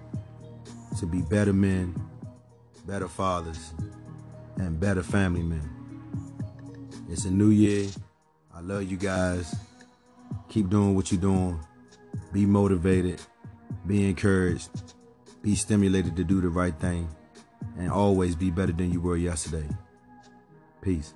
to 0.98 1.06
be 1.06 1.22
better 1.22 1.52
men, 1.52 1.94
better 2.86 3.08
fathers, 3.08 3.72
and 4.56 4.78
better 4.78 5.02
family 5.02 5.42
men. 5.42 5.68
It's 7.08 7.24
a 7.24 7.30
new 7.30 7.50
year. 7.50 7.88
I 8.54 8.60
love 8.60 8.84
you 8.90 8.96
guys. 8.96 9.54
Keep 10.48 10.70
doing 10.70 10.94
what 10.94 11.10
you're 11.12 11.20
doing. 11.20 11.60
Be 12.32 12.46
motivated. 12.46 13.20
Be 13.86 14.08
encouraged. 14.08 14.94
Be 15.42 15.54
stimulated 15.54 16.16
to 16.16 16.24
do 16.24 16.40
the 16.40 16.48
right 16.48 16.78
thing. 16.78 17.08
And 17.78 17.90
always 17.90 18.34
be 18.34 18.50
better 18.50 18.72
than 18.72 18.92
you 18.92 19.00
were 19.00 19.16
yesterday. 19.16 19.68
Peace. 20.82 21.14